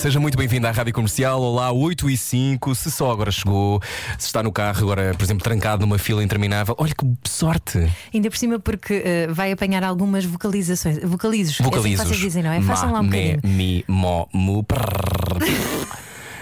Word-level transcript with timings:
Seja 0.00 0.18
muito 0.18 0.36
bem-vindo 0.38 0.66
à 0.66 0.70
Rádio 0.70 0.94
Comercial. 0.94 1.40
Olá, 1.42 1.70
8 1.72 2.08
e 2.08 2.16
5. 2.16 2.74
Se 2.74 2.90
só 2.90 3.10
agora 3.10 3.30
chegou, 3.30 3.80
se 4.18 4.26
está 4.26 4.42
no 4.42 4.50
carro, 4.50 4.82
agora, 4.82 5.14
por 5.14 5.22
exemplo, 5.24 5.42
trancado 5.44 5.82
numa 5.82 5.98
fila 5.98 6.24
interminável, 6.24 6.74
olha 6.78 6.94
que 6.94 7.06
sorte! 7.28 7.86
Ainda 8.12 8.30
por 8.30 8.36
cima, 8.38 8.58
porque 8.58 9.02
eh, 9.04 9.26
vai 9.30 9.52
apanhar 9.52 9.84
algumas 9.84 10.24
vocalizações. 10.24 10.98
Vocalizos. 11.02 11.52
É 11.60 11.62
assim 11.62 11.70
Vocalizos. 11.70 12.06
vocês 12.06 12.18
dizem, 12.20 12.42
não 12.42 12.50
é? 12.52 12.62
Façam 12.62 12.92
lá 12.92 13.00
um 13.00 13.02
me, 13.02 13.08
bocadinho. 13.34 13.56
mi, 13.56 13.84
mo, 13.86 14.26
mu. 14.32 14.64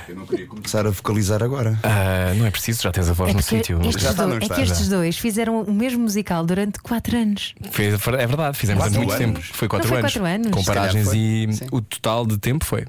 Eu 0.08 0.14
não 0.14 0.24
queria 0.26 0.46
começar 0.46 0.86
a 0.86 0.90
vocalizar 0.90 1.42
agora. 1.42 1.78
Ah, 1.82 2.32
não 2.36 2.46
é 2.46 2.50
preciso, 2.50 2.82
já 2.82 2.92
tens 2.92 3.10
a 3.10 3.12
voz 3.12 3.30
É 3.30 3.34
no 3.34 3.42
sítio. 3.42 3.78
estes, 3.82 4.02
Já 4.02 4.10
está, 4.12 4.24
é 4.24 4.38
que 4.38 4.60
estes 4.62 4.86
já. 4.86 4.96
dois 4.96 5.18
fizeram 5.18 5.62
o 5.62 5.72
mesmo 5.74 6.00
musical 6.00 6.46
durante 6.46 6.78
4 6.78 7.16
anos. 7.16 7.54
Foi- 7.72 7.86
é 7.86 8.26
verdade, 8.26 8.56
fizemos 8.56 8.84
durante 8.84 8.96
muito 8.98 9.12
anos? 9.12 9.18
tempo. 9.46 9.56
Foi 9.56 9.68
4 9.68 9.88
foi 9.88 9.98
anos. 9.98 10.12
quatro 10.12 10.26
anos? 10.26 10.50
Com 10.52 10.64
paragens 10.64 11.08
e 11.12 11.48
Sim. 11.52 11.66
o 11.72 11.80
total 11.82 12.24
de 12.24 12.38
tempo 12.38 12.64
foi. 12.64 12.86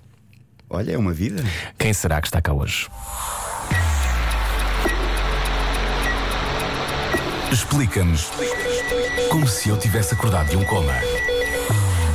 Olha, 0.69 0.91
é 0.91 0.97
uma 0.97 1.11
vida. 1.11 1.43
Quem 1.77 1.91
será 1.93 2.21
que 2.21 2.27
está 2.27 2.39
cá 2.39 2.53
hoje? 2.53 2.87
Explica-nos 7.51 8.29
como 9.31 9.47
se 9.47 9.69
eu 9.69 9.77
tivesse 9.77 10.13
acordado 10.13 10.49
de 10.49 10.57
um 10.57 10.63
coma. 10.63 10.93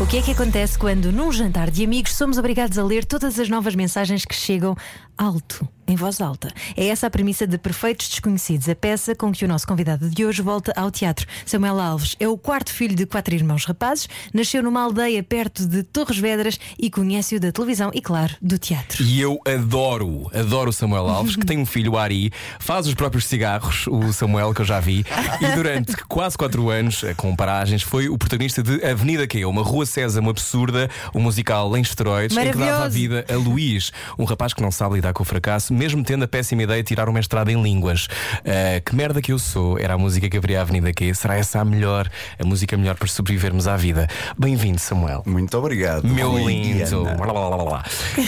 O 0.01 0.07
que 0.07 0.19
é 0.19 0.23
que 0.23 0.31
acontece 0.31 0.79
quando, 0.79 1.11
num 1.13 1.33
jantar 1.33 1.71
de 1.71 1.85
amigos, 1.85 2.15
somos 2.15 2.37
obrigados 2.39 2.79
a 2.79 2.85
ler 2.85 3.05
todas 3.05 3.39
as 3.39 3.49
novas 3.49 3.75
mensagens 3.75 4.25
que 4.25 4.35
chegam 4.35 4.77
alto, 5.17 5.69
em 5.87 5.97
voz 5.97 6.21
alta? 6.21 6.53
É 6.77 6.87
essa 6.87 7.07
a 7.07 7.11
premissa 7.11 7.47
de 7.47 7.59
Perfeitos 7.59 8.09
Desconhecidos, 8.09 8.69
a 8.69 8.75
peça 8.75 9.15
com 9.15 9.31
que 9.33 9.45
o 9.45 9.49
nosso 9.49 9.67
convidado 9.67 10.09
de 10.09 10.25
hoje 10.25 10.43
volta 10.43 10.73
ao 10.77 10.91
teatro. 10.91 11.27
Samuel 11.45 11.81
Alves 11.81 12.17
é 12.19 12.27
o 12.27 12.37
quarto 12.37 12.73
filho 12.73 12.95
de 12.95 13.07
quatro 13.07 13.35
irmãos 13.35 13.65
rapazes, 13.65 14.09
nasceu 14.33 14.63
numa 14.63 14.83
aldeia 14.83 15.23
perto 15.23 15.67
de 15.67 15.83
Torres 15.83 16.19
Vedras 16.19 16.59
e 16.79 16.91
conhece-o 16.91 17.41
da 17.41 17.53
televisão 17.53 17.91
e, 17.95 18.01
claro, 18.01 18.35
do 18.41 18.59
teatro. 18.59 19.03
E 19.03 19.21
eu 19.21 19.39
adoro, 19.47 20.31
adoro 20.35 20.71
o 20.71 20.73
Samuel 20.73 21.09
Alves, 21.09 21.37
que 21.37 21.47
tem 21.47 21.59
um 21.59 21.67
filho, 21.67 21.93
o 21.93 21.99
Ari, 21.99 22.33
faz 22.59 22.87
os 22.87 22.95
próprios 22.95 23.27
cigarros, 23.27 23.87
o 23.87 24.13
Samuel, 24.13 24.55
que 24.55 24.63
eu 24.63 24.67
já 24.67 24.81
vi, 24.81 25.05
e 25.41 25.55
durante 25.55 25.97
quase 26.09 26.37
4 26.37 26.71
anos, 26.71 27.05
com 27.17 27.35
paragens, 27.37 27.83
foi 27.83 28.09
o 28.09 28.17
protagonista 28.19 28.63
de 28.63 28.85
Avenida 28.85 29.27
Q, 29.27 29.45
uma 29.45 29.63
rua 29.63 29.87
Sésamo 29.87 30.31
absurda, 30.31 30.91
um 31.15 31.21
musical 31.21 31.77
em 31.77 31.83
esteroides, 31.83 32.37
em 32.37 32.51
que 32.51 32.59
dava 32.59 32.85
a 32.85 32.89
vida 32.89 33.25
a 33.29 33.37
Luís, 33.37 33.93
um 34.19 34.25
rapaz 34.25 34.53
que 34.53 34.63
não 34.63 34.71
sabe 34.71 34.97
lidar 34.97 35.04
com 35.13 35.23
o 35.23 35.27
fracasso, 35.27 35.73
mesmo 35.75 36.03
tendo 36.03 36.25
a 36.25 36.29
péssima 36.29 36.63
ideia 36.63 36.83
de 36.83 36.89
tirar 36.89 37.09
um 37.09 37.13
mestrado 37.13 37.51
em 37.51 37.61
línguas. 37.63 38.09
Eh, 38.45 38.81
que 38.85 38.95
merda 38.95 39.21
que 39.21 39.33
eu 39.33 39.39
sou, 39.39 39.79
era 39.79 39.95
a 39.95 39.99
música 39.99 40.29
que 40.29 40.37
abria 40.37 40.59
a 40.59 40.63
Avenida 40.63 40.93
Q, 40.93 41.15
será 41.15 41.37
essa 41.37 41.61
a 41.61 41.65
melhor, 41.65 42.09
a 42.39 42.45
música 42.45 42.77
melhor 42.77 42.97
para 42.97 43.09
sobrevivermos 43.09 43.67
à 43.69 43.77
vida? 43.77 44.09
Bem-vindo, 44.39 44.79
Samuel. 44.79 45.23
Muito 45.27 45.57
obrigado. 45.59 46.07
Meu 46.07 46.37
lindo. 46.49 46.85
Ana. 46.85 47.15
Blá, 47.15 47.27
blá, 47.27 47.33
blá, 47.49 47.57
blá, 47.57 47.65
blá. 47.65 47.85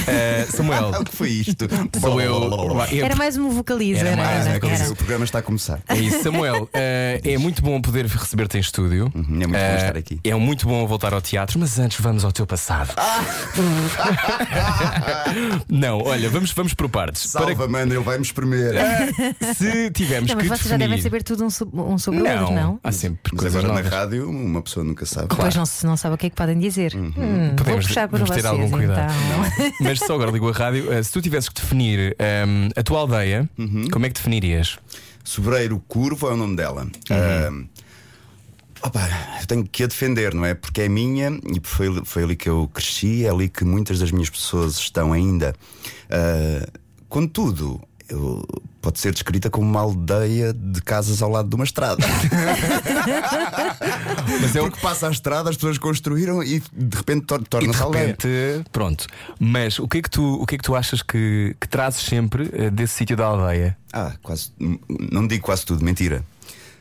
Eh, 0.08 0.46
Samuel, 0.50 0.91
O 1.00 1.05
que 1.05 1.14
foi 1.16 1.28
isto? 1.30 1.66
Sou 2.00 2.20
eu. 2.20 2.50
Era 3.05 3.16
mais 3.16 3.36
um 3.36 3.50
vocalizo, 3.50 4.00
Era 4.00 4.11
era, 4.11 4.16
mais 4.16 4.46
era, 4.46 4.68
era. 4.68 4.92
O 4.92 4.96
programa 4.96 5.24
está 5.24 5.38
a 5.38 5.42
começar. 5.42 5.80
É 5.88 5.96
isso, 5.96 6.22
Samuel. 6.22 6.68
eh, 6.72 7.20
é 7.24 7.38
muito 7.38 7.62
bom 7.62 7.80
poder 7.80 8.06
receber-te 8.06 8.56
em 8.56 8.61
estúdio. 8.61 9.11
Uhum, 9.14 9.24
é 9.42 9.46
muito 9.46 9.50
bom 9.52 9.77
estar 9.77 9.96
aqui. 9.96 10.20
É 10.24 10.34
muito 10.34 10.66
bom 10.66 10.86
voltar 10.86 11.12
ao 11.14 11.20
teatro, 11.20 11.58
mas 11.58 11.78
antes 11.78 12.00
vamos 12.00 12.24
ao 12.24 12.33
teu 12.33 12.46
passado. 12.46 12.94
Não, 15.68 16.00
olha, 16.02 16.28
vamos, 16.30 16.52
vamos 16.52 16.65
por 16.74 16.88
partes. 16.88 17.32
Para 17.32 17.46
Salva, 17.46 17.68
mano, 17.68 17.92
ele 17.94 18.02
vai-me 18.02 18.22
espremer. 18.24 18.74
que- 19.38 19.54
se 19.54 19.90
tivermos 19.90 20.28
Não, 20.30 20.36
mas 20.36 20.44
que 20.44 20.48
vocês 20.48 20.68
já 20.68 20.77
definir... 20.77 20.88
devem 20.88 21.02
saber 21.02 21.22
tudo 21.22 21.44
um, 21.44 21.50
so- 21.50 21.68
um 21.72 21.98
sobre 21.98 22.20
o 22.20 22.24
não, 22.24 22.40
outro, 22.40 22.54
não? 22.54 22.80
há 22.82 22.92
sempre 22.92 23.32
Mas 23.32 23.40
coisas 23.40 23.56
agora 23.64 23.74
novas. 23.74 23.90
na 23.90 23.98
rádio, 23.98 24.30
uma 24.30 24.62
pessoa 24.62 24.84
nunca 24.84 25.06
sabe. 25.06 25.28
Depois 25.28 25.54
não 25.54 25.66
se 25.66 25.86
não 25.86 25.96
sabe 25.96 26.14
o 26.14 26.18
que 26.18 26.27
é 26.27 26.30
que 26.30 26.36
podem 26.36 26.58
dizer. 26.58 26.94
Hum, 26.96 27.10
vou 27.10 27.54
Podemos- 27.56 27.86
puxar 27.86 28.08
por 28.08 28.18
devemos 28.18 28.30
vocês 28.30 28.42
ter 28.42 28.48
algum 28.48 28.70
cuidado. 28.70 29.12
então. 29.56 29.72
Mas 29.80 29.98
só 29.98 30.14
agora 30.14 30.30
ligo 30.30 30.48
a 30.48 30.52
rádio. 30.52 30.92
eh, 30.92 31.02
se 31.02 31.12
tu 31.12 31.20
tivesses 31.22 31.48
que 31.48 31.60
definir 31.60 32.14
ehm, 32.18 32.70
a 32.77 32.83
tua 32.83 33.00
aldeia, 33.00 33.48
Uhum. 33.58 33.88
como 33.90 34.06
é 34.06 34.08
que 34.08 34.14
definirias? 34.14 34.78
Sobreiro 35.24 35.83
Curvo 35.88 36.28
é 36.28 36.33
o 36.34 36.36
nome 36.36 36.54
dela. 36.56 36.86
Ah, 37.10 37.50
opa, 38.83 39.08
eu 39.40 39.46
tenho 39.46 39.64
que 39.64 39.83
a 39.83 39.86
defender, 39.86 40.33
não 40.34 40.44
é? 40.44 40.54
Porque 40.54 40.83
é 40.83 40.88
minha 40.88 41.30
e 41.44 41.60
foi, 41.62 42.00
foi 42.04 42.22
ali 42.24 42.36
que 42.36 42.48
eu 42.48 42.70
cresci, 42.72 43.24
é 43.24 43.30
ali 43.30 43.48
que 43.48 43.64
muitas 43.64 43.98
das 43.98 44.10
minhas 44.12 44.30
pessoas 44.30 44.77
estão 44.78 45.12
ainda. 45.12 45.54
Ah, 46.11 46.67
contudo, 47.08 47.80
eu- 48.08 48.44
pode 48.80 49.00
ser 49.00 49.12
descrita 49.12 49.50
como 49.50 49.68
uma 49.68 49.80
aldeia 49.80 50.52
de 50.52 50.80
casas 50.80 51.20
ao 51.20 51.28
lado 51.30 51.48
de 51.48 51.56
uma 51.56 51.64
estrada. 51.64 52.06
Mas 54.40 54.55
é 54.56 54.61
o 54.61 54.64
Porque 54.64 54.80
passa 54.80 55.08
a 55.08 55.11
estrada, 55.11 55.50
as 55.50 55.56
pessoas 55.56 55.78
construíram 55.78 56.42
e 56.42 56.61
de 56.72 56.96
repente 56.96 57.27
tor- 57.27 57.42
torna-se 57.48 57.83
aldeia. 57.83 58.16
pronto. 58.72 59.06
Mas 59.39 59.78
o 59.78 59.86
que 59.89 59.98
é 59.98 60.02
que 60.02 60.11
tu, 60.11 60.40
o 60.40 60.46
que 60.46 60.55
é 60.55 60.58
que 60.58 60.64
tu 60.64 60.74
achas 60.77 61.02
que, 61.02 61.55
que 61.61 61.68
trazes 61.68 62.00
sempre 62.02 62.48
eh, 62.52 62.70
desse 62.70 62.95
sítio 62.95 63.16
da 63.16 63.27
aldeia? 63.27 63.77
Ah, 63.92 64.12
quase. 64.22 64.52
Não 65.11 65.27
digo 65.27 65.45
quase 65.45 65.64
tudo, 65.66 65.84
mentira. 65.84 66.24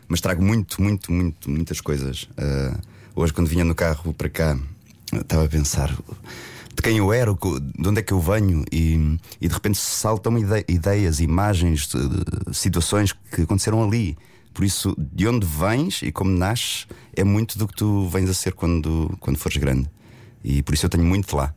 Mas 0.07 0.21
trago 0.21 0.43
muito, 0.43 0.79
muito, 0.81 1.11
muito, 1.11 1.49
muitas 1.49 1.81
coisas. 1.81 2.27
Ah, 2.37 2.77
hoje, 3.15 3.33
quando 3.33 3.47
vinha 3.47 3.63
no 3.65 3.73
carro 3.73 4.13
para 4.13 4.29
cá, 4.29 4.57
estava 5.11 5.45
a 5.45 5.49
pensar 5.49 5.91
de 6.75 6.81
quem 6.81 6.97
eu 6.97 7.13
era, 7.13 7.33
de 7.33 7.87
onde 7.87 7.99
é 7.99 8.03
que 8.03 8.11
eu 8.11 8.19
venho, 8.19 8.63
e, 8.71 9.17
e 9.39 9.47
de 9.47 9.53
repente 9.53 9.77
saltam 9.77 10.37
ide- 10.37 10.65
ideias, 10.67 11.19
imagens, 11.19 11.89
situações 12.51 13.13
que 13.13 13.43
aconteceram 13.43 13.83
ali. 13.83 14.17
Por 14.53 14.63
isso, 14.63 14.95
de 14.97 15.27
onde 15.27 15.45
vens 15.45 16.01
e 16.01 16.11
como 16.11 16.31
nasces 16.31 16.87
é 17.15 17.23
muito 17.23 17.57
do 17.57 17.67
que 17.67 17.75
tu 17.75 18.07
vens 18.07 18.29
a 18.29 18.33
ser 18.33 18.53
quando, 18.53 19.15
quando 19.19 19.37
fores 19.37 19.57
grande. 19.57 19.89
E 20.43 20.61
por 20.61 20.73
isso 20.73 20.85
eu 20.85 20.89
tenho 20.89 21.03
muito 21.03 21.35
lá. 21.35 21.53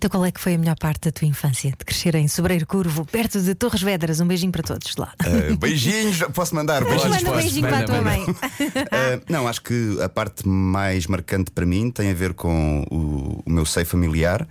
Então, 0.00 0.08
qual 0.08 0.24
é 0.24 0.32
que 0.32 0.40
foi 0.40 0.54
a 0.54 0.58
melhor 0.58 0.76
parte 0.78 1.10
da 1.10 1.12
tua 1.12 1.28
infância? 1.28 1.68
De 1.72 1.84
crescer 1.84 2.14
em 2.14 2.26
Sobreiro 2.26 2.66
Curvo, 2.66 3.04
perto 3.04 3.38
de 3.38 3.54
Torres 3.54 3.82
Vedras. 3.82 4.18
Um 4.18 4.26
beijinho 4.26 4.50
para 4.50 4.62
todos 4.62 4.96
lá. 4.96 5.12
Ah, 5.18 5.54
beijinhos, 5.58 6.20
posso 6.32 6.54
mandar? 6.54 6.82
Beijinhos. 6.82 7.22
manda 7.22 7.30
um 7.30 7.36
beijinho 7.36 7.68
para 7.68 7.78
a 7.80 7.84
tua 7.84 8.00
mãe. 8.00 8.22
Uh, 8.22 9.22
não, 9.28 9.46
acho 9.46 9.60
que 9.60 9.98
a 10.02 10.08
parte 10.08 10.48
mais 10.48 11.06
marcante 11.06 11.50
para 11.50 11.66
mim 11.66 11.90
tem 11.90 12.10
a 12.10 12.14
ver 12.14 12.32
com 12.32 12.82
o, 12.90 13.42
o 13.44 13.52
meu 13.52 13.66
seio 13.66 13.84
familiar. 13.84 14.48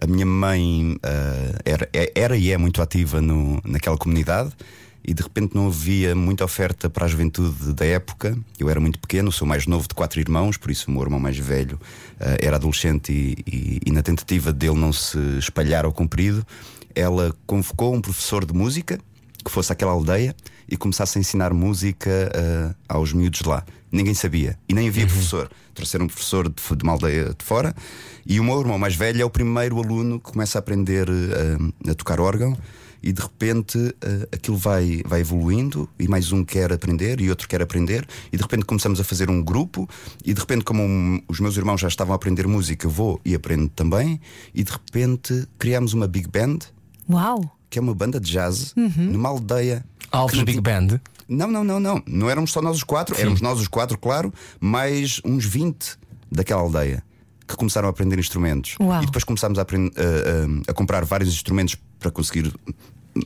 A 0.00 0.06
minha 0.06 0.24
mãe 0.24 0.94
uh, 1.04 1.58
era, 1.66 1.86
é- 1.92 2.12
era 2.14 2.34
e 2.38 2.50
é 2.50 2.56
muito 2.56 2.80
ativa 2.80 3.20
no, 3.20 3.60
naquela 3.66 3.98
comunidade 3.98 4.52
e 5.04 5.12
de 5.12 5.22
repente 5.22 5.54
não 5.54 5.66
havia 5.66 6.14
muita 6.14 6.44
oferta 6.44 6.88
para 6.88 7.04
a 7.06 7.08
juventude 7.08 7.72
da 7.72 7.84
época. 7.84 8.36
Eu 8.58 8.70
era 8.70 8.78
muito 8.80 8.98
pequeno, 8.98 9.32
sou 9.32 9.44
o 9.46 9.48
mais 9.48 9.66
novo 9.66 9.88
de 9.88 9.94
quatro 9.94 10.20
irmãos, 10.20 10.56
por 10.56 10.70
isso 10.70 10.88
o 10.88 10.92
meu 10.92 11.02
irmão 11.02 11.18
mais 11.18 11.36
velho 11.36 11.76
uh, 12.20 12.36
era 12.40 12.56
adolescente 12.56 13.12
e, 13.12 13.36
e- 13.46 13.80
e 13.86 13.90
na 13.90 14.02
tentativa 14.02 14.52
dele 14.52 14.76
não 14.76 14.92
se 14.92 15.18
espalhar 15.38 15.84
ao 15.84 15.92
comprido, 15.92 16.46
ela 16.94 17.34
convocou 17.46 17.94
um 17.94 18.00
professor 18.00 18.44
de 18.44 18.52
música 18.54 18.98
que 19.44 19.50
fosse 19.50 19.72
àquela 19.72 19.90
aldeia 19.92 20.36
e 20.68 20.76
começasse 20.76 21.18
a 21.18 21.20
ensinar 21.20 21.52
música 21.52 22.10
uh, 22.10 22.74
aos 22.88 23.12
miúdos 23.12 23.40
lá. 23.42 23.64
Ninguém 23.90 24.14
sabia 24.14 24.56
e 24.68 24.72
nem 24.74 24.88
havia 24.88 25.06
professor. 25.06 25.50
Trouxeram 25.74 26.04
um 26.04 26.08
professor 26.08 26.48
de, 26.48 26.54
de 26.76 26.82
uma 26.84 26.92
aldeia 26.92 27.34
de 27.36 27.44
fora 27.44 27.74
e 28.24 28.38
o 28.38 28.44
meu 28.44 28.60
irmão 28.60 28.78
mais 28.78 28.94
velho 28.94 29.20
é 29.20 29.24
o 29.24 29.28
primeiro 29.30 29.78
aluno 29.82 30.20
que 30.20 30.30
começa 30.30 30.58
a 30.58 30.60
aprender 30.60 31.08
uh, 31.10 31.90
a 31.90 31.94
tocar 31.94 32.20
órgão. 32.20 32.56
E 33.02 33.12
de 33.12 33.20
repente 33.20 33.76
uh, 33.78 33.94
aquilo 34.32 34.56
vai, 34.56 35.02
vai 35.04 35.20
evoluindo, 35.20 35.88
e 35.98 36.06
mais 36.06 36.30
um 36.32 36.44
quer 36.44 36.72
aprender 36.72 37.20
e 37.20 37.28
outro 37.30 37.48
quer 37.48 37.60
aprender, 37.60 38.06
e 38.32 38.36
de 38.36 38.42
repente 38.42 38.64
começamos 38.64 39.00
a 39.00 39.04
fazer 39.04 39.28
um 39.28 39.42
grupo, 39.42 39.88
e 40.24 40.32
de 40.32 40.40
repente, 40.40 40.64
como 40.64 40.82
um- 40.82 41.20
os 41.28 41.40
meus 41.40 41.56
irmãos 41.56 41.80
já 41.80 41.88
estavam 41.88 42.12
a 42.12 42.16
aprender 42.16 42.46
música, 42.46 42.86
eu 42.86 42.90
vou 42.90 43.20
e 43.24 43.34
aprendo 43.34 43.68
também, 43.68 44.20
e 44.54 44.62
de 44.62 44.70
repente 44.70 45.46
criámos 45.58 45.92
uma 45.94 46.06
big 46.06 46.28
band, 46.28 46.58
Uau! 47.10 47.56
que 47.68 47.78
é 47.78 47.82
uma 47.82 47.94
banda 47.94 48.20
de 48.20 48.30
jazz 48.30 48.72
numa 48.96 49.28
aldeia. 49.30 49.84
Alves 50.10 50.36
não 50.36 50.44
Big 50.44 50.60
tinha- 50.60 50.80
Band. 50.80 51.00
Não, 51.28 51.50
não, 51.50 51.64
não, 51.64 51.80
não. 51.80 52.02
Não 52.06 52.28
éramos 52.28 52.52
só 52.52 52.60
nós 52.60 52.76
os 52.76 52.84
quatro, 52.84 53.18
éramos 53.18 53.40
nós 53.40 53.58
os 53.58 53.66
quatro, 53.68 53.96
claro, 53.96 54.32
mais 54.60 55.20
uns 55.24 55.44
20 55.46 55.96
daquela 56.30 56.60
aldeia 56.60 57.02
que 57.48 57.56
começaram 57.56 57.88
a 57.88 57.90
aprender 57.90 58.18
instrumentos. 58.18 58.76
Uau. 58.80 59.02
E 59.02 59.06
depois 59.06 59.24
começámos 59.24 59.58
a, 59.58 59.62
aprend- 59.62 59.92
a- 59.96 60.68
a- 60.68 60.70
a 60.70 60.74
comprar 60.74 61.04
vários 61.04 61.32
instrumentos 61.32 61.76
para 62.02 62.10
conseguir 62.10 62.52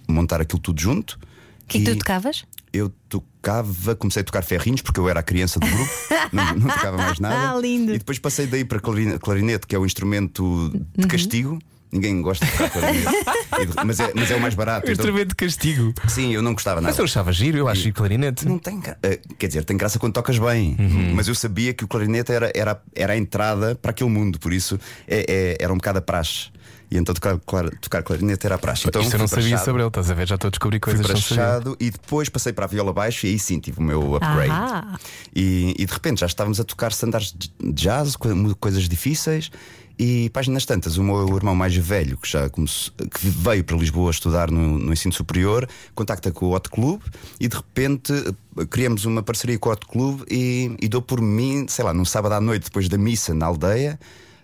montar 0.08 0.40
aquilo 0.40 0.60
tudo 0.60 0.80
junto. 0.80 1.18
O 1.64 1.66
que 1.68 1.80
que 1.80 1.84
tu 1.84 1.96
tocavas? 1.98 2.44
Eu 2.72 2.90
tocava, 3.08 3.96
comecei 3.96 4.20
a 4.20 4.24
tocar 4.24 4.42
ferrinhos 4.42 4.82
porque 4.82 5.00
eu 5.00 5.08
era 5.08 5.20
a 5.20 5.22
criança 5.22 5.58
do 5.58 5.66
grupo, 5.66 5.90
não, 6.32 6.54
não 6.54 6.68
tocava 6.68 6.96
mais 6.98 7.18
nada. 7.18 7.52
Ah, 7.52 7.58
lindo. 7.58 7.94
E 7.94 7.98
depois 7.98 8.18
passei 8.18 8.46
daí 8.46 8.64
para 8.64 8.78
clarine- 8.78 9.18
clarinete, 9.18 9.66
que 9.66 9.74
é 9.74 9.78
o 9.78 9.86
instrumento 9.86 10.70
de 10.96 11.06
castigo. 11.06 11.58
Ninguém 11.90 12.20
gosta 12.20 12.44
de 12.44 12.52
tocar 12.52 12.70
clarinete. 12.70 13.06
E 13.56 13.86
mas, 13.86 14.00
é, 14.00 14.12
mas 14.14 14.30
é 14.30 14.36
o 14.36 14.40
mais 14.40 14.54
barato. 14.54 14.86
Um 14.86 14.92
Então, 14.92 15.04
instrumento 15.06 15.28
de 15.30 15.34
castigo. 15.36 15.94
sim, 16.08 16.34
eu 16.34 16.42
não 16.42 16.52
gostava 16.52 16.80
nada. 16.80 16.90
Mas 16.90 16.98
eu 16.98 17.04
achava 17.04 17.32
giro, 17.32 17.56
eu 17.56 17.68
acho 17.68 17.80
giro 17.82 17.94
clarinete. 17.94 18.46
Não 18.46 18.58
tem 18.58 18.80
gra- 18.80 18.98
eh, 19.02 19.18
Quer 19.38 19.46
dizer, 19.46 19.64
tem 19.64 19.76
graça 19.78 19.98
quando 19.98 20.12
tocas 20.12 20.38
bem. 20.38 20.76
Uhum. 20.78 21.14
Mas 21.14 21.26
eu 21.28 21.34
sabia 21.34 21.72
que 21.72 21.84
o 21.84 21.88
clarinete 21.88 22.32
era, 22.32 22.52
era, 22.54 22.82
era 22.94 23.12
a 23.14 23.16
entrada 23.16 23.74
para 23.76 23.92
aquele 23.92 24.10
mundo, 24.10 24.38
por 24.38 24.52
isso 24.52 24.78
é- 25.08 25.24
é- 25.26 25.56
era 25.64 25.72
um 25.72 25.76
bocado 25.76 25.98
a 26.00 26.02
praxe. 26.02 26.50
E 26.90 26.96
então 26.98 27.14
tocar, 27.14 27.36
clar- 27.40 27.70
tocar 27.80 28.02
clarinete 28.02 28.46
era 28.46 28.54
a 28.54 28.58
praxe. 28.58 28.86
Então 28.86 29.02
Isto 29.02 29.14
eu 29.14 29.18
não 29.18 29.26
fui 29.26 29.34
para 29.36 29.42
sabia 29.42 29.56
Chado, 29.56 29.64
sobre 29.64 29.82
ele, 29.82 29.88
estás 29.88 30.10
a 30.10 30.14
ver? 30.14 30.28
Já 30.28 30.34
estou 30.36 30.48
a 30.48 30.50
descobrir 30.50 30.76
Fui 30.82 30.94
coisas 30.94 31.06
para 31.06 31.14
que 31.14 31.20
não 31.20 31.28
sabia. 31.28 31.44
Chado 31.44 31.76
e 31.80 31.90
depois 31.90 32.28
passei 32.28 32.52
para 32.52 32.64
a 32.64 32.68
viola 32.68 32.92
baixo 32.92 33.26
e 33.26 33.30
aí 33.30 33.38
sim 33.38 33.58
tive 33.58 33.80
o 33.80 33.82
meu 33.82 34.14
upgrade. 34.14 34.50
Ah. 34.50 34.96
E, 35.34 35.74
e 35.78 35.84
de 35.84 35.92
repente 35.92 36.20
já 36.20 36.26
estávamos 36.26 36.60
a 36.60 36.64
tocar 36.64 36.90
standards 36.92 37.32
de 37.32 37.50
jazz, 37.72 38.14
co- 38.16 38.28
coisas 38.60 38.88
difíceis. 38.88 39.50
E 39.98 40.28
páginas 40.28 40.66
tantas, 40.66 40.98
o 40.98 41.02
meu 41.02 41.34
irmão 41.36 41.54
mais 41.54 41.74
velho, 41.74 42.18
que 42.18 42.28
já 42.30 42.50
começou- 42.50 42.92
que 42.94 43.28
veio 43.30 43.64
para 43.64 43.78
Lisboa 43.78 44.10
estudar 44.10 44.50
no, 44.50 44.78
no 44.78 44.92
ensino 44.92 45.12
superior, 45.14 45.66
contacta 45.94 46.30
com 46.30 46.44
o 46.46 46.52
Hot 46.54 46.68
Club 46.68 47.00
e 47.40 47.48
de 47.48 47.56
repente 47.56 48.12
eh, 48.58 48.64
criamos 48.66 49.06
uma 49.06 49.22
parceria 49.22 49.58
com 49.58 49.70
o 49.70 49.72
Hot 49.72 49.86
Club 49.86 50.20
e, 50.30 50.76
e 50.82 50.86
dou 50.86 51.00
por 51.00 51.18
mim, 51.22 51.64
sei 51.66 51.82
lá, 51.82 51.94
num 51.94 52.04
sábado 52.04 52.32
à 52.34 52.40
noite, 52.42 52.64
depois 52.64 52.90
da 52.90 52.98
missa 52.98 53.32
na 53.32 53.46
aldeia, 53.46 53.98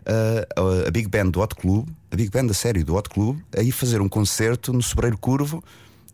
eh, 0.07 0.49
a, 0.57 0.89
a 0.89 0.91
Big 0.91 1.07
Band 1.09 1.27
do 1.29 1.41
Hot 1.43 1.55
Club, 1.55 1.87
a 2.13 2.17
Big 2.17 2.31
Band 2.31 2.47
da 2.47 2.55
série 2.55 2.85
do 2.85 2.95
Hot 2.95 3.09
Club, 3.09 3.39
aí 3.57 3.73
fazer 3.73 4.01
um 4.03 4.09
concerto 4.09 4.73
no 4.73 4.83
Sobreiro 4.83 5.17
Curvo. 5.17 5.65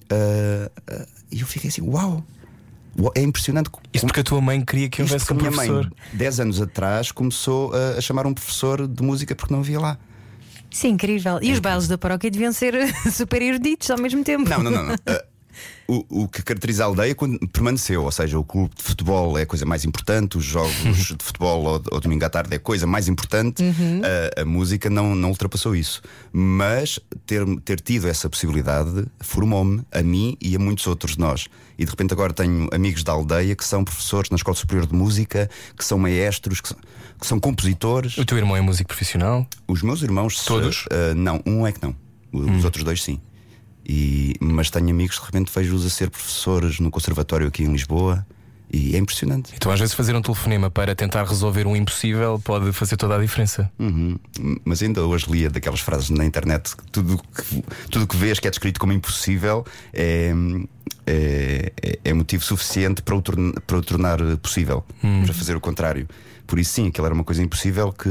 eh, 0.08 0.70
eh, 0.86 1.06
e 1.30 1.40
eu 1.40 1.46
fiquei 1.46 1.68
assim, 1.68 1.82
uau! 1.82 2.24
É 3.14 3.22
impressionante 3.22 3.70
Isso 3.92 4.06
porque 4.06 4.20
a 4.20 4.24
tua 4.24 4.40
mãe 4.40 4.60
queria 4.64 4.88
que 4.88 5.02
isto 5.02 5.12
houvesse 5.12 5.32
um 5.32 5.36
a 5.36 5.38
minha 5.38 5.52
professor. 5.52 5.84
mãe, 5.84 5.92
10 6.14 6.40
anos 6.40 6.60
atrás, 6.60 7.12
começou 7.12 7.72
a, 7.74 7.98
a 7.98 8.00
chamar 8.00 8.26
um 8.26 8.34
professor 8.34 8.88
de 8.88 9.02
música 9.02 9.34
porque 9.36 9.52
não 9.52 9.60
havia 9.60 9.78
lá. 9.78 9.98
Isso 10.70 10.86
é 10.86 10.90
incrível. 10.90 11.38
E 11.42 11.52
os 11.52 11.60
bailes 11.60 11.86
da 11.86 11.96
paróquia 11.96 12.30
deviam 12.30 12.52
ser 12.52 12.74
super 13.12 13.40
eruditos 13.42 13.90
ao 13.90 13.98
mesmo 13.98 14.24
tempo. 14.24 14.48
Não, 14.48 14.62
não, 14.62 14.70
não. 14.70 14.84
não. 14.86 14.96
Ah, 15.06 15.24
o, 15.86 16.24
o 16.24 16.28
que 16.28 16.42
caracteriza 16.42 16.84
a 16.84 16.86
aldeia 16.86 17.14
quando 17.14 17.38
permaneceu, 17.48 18.04
ou 18.04 18.12
seja, 18.12 18.38
o 18.38 18.44
clube 18.44 18.74
de 18.76 18.82
futebol 18.82 19.38
é 19.38 19.42
a 19.42 19.46
coisa 19.46 19.64
mais 19.64 19.84
importante, 19.84 20.36
os 20.36 20.44
jogos 20.44 20.72
de 21.16 21.24
futebol 21.24 21.66
ao, 21.66 21.82
ao 21.90 22.00
domingo 22.00 22.24
à 22.24 22.28
tarde 22.28 22.52
é 22.52 22.56
a 22.56 22.60
coisa 22.60 22.86
mais 22.86 23.08
importante, 23.08 23.64
a, 24.36 24.42
a 24.42 24.44
música 24.44 24.90
não, 24.90 25.14
não 25.14 25.30
ultrapassou 25.30 25.74
isso. 25.74 26.02
Mas 26.30 27.00
ter, 27.26 27.44
ter 27.60 27.80
tido 27.80 28.06
essa 28.06 28.28
possibilidade 28.28 29.06
formou-me, 29.20 29.82
a 29.90 30.02
mim 30.02 30.36
e 30.40 30.54
a 30.54 30.58
muitos 30.58 30.86
outros 30.86 31.14
de 31.14 31.20
nós. 31.20 31.48
E 31.78 31.84
de 31.84 31.90
repente 31.90 32.12
agora 32.12 32.32
tenho 32.32 32.68
amigos 32.72 33.02
da 33.02 33.12
aldeia 33.12 33.54
que 33.56 33.64
são 33.64 33.82
professores 33.82 34.30
na 34.30 34.36
Escola 34.36 34.56
Superior 34.56 34.86
de 34.86 34.94
Música, 34.94 35.48
que 35.76 35.84
são 35.84 35.98
maestros, 35.98 36.60
que 36.60 36.68
são, 36.68 36.76
que 37.18 37.26
são 37.26 37.40
compositores. 37.40 38.18
O 38.18 38.24
teu 38.24 38.36
irmão 38.36 38.56
é 38.56 38.60
músico 38.60 38.88
profissional? 38.88 39.46
Os 39.66 39.82
meus 39.82 40.02
irmãos 40.02 40.44
Todos? 40.44 40.86
ah, 40.90 41.14
não, 41.14 41.40
um 41.46 41.66
é 41.66 41.72
que 41.72 41.82
não. 41.82 41.94
Os 42.30 42.64
outros 42.64 42.84
dois 42.84 43.02
sim. 43.02 43.20
E, 43.88 44.34
mas 44.40 44.68
tenho 44.70 44.90
amigos 44.90 45.16
que 45.18 45.22
de 45.22 45.26
repente 45.32 45.50
vejo-os 45.54 45.86
a 45.86 45.90
ser 45.90 46.10
professores 46.10 46.78
no 46.78 46.90
conservatório 46.90 47.46
aqui 47.48 47.62
em 47.64 47.72
Lisboa 47.72 48.26
e 48.70 48.94
é 48.94 48.98
impressionante. 48.98 49.52
Então, 49.56 49.72
às 49.72 49.80
vezes, 49.80 49.94
fazer 49.94 50.14
um 50.14 50.20
telefonema 50.20 50.68
para 50.70 50.94
tentar 50.94 51.24
resolver 51.24 51.66
um 51.66 51.74
impossível 51.74 52.38
pode 52.38 52.70
fazer 52.72 52.98
toda 52.98 53.16
a 53.16 53.18
diferença. 53.18 53.72
Uhum. 53.78 54.18
Mas 54.62 54.82
ainda 54.82 55.02
hoje 55.06 55.24
lia 55.30 55.48
daquelas 55.48 55.80
frases 55.80 56.10
na 56.10 56.22
internet 56.26 56.76
que 56.76 56.84
tudo 56.92 57.16
que, 57.18 57.64
tudo 57.90 58.06
que 58.06 58.14
vês 58.14 58.38
que 58.38 58.46
é 58.46 58.50
descrito 58.50 58.78
como 58.78 58.92
impossível 58.92 59.64
é, 59.90 60.34
é, 61.06 61.72
é- 61.82 61.98
é 62.04 62.12
motivo 62.12 62.44
suficiente 62.44 63.00
para 63.00 63.14
o, 63.14 63.22
torn- 63.22 63.54
para 63.66 63.78
o 63.78 63.82
tornar 63.82 64.18
possível, 64.38 64.84
para 65.24 65.32
fazer 65.32 65.56
o 65.56 65.60
contrário. 65.60 66.06
Por 66.48 66.58
isso, 66.58 66.72
sim, 66.72 66.88
aquilo 66.88 67.06
era 67.06 67.14
uma 67.14 67.24
coisa 67.24 67.42
impossível 67.42 67.92
que 67.92 68.08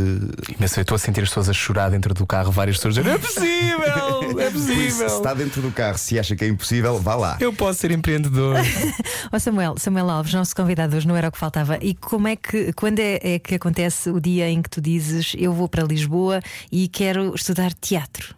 Mas 0.60 0.78
eu 0.78 0.82
estou 0.82 0.96
a 0.96 1.00
sentir 1.00 1.22
as 1.24 1.30
pessoas 1.30 1.50
a 1.50 1.54
chorar 1.54 1.90
dentro 1.90 2.14
do 2.14 2.24
carro, 2.24 2.52
várias 2.52 2.78
pessoas 2.78 2.96
a 3.00 3.02
dizer: 3.02 3.16
É 3.16 3.18
possível! 3.18 4.40
É 4.40 4.52
Por 4.52 4.56
isso, 4.56 4.68
se 4.68 4.76
possível! 4.76 5.08
está 5.08 5.34
dentro 5.34 5.60
do 5.60 5.72
carro, 5.72 5.98
se 5.98 6.20
acha 6.20 6.36
que 6.36 6.46
é 6.46 6.48
impossível, 6.48 7.00
vá 7.00 7.16
lá. 7.16 7.38
Eu 7.40 7.52
posso 7.52 7.80
ser 7.80 7.90
empreendedor. 7.90 8.58
Ó 9.34 9.40
Samuel, 9.40 9.74
Samuel 9.80 10.10
Alves, 10.12 10.36
nosso 10.36 10.56
convidado 10.56 10.96
hoje 10.96 11.08
não 11.08 11.16
era 11.16 11.30
o 11.30 11.32
que 11.32 11.38
faltava. 11.40 11.80
E 11.82 11.96
como 11.96 12.28
é 12.28 12.36
que, 12.36 12.72
quando 12.74 13.00
é, 13.00 13.20
é 13.24 13.40
que 13.40 13.56
acontece 13.56 14.12
o 14.12 14.22
dia 14.22 14.48
em 14.48 14.62
que 14.62 14.70
tu 14.70 14.80
dizes 14.80 15.34
eu 15.36 15.52
vou 15.52 15.68
para 15.68 15.84
Lisboa 15.84 16.40
e 16.72 16.88
quero 16.88 17.34
estudar 17.34 17.74
teatro? 17.74 18.36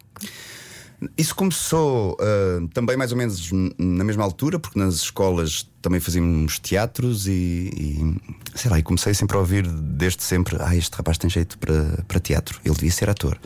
Isso 1.16 1.34
começou 1.34 2.16
ah, 2.20 2.66
também 2.74 2.96
mais 2.96 3.12
ou 3.12 3.18
menos 3.18 3.50
na 3.78 4.04
mesma 4.04 4.22
altura, 4.22 4.58
porque 4.58 4.78
nas 4.78 4.96
escolas 4.96 5.68
também 5.80 5.98
fazíamos 6.00 6.58
teatros 6.58 7.26
e, 7.26 7.70
e, 7.74 8.16
sei 8.54 8.70
lá, 8.70 8.78
e 8.78 8.82
comecei 8.82 9.14
sempre 9.14 9.36
a 9.36 9.40
ouvir 9.40 9.66
desde 9.66 10.22
sempre: 10.22 10.56
ah, 10.60 10.76
este 10.76 10.94
rapaz 10.94 11.16
tem 11.16 11.30
jeito 11.30 11.58
para, 11.58 12.04
para 12.06 12.20
teatro, 12.20 12.60
ele 12.64 12.74
devia 12.74 12.90
ser 12.92 13.08
ator. 13.08 13.38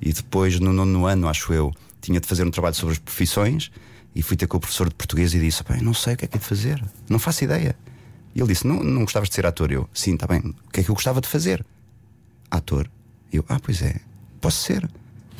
E 0.00 0.12
depois, 0.12 0.58
no 0.58 0.72
nono 0.72 1.06
ano, 1.06 1.28
acho 1.28 1.52
eu, 1.52 1.72
tinha 2.00 2.18
de 2.18 2.26
fazer 2.26 2.46
um 2.46 2.50
trabalho 2.50 2.74
sobre 2.74 2.94
as 2.94 2.98
profissões 2.98 3.70
e 4.14 4.22
fui 4.22 4.36
ter 4.36 4.46
com 4.46 4.56
o 4.56 4.60
professor 4.60 4.88
de 4.88 4.94
português 4.94 5.34
e 5.34 5.40
disse: 5.40 5.62
"Pá, 5.62 5.76
eu 5.76 5.82
não 5.82 5.94
sei 5.94 6.14
o 6.14 6.16
que 6.16 6.24
é 6.24 6.28
que 6.28 6.36
é 6.36 6.40
de 6.40 6.46
fazer, 6.46 6.82
não 7.08 7.18
faço 7.18 7.44
ideia. 7.44 7.76
E 8.34 8.40
ele 8.40 8.48
disse: 8.48 8.66
não, 8.66 8.82
não 8.82 9.02
gostavas 9.02 9.28
de 9.28 9.34
ser 9.34 9.46
ator? 9.46 9.70
Eu, 9.70 9.88
sim, 9.92 10.14
está 10.14 10.26
bem, 10.26 10.40
o 10.40 10.70
que 10.70 10.80
é 10.80 10.82
que 10.82 10.90
eu 10.90 10.94
gostava 10.94 11.20
de 11.20 11.28
fazer? 11.28 11.64
Ator. 12.50 12.88
Eu, 13.32 13.44
ah, 13.48 13.58
pois 13.62 13.80
é, 13.82 14.00
posso 14.40 14.62
ser. 14.62 14.88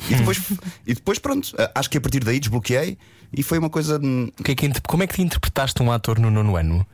E 0.09 0.15
depois, 0.15 0.41
e 0.85 0.93
depois 0.93 1.19
pronto, 1.19 1.53
acho 1.75 1.89
que 1.89 1.97
a 1.97 2.01
partir 2.01 2.23
daí 2.23 2.39
desbloqueei 2.39 2.97
e 3.31 3.41
foi 3.43 3.57
uma 3.57 3.69
coisa. 3.69 3.99
hum, 4.03 4.29
O 4.39 4.43
que 4.43 4.51
é 4.51 4.55
que 4.55 4.69
como 4.87 5.03
é 5.03 5.07
que 5.07 5.15
te 5.15 5.21
interpretaste 5.21 5.81
um 5.81 5.91
ator 5.91 6.19
no 6.19 6.29
nono 6.29 6.55
ano? 6.57 6.85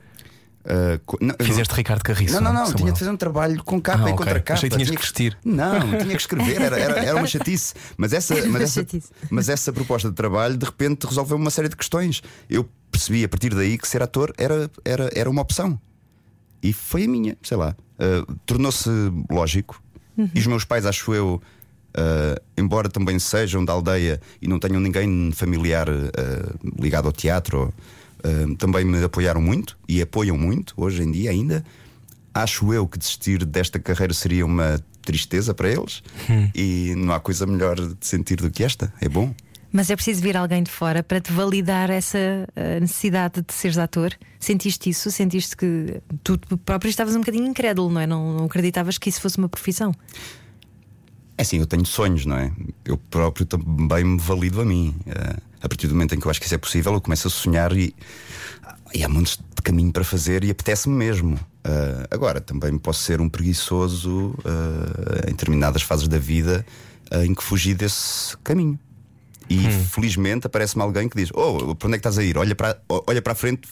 co- 1.06 1.18
não, 1.20 1.34
Fizeste 1.42 1.74
Ricardo 1.74 2.04
Carriço? 2.04 2.34
Não, 2.36 2.42
não, 2.42 2.54
não, 2.54 2.66
Samuel? 2.66 2.78
tinha 2.78 2.92
de 2.94 3.00
fazer 3.00 3.12
um 3.12 3.18
trabalho 3.18 3.64
com 3.64 3.82
capa 3.82 4.06
Ah, 4.06 4.10
e 4.10 4.16
contra 4.16 4.40
capa. 4.40 4.54
Achei 4.54 4.70
que 4.70 4.76
tinhas 4.76 4.88
Tinha 4.90 5.00
que 5.00 5.04
vestir. 5.06 5.38
Não, 5.44 5.80
tinha 5.90 6.16
que 6.16 6.22
escrever, 6.22 6.62
era, 6.62 6.78
era, 6.80 7.00
era 7.06 7.18
uma 7.18 7.26
chatice. 7.28 7.74
Mas 7.98 8.14
essa, 8.14 8.36
mas, 8.48 8.62
essa, 8.78 8.86
mas 9.30 9.50
essa 9.50 9.74
proposta 9.74 10.10
de 10.10 10.16
trabalho 10.16 10.58
de 10.58 10.66
repente 10.66 11.06
resolveu 11.08 11.38
uma 11.38 11.50
série 11.50 11.70
de 11.70 11.76
questões. 11.76 12.22
Eu 12.50 12.70
percebi 12.92 13.24
a 13.24 13.30
partir 13.30 13.54
daí 13.56 13.78
que 13.78 13.88
ser 13.88 14.04
ator 14.04 14.34
era, 14.38 14.70
era, 14.86 15.10
era 15.16 15.30
uma 15.30 15.42
opção. 15.42 15.80
E 16.62 16.74
foi 16.74 17.06
a 17.06 17.08
minha, 17.08 17.36
sei 17.42 17.58
lá. 17.58 17.76
Ah, 17.98 18.24
Tornou-se 18.46 18.90
lógico. 19.32 19.82
E 20.36 20.40
os 20.40 20.46
meus 20.48 20.66
pais, 20.66 20.86
acho 20.86 21.14
eu, 21.14 21.42
ah, 21.96 22.40
embora 22.58 22.90
também 22.90 23.18
sejam 23.20 23.64
da 23.64 23.74
aldeia 23.74 24.22
e 24.42 24.48
não 24.48 24.60
tenham 24.60 24.80
ninguém 24.80 25.32
familiar 25.32 25.88
ah, 25.90 26.54
ligado 26.80 27.08
ao 27.08 27.12
teatro, 27.12 27.74
ah, 28.24 28.28
também 28.58 28.86
me 28.86 29.04
apoiaram 29.04 29.42
muito 29.42 29.78
e 29.88 30.02
apoiam 30.02 30.38
muito 30.38 30.74
hoje 30.78 31.04
em 31.04 31.12
dia 31.12 31.32
ainda. 31.32 31.64
Acho 32.34 32.74
eu 32.74 32.88
que 32.88 32.98
desistir 32.98 33.44
desta 33.46 33.80
carreira 33.80 34.14
seria 34.14 34.46
uma 34.46 34.80
tristeza 35.02 35.54
para 35.54 35.70
eles 35.70 36.04
e 36.54 36.94
não 36.96 37.14
há 37.14 37.20
coisa 37.20 37.46
melhor 37.46 37.76
de 37.76 38.06
sentir 38.06 38.36
do 38.38 38.52
que 38.52 38.64
esta. 38.64 38.94
É 39.02 39.10
bom. 39.10 39.34
Mas 39.72 39.90
é 39.90 39.96
preciso 39.96 40.22
vir 40.22 40.36
alguém 40.36 40.64
de 40.64 40.72
fora 40.72 41.04
para 41.04 41.20
te 41.20 41.32
validar 41.32 41.90
essa 41.90 42.48
necessidade 42.80 43.42
de 43.42 43.54
seres 43.54 43.78
ator? 43.78 44.14
Sentiste 44.40 44.90
isso? 44.90 45.12
Sentiste 45.12 45.56
que 45.56 46.02
tu 46.24 46.40
próprio 46.66 46.90
estavas 46.90 47.16
um 47.16 47.20
bocadinho 47.20 47.46
incrédulo, 47.46 47.92
não 47.92 48.02
é? 48.02 48.08
Não, 48.08 48.34
não 48.34 48.46
acreditavas 48.46 48.98
que 48.98 49.10
isso 49.10 49.22
fosse 49.22 49.38
uma 49.38 49.50
profissão? 49.50 49.94
É 51.40 51.42
assim, 51.42 51.58
eu 51.58 51.66
tenho 51.66 51.86
sonhos, 51.86 52.26
não 52.26 52.36
é? 52.36 52.52
Eu 52.84 52.98
próprio 52.98 53.46
também 53.46 54.04
me 54.04 54.20
valido 54.20 54.60
a 54.60 54.66
mim. 54.66 54.94
Eh, 55.06 55.38
a 55.62 55.70
partir 55.70 55.88
do 55.88 55.94
momento 55.94 56.14
em 56.14 56.20
que 56.20 56.28
eu 56.28 56.30
acho 56.30 56.38
que 56.38 56.46
isso 56.46 56.56
é 56.56 56.58
possível, 56.58 56.92
eu 56.92 57.00
começo 57.00 57.30
a 57.30 57.32
sonhar 57.32 57.72
e, 57.72 57.96
e 58.94 59.06
há 59.06 59.08
montes 59.08 59.38
de 59.56 59.62
caminho 59.62 59.90
para 59.90 60.04
fazer 60.04 60.44
e 60.44 60.52
apetece-me 60.52 60.94
mesmo. 60.94 61.40
Eh, 61.64 62.08
agora, 62.12 62.42
também 62.42 62.78
posso 62.78 63.04
ser 63.04 63.22
um 63.22 63.30
preguiçoso 63.30 64.36
eh, 64.44 65.30
em 65.30 65.32
determinadas 65.32 65.82
fases 65.82 66.10
da 66.10 66.18
vida 66.18 66.66
em 67.24 67.34
que 67.34 67.42
fugi 67.42 67.74
desse 67.74 68.36
caminho. 68.44 68.78
E 69.50 69.60
felizmente 69.72 70.46
aparece-me 70.46 70.84
alguém 70.84 71.08
que 71.08 71.16
diz: 71.16 71.32
Oh, 71.34 71.74
para 71.74 71.88
onde 71.88 71.96
é 71.96 72.00
que 72.00 72.06
estás 72.06 72.18
a 72.18 72.24
ir? 72.24 72.38
Olha 72.38 72.54
para, 72.54 72.82
olha 73.08 73.22
para 73.22 73.32
a 73.32 73.36
frente, 73.36 73.70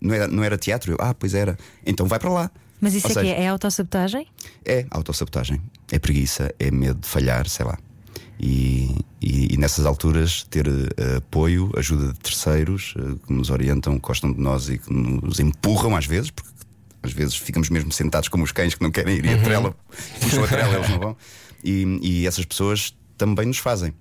não 0.00 0.14
era, 0.14 0.28
não 0.28 0.44
era 0.44 0.56
teatro? 0.56 0.92
Eu, 0.92 0.98
ah, 1.00 1.12
pois 1.14 1.34
era. 1.34 1.58
Então 1.84 2.06
vai 2.06 2.20
para 2.20 2.30
lá. 2.30 2.50
Mas 2.80 2.94
isso 2.94 3.06
Ou 3.06 3.10
é 3.10 3.14
seja, 3.14 3.26
que 3.26 3.40
é, 3.40 3.44
é 3.44 3.48
autossabotagem? 3.48 4.26
é 4.64 4.86
autossabotagem, 4.90 5.60
é 5.90 5.98
preguiça, 5.98 6.54
é 6.58 6.70
medo 6.70 7.00
de 7.00 7.08
falhar, 7.08 7.48
sei 7.48 7.66
lá. 7.66 7.76
E, 8.40 8.94
e- 9.20 9.54
e 9.54 9.56
nessas 9.56 9.84
alturas 9.84 10.44
ter 10.44 10.66
eh, 10.68 11.16
apoio, 11.16 11.72
ajuda 11.76 12.12
de 12.12 12.18
terceiros 12.20 12.94
eh, 12.96 13.16
que 13.26 13.32
nos 13.32 13.50
orientam, 13.50 13.94
que 13.98 14.06
gostam 14.06 14.32
de 14.32 14.40
nós 14.40 14.68
e 14.68 14.78
que 14.78 14.92
nos 14.92 15.40
empurram 15.40 15.96
às 15.96 16.06
vezes, 16.06 16.30
porque 16.30 16.48
às 17.02 17.12
vezes 17.12 17.34
ficamos 17.36 17.68
mesmo 17.68 17.90
sentados 17.90 18.28
como 18.28 18.44
os 18.44 18.52
cães 18.52 18.74
que 18.76 18.82
não 18.82 18.92
querem 18.92 19.16
ir 19.16 19.24
e 19.26 19.34
a 19.34 19.42
trela, 19.42 19.74
puxam 20.20 20.44
a 20.44 20.46
trela, 20.46 20.76
eles 20.76 20.88
não 20.88 20.98
vão. 21.00 21.16
E, 21.64 21.98
e 22.00 22.26
essas 22.28 22.44
pessoas 22.44 22.94
também 23.16 23.46
nos 23.46 23.58
fazem. 23.58 23.92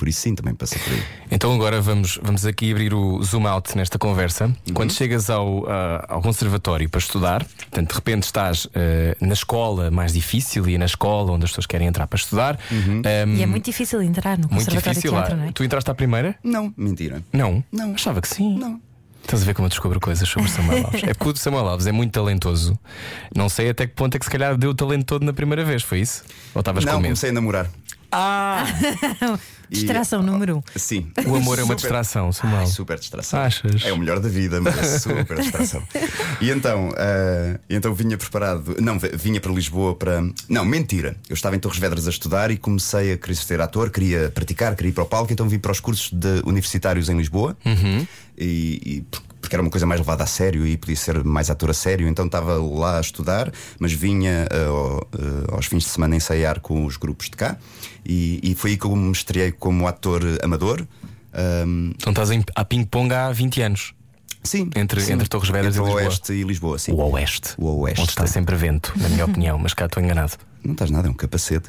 Por 0.00 0.08
isso 0.08 0.22
sim, 0.22 0.34
também 0.34 0.54
passa 0.54 0.78
por 0.78 0.94
aí. 0.94 1.02
Então 1.30 1.52
agora 1.54 1.78
vamos, 1.78 2.18
vamos 2.22 2.46
aqui 2.46 2.70
abrir 2.72 2.94
o 2.94 3.22
zoom 3.22 3.46
out 3.46 3.76
nesta 3.76 3.98
conversa. 3.98 4.46
Uhum. 4.46 4.72
Quando 4.72 4.94
chegas 4.94 5.28
ao, 5.28 5.68
ah, 5.68 6.06
ao 6.08 6.22
conservatório 6.22 6.88
para 6.88 6.98
estudar, 6.98 7.44
portanto, 7.44 7.90
de 7.90 7.94
repente 7.94 8.22
estás 8.22 8.66
ah, 8.74 9.14
na 9.20 9.34
escola 9.34 9.90
mais 9.90 10.14
difícil 10.14 10.66
e 10.70 10.78
na 10.78 10.86
escola 10.86 11.32
onde 11.32 11.44
as 11.44 11.50
pessoas 11.50 11.66
querem 11.66 11.86
entrar 11.86 12.06
para 12.06 12.16
estudar. 12.16 12.58
Uhum. 12.72 13.02
Ahm, 13.04 13.36
E 13.36 13.42
é 13.42 13.46
muito 13.46 13.66
difícil 13.66 14.00
entrar 14.00 14.38
no 14.38 14.48
muito 14.48 14.64
Conservatório 14.64 14.94
difícil. 14.94 15.10
de 15.10 15.16
Teatro, 15.18 15.36
não 15.36 15.44
é? 15.44 15.52
Tu 15.52 15.64
entraste 15.64 15.90
à 15.90 15.94
primeira? 15.94 16.34
Não, 16.42 16.72
mentira. 16.78 17.22
Não. 17.30 17.62
Não. 17.70 17.92
Achava 17.92 18.22
que 18.22 18.28
sim. 18.28 18.56
Não. 18.58 18.80
Estás 19.22 19.42
a 19.42 19.44
ver 19.44 19.52
como 19.52 19.66
eu 19.66 19.68
descubro 19.68 20.00
coisas 20.00 20.26
sobre 20.26 20.48
o 20.48 20.50
Samuel 20.50 20.86
Alves? 20.86 21.02
é 21.04 21.12
porque 21.12 21.38
o 21.38 21.42
Samuel 21.42 21.68
Alves 21.68 21.86
é 21.86 21.92
muito 21.92 22.10
talentoso. 22.12 22.78
Não 23.36 23.50
sei 23.50 23.68
até 23.68 23.86
que 23.86 23.92
ponto 23.94 24.14
é 24.14 24.18
que 24.18 24.24
se 24.24 24.30
calhar 24.30 24.56
deu 24.56 24.70
o 24.70 24.74
talento 24.74 25.04
todo 25.04 25.26
na 25.26 25.32
primeira 25.34 25.62
vez, 25.62 25.82
foi 25.82 26.00
isso? 26.00 26.24
Ou 26.54 26.60
estavas 26.60 26.86
Não, 26.86 26.92
com 26.94 26.98
medo? 27.00 27.08
comecei 27.08 27.28
a 27.28 27.32
namorar. 27.34 27.70
Ah! 28.12 28.64
E- 29.70 29.74
Distração 29.74 30.20
número 30.20 30.56
um. 30.56 30.62
Sim. 30.74 31.12
O 31.28 31.36
amor 31.36 31.56
é 31.60 31.62
uma 31.62 31.76
distração, 31.76 32.32
Samuel. 32.32 32.58
Ai, 32.62 32.66
super 32.66 32.98
distração. 32.98 33.38
Achas? 33.38 33.84
É 33.84 33.92
o 33.92 33.96
melhor 33.98 34.18
da 34.18 34.28
vida, 34.28 34.60
mas 34.60 34.76
é 34.76 34.82
super 34.98 35.36
distração. 35.38 35.80
E 36.40 36.50
então, 36.50 36.90
ah, 36.96 37.56
então 37.70 37.94
vinha 37.94 38.18
preparado. 38.18 38.74
Não, 38.80 38.98
vinha 38.98 39.40
para 39.40 39.52
Lisboa 39.52 39.94
para. 39.94 40.24
Não, 40.48 40.64
mentira. 40.64 41.14
Eu 41.28 41.34
estava 41.34 41.54
em 41.54 41.60
Torres 41.60 41.78
Vedras 41.78 42.08
a 42.08 42.10
estudar 42.10 42.50
e 42.50 42.56
comecei 42.56 43.12
a 43.12 43.16
querer 43.16 43.36
ser 43.36 43.60
ator, 43.60 43.90
queria 43.90 44.28
praticar, 44.34 44.74
queria 44.74 44.90
ir 44.90 44.92
para 44.92 45.04
o 45.04 45.06
palco, 45.06 45.32
então 45.32 45.48
vim 45.48 45.60
para 45.60 45.70
os 45.70 45.78
cursos 45.78 46.10
de 46.12 46.42
universitários 46.44 47.08
em 47.08 47.16
Lisboa. 47.16 47.56
E, 48.36 48.80
e 48.84 49.00
por- 49.02 49.22
porque 49.50 49.56
era 49.56 49.62
uma 49.62 49.70
coisa 49.70 49.84
mais 49.84 50.00
levada 50.00 50.22
a 50.22 50.26
sério 50.28 50.64
e 50.64 50.76
podia 50.76 50.94
ser 50.94 51.24
mais 51.24 51.50
ator 51.50 51.70
a 51.70 51.74
sério, 51.74 52.06
então 52.06 52.24
estava 52.26 52.54
lá 52.62 52.98
a 52.98 53.00
estudar, 53.00 53.50
mas 53.80 53.92
vinha 53.92 54.46
ao- 54.68 55.08
ah, 55.12 55.56
aos 55.56 55.66
fins 55.66 55.82
de 55.82 55.88
semana 55.88 56.14
ensaiar 56.14 56.60
com 56.60 56.86
os 56.86 56.96
grupos 56.96 57.26
de 57.28 57.32
cá. 57.36 57.56
E, 58.06 58.38
e 58.44 58.54
foi 58.54 58.70
aí 58.70 58.76
que 58.76 58.86
eu 58.86 58.94
me 58.94 59.10
estreiei 59.10 59.50
como 59.50 59.88
ator 59.88 60.22
amador. 60.40 60.86
Ahm, 61.34 61.90
Então 61.96 62.12
estás 62.12 62.30
em- 62.30 62.44
a 62.54 62.64
ping-pong 62.64 63.12
há 63.12 63.32
20 63.32 63.60
anos. 63.60 63.92
Sim. 64.44 64.70
Entre- 64.76 65.00
sim. 65.00 65.14
entre 65.14 65.28
Torres 65.28 65.50
Vedras 65.50 65.74
Entre 65.76 65.82
e 65.82 65.84
Lisboa. 65.84 66.00
o 66.02 66.06
Oeste 66.08 66.32
e 66.32 66.42
Lisboa, 66.44 66.78
sim. 66.78 66.92
O 66.92 66.96
Oeste. 67.10 67.54
O 67.58 67.66
Oeste. 67.80 68.00
Onde 68.02 68.10
está 68.10 68.26
sempre 68.28 68.54
vento, 68.54 68.92
na 68.96 69.08
minha 69.08 69.24
opinião, 69.24 69.58
mas 69.58 69.74
cá 69.74 69.86
estou 69.86 70.00
enganado. 70.00 70.34
Não 70.62 70.72
estás 70.72 70.90
nada, 70.90 71.08
é 71.08 71.10
um 71.10 71.14
capacete. 71.14 71.66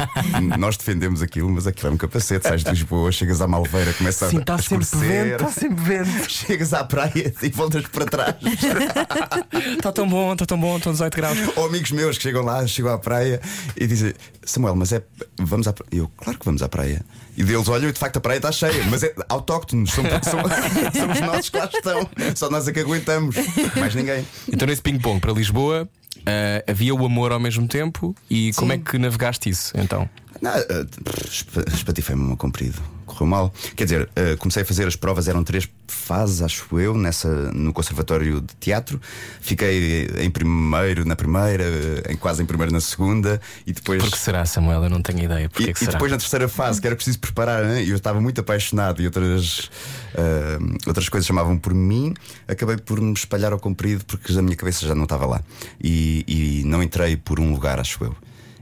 Nós 0.58 0.76
defendemos 0.76 1.22
aquilo, 1.22 1.48
mas 1.50 1.66
aquilo 1.66 1.88
é 1.88 1.92
um 1.92 1.96
capacete. 1.96 2.46
Sais 2.46 2.62
de 2.62 2.70
Lisboa, 2.70 3.10
chegas 3.10 3.40
à 3.40 3.48
Malveira, 3.48 3.92
começa 3.94 4.28
Sim, 4.28 4.36
a, 4.36 4.40
está 4.40 4.54
a 4.54 4.58
sempre 4.58 4.84
escurecer. 4.84 5.24
vento, 5.24 5.44
está 5.44 5.60
sempre 5.60 5.84
vento. 5.84 6.28
Chegas 6.30 6.74
à 6.74 6.84
praia 6.84 7.34
e 7.42 7.48
voltas 7.48 7.86
para 7.86 8.04
trás. 8.04 8.34
Está 9.76 9.92
tão 9.92 10.08
bom, 10.08 10.32
está 10.32 10.44
tão 10.44 10.60
bom, 10.60 10.76
estão 10.76 10.92
18 10.92 11.16
graus. 11.16 11.38
Ou 11.56 11.66
amigos 11.66 11.90
meus 11.90 12.16
que 12.18 12.22
chegam 12.22 12.42
lá, 12.44 12.66
chegam 12.66 12.92
à 12.92 12.98
praia 12.98 13.40
e 13.76 13.86
dizem: 13.86 14.12
Samuel, 14.44 14.76
mas 14.76 14.92
é. 14.92 15.02
Vamos 15.38 15.66
à 15.66 15.72
praia. 15.72 15.88
Eu, 15.92 16.10
claro 16.16 16.38
que 16.38 16.44
vamos 16.44 16.62
à 16.62 16.68
praia. 16.68 17.02
E 17.36 17.42
deles 17.42 17.68
olham 17.68 17.88
e 17.88 17.92
de 17.92 17.98
facto 17.98 18.18
a 18.18 18.20
praia 18.20 18.36
está 18.36 18.52
cheia, 18.52 18.84
mas 18.88 19.02
é 19.02 19.12
autóctonos, 19.28 19.90
são, 19.90 20.04
são, 20.04 20.40
são 20.92 21.10
os 21.10 21.20
nossos 21.20 21.48
que 21.48 21.58
lá 21.58 21.68
estão. 21.72 22.08
Só 22.36 22.48
nós 22.48 22.68
é 22.68 22.72
que 22.72 22.78
aguentamos. 22.78 23.34
Mais 23.76 23.94
ninguém. 23.94 24.24
Então 24.52 24.68
nesse 24.68 24.82
ping-pong 24.82 25.18
para 25.18 25.32
Lisboa 25.32 25.88
ah, 26.26 26.62
havia 26.70 26.94
o 26.94 27.04
amor 27.04 27.32
ao 27.32 27.40
mesmo 27.40 27.66
tempo 27.68 28.14
e 28.30 28.52
como 28.54 28.72
é 28.72 28.78
que 28.78 28.98
navegaste 28.98 29.48
isso 29.50 29.72
então? 29.76 30.08
Não, 30.40 30.50
eh, 30.54 30.64
esp- 31.26 31.66
Espatifei-me 31.72 32.22
uma 32.22 32.36
comprido. 32.36 32.80
Correu 33.14 33.26
mal. 33.30 33.52
Quer 33.76 33.84
dizer, 33.84 34.08
eh, 34.16 34.36
comecei 34.36 34.62
a 34.62 34.66
fazer 34.66 34.86
as 34.86 34.96
provas, 34.96 35.28
eram 35.28 35.42
três 35.42 35.68
fases, 35.86 36.42
acho 36.42 36.78
eu, 36.78 36.94
nessa, 36.96 37.28
no 37.52 37.72
Conservatório 37.72 38.40
de 38.40 38.54
Teatro. 38.60 39.00
Fiquei 39.40 40.06
em 40.18 40.30
primeiro 40.30 41.04
na 41.04 41.16
primeira, 41.16 41.64
eh, 41.64 42.12
em 42.12 42.16
quase 42.16 42.42
em 42.42 42.46
primeiro 42.46 42.72
na 42.72 42.80
segunda, 42.80 43.40
e 43.66 43.72
depois. 43.72 44.02
Porque 44.02 44.16
será, 44.18 44.44
Samuel? 44.44 44.84
Eu 44.84 44.90
não 44.90 45.00
tenho 45.00 45.20
ideia. 45.24 45.48
Porque 45.48 45.70
E, 45.70 45.72
que 45.72 45.78
e 45.78 45.84
será? 45.86 45.92
depois 45.92 46.10
na 46.12 46.18
terceira 46.18 46.48
fase, 46.48 46.80
que 46.80 46.86
era 46.86 46.96
preciso 46.96 47.18
preparar, 47.18 47.64
né? 47.64 47.82
e 47.82 47.90
eu 47.90 47.96
estava 47.96 48.20
muito 48.20 48.40
apaixonado 48.40 49.00
e 49.00 49.06
outras, 49.06 49.70
eh, 50.14 50.58
outras 50.86 51.08
coisas 51.08 51.26
chamavam 51.26 51.56
por 51.56 51.72
mim, 51.72 52.14
acabei 52.48 52.76
por 52.76 53.00
me 53.00 53.12
espalhar 53.12 53.52
ao 53.52 53.58
comprido 53.58 54.04
porque 54.04 54.36
a 54.36 54.42
minha 54.42 54.56
cabeça 54.56 54.86
já 54.86 54.94
não 54.94 55.04
estava 55.04 55.26
lá. 55.26 55.40
E, 55.82 56.24
e 56.26 56.62
não 56.66 56.82
entrei 56.82 57.16
por 57.16 57.38
um 57.40 57.52
lugar, 57.52 57.78
acho 57.80 58.02
eu. 58.04 58.14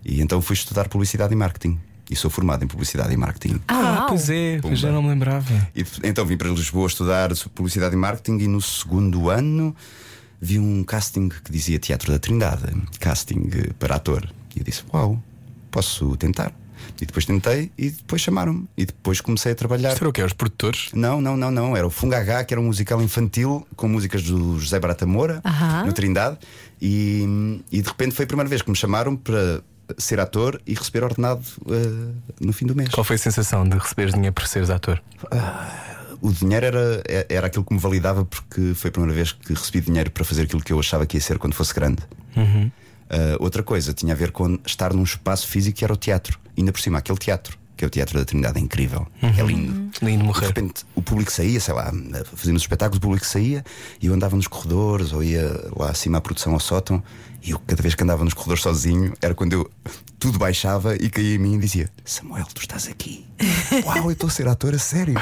E 0.05 0.21
então 0.21 0.41
fui 0.43 0.55
estudar 0.55 0.89
publicidade 0.89 1.33
e 1.33 1.37
marketing. 1.37 1.79
E 2.11 2.17
sou 2.17 2.31
formado 2.31 2.65
em 2.65 2.67
publicidade 2.69 3.13
e 3.13 3.17
marketing. 3.17 3.61
Ah, 3.69 3.99
uau. 4.01 4.07
pois 4.09 4.29
é, 4.29 4.59
pois 4.61 4.79
já 4.79 4.89
Pumba. 4.89 5.01
não 5.01 5.03
me 5.03 5.09
lembrava. 5.15 5.69
E, 5.75 5.85
então 6.05 6.27
vim 6.27 6.37
para 6.37 6.49
Lisboa 6.51 6.87
estudar 6.87 7.35
sobre 7.35 7.55
publicidade 7.55 7.95
e 7.95 7.99
marketing 7.99 8.39
e 8.45 8.49
no 8.49 8.61
segundo 8.61 9.31
ano 9.31 9.75
vi 10.41 10.59
um 10.59 10.83
casting 10.85 11.29
que 11.29 11.51
dizia 11.51 11.79
Teatro 11.79 12.13
da 12.13 12.19
Trindade, 12.19 12.65
casting 13.01 13.49
eh, 13.55 13.71
para 13.79 13.95
ator. 13.97 14.29
E 14.55 14.59
eu 14.59 14.65
disse: 14.65 14.83
Uau, 14.93 15.23
posso 15.71 16.17
tentar. 16.17 16.53
E 17.01 17.07
depois 17.07 17.25
tentei 17.25 17.71
e 17.79 17.91
depois 17.91 18.21
chamaram-me. 18.21 18.69
E 18.77 18.85
depois 18.85 19.21
comecei 19.21 19.53
a 19.53 19.55
trabalhar. 19.55 19.93
Isto 19.93 20.03
era 20.03 20.09
o 20.11 20.13
quê? 20.13 20.23
Os 20.23 20.33
produtores? 20.33 20.89
Não, 20.93 21.21
não, 21.21 21.37
não, 21.37 21.51
não. 21.51 21.77
Era 21.77 21.87
o 21.87 21.91
Fungagá, 21.91 22.45
que 22.45 22.53
era 22.53 22.61
um 22.61 22.65
musical 22.67 23.01
infantil 23.01 23.67
com 23.77 23.89
músicas 23.89 24.23
do 24.25 24.59
José 24.59 24.79
Barata 24.81 25.07
Moura, 25.07 25.41
Aham. 25.45 25.87
no 25.87 25.93
Trindade. 25.93 26.39
E, 26.81 27.61
e 27.71 27.81
de 27.81 27.89
repente 27.89 28.15
foi 28.15 28.25
a 28.25 28.27
primeira 28.27 28.49
vez 28.49 28.61
que 28.63 28.71
me 28.71 28.77
chamaram 28.77 29.15
para 29.17 29.63
ser 29.99 30.21
ator 30.21 30.61
e 30.67 30.75
receber 30.75 31.05
ordenado 31.05 31.43
eh, 31.69 32.13
no 32.41 32.53
fim 32.53 32.67
do 32.67 32.75
mês. 32.75 32.89
Qual 32.91 33.05
foi 33.05 33.17
a 33.17 33.19
sensação 33.19 33.69
de 33.69 33.77
receberes 33.77 34.13
dinheiro 34.15 34.33
por 34.35 34.47
seres 34.47 34.71
ator? 34.71 35.03
O 36.21 36.33
dinheiro 36.33 36.67
era, 36.67 37.03
era 37.29 37.47
aquilo 37.49 37.65
que 37.65 37.75
me 37.75 37.81
validava 37.81 38.25
porque 38.25 38.75
foi 38.75 38.89
a 38.89 38.93
primeira 38.93 39.15
vez 39.15 39.33
que 39.33 39.53
recebi 39.55 39.81
dinheiro 39.81 40.11
para 40.11 40.25
fazer 40.25 40.43
aquilo 40.43 40.63
que 40.63 40.73
eu 40.73 40.79
achava 40.79 41.05
que 41.05 41.17
ia 41.17 41.21
ser 41.21 41.39
quando 41.39 41.55
fosse 41.55 41.75
grande. 41.75 42.03
Ah, 43.11 43.37
outra 43.41 43.63
coisa 43.63 43.93
tinha 43.93 44.13
a 44.15 44.17
ver 44.17 44.31
com 44.31 44.59
estar 44.65 44.93
num 44.95 45.03
espaço 45.03 45.47
físico 45.49 45.79
que 45.79 45.85
era 45.85 45.93
o 45.93 45.97
teatro. 45.97 46.39
Ainda 46.57 46.71
por 46.73 46.81
cima, 46.81 46.99
aquele 46.99 47.19
teatro, 47.19 47.59
que 47.77 47.85
é 47.85 47.87
o 47.89 47.91
Teatro 47.91 48.19
da 48.19 48.25
Trindade, 48.25 48.59
é 48.59 48.63
incrível. 48.63 49.07
É 49.21 49.43
lindo. 49.43 49.91
Lindo 50.01 50.15
E 50.15 50.17
de 50.19 50.23
morrer. 50.23 50.47
repente 50.47 50.85
o 50.95 51.03
público 51.03 51.33
saía, 51.33 51.59
sei 51.59 51.75
lá, 51.75 51.93
fazíamos 52.37 52.63
espetáculos, 52.63 52.99
o 52.99 53.01
público 53.01 53.27
saía 53.27 53.65
e 54.01 54.07
eu 54.07 54.15
andava 54.15 54.37
nos 54.37 54.47
corredores 54.47 55.13
ou 55.13 55.25
ia 55.25 55.51
lá 55.77 55.91
acima 55.91 56.19
à 56.19 56.21
produção 56.21 56.53
ao 56.53 56.61
sótão 56.61 57.03
e 57.45 57.51
eu 57.51 57.59
cada 57.59 57.83
vez 57.83 57.95
que 57.95 58.03
andava 58.03 58.25
nos 58.25 58.35
corredores 58.35 58.63
sozinho 58.63 59.13
era 59.21 59.35
quando 59.35 59.53
eu 59.55 59.71
tudo 60.19 60.39
baixava 60.39 60.95
e 60.95 61.11
caía 61.11 61.35
em 61.35 61.39
mim 61.39 61.57
e 61.57 61.59
dizia: 61.59 61.91
Samuel, 62.05 62.47
tu 62.55 62.61
estás 62.61 62.87
aqui. 62.87 63.27
Uau, 63.85 64.05
eu 64.05 64.13
estou 64.13 64.29
a 64.29 64.31
ser 64.31 64.47
ator 64.47 64.73
a 64.73 64.79
sério. 64.79 65.15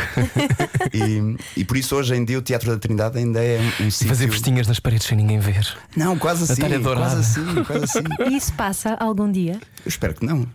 e, 0.93 1.61
e 1.61 1.65
por 1.65 1.79
isso 1.79 1.97
hoje 1.97 2.15
em 2.15 2.23
dia 2.23 2.39
o 2.39 2.43
Teatro 2.43 2.71
da 2.71 2.79
Trindade 2.79 3.17
ainda 3.17 3.43
é 3.43 3.59
um, 3.59 3.87
um 3.87 3.91
sítio. 3.91 4.09
Fazer 4.09 4.27
vestinhas 4.27 4.67
nas 4.67 4.79
paredes 4.79 5.07
sem 5.07 5.17
ninguém 5.17 5.39
ver. 5.39 5.67
Não, 5.97 6.19
quase 6.19 6.45
assim. 6.45 6.61
Quase 6.61 7.17
assim, 7.17 7.65
quase 7.65 7.85
assim. 7.85 8.01
E 8.31 8.37
isso 8.37 8.53
passa 8.53 8.95
algum 8.95 9.31
dia? 9.33 9.55
Eu 9.55 9.89
espero 9.89 10.13
que 10.13 10.27
não. 10.27 10.47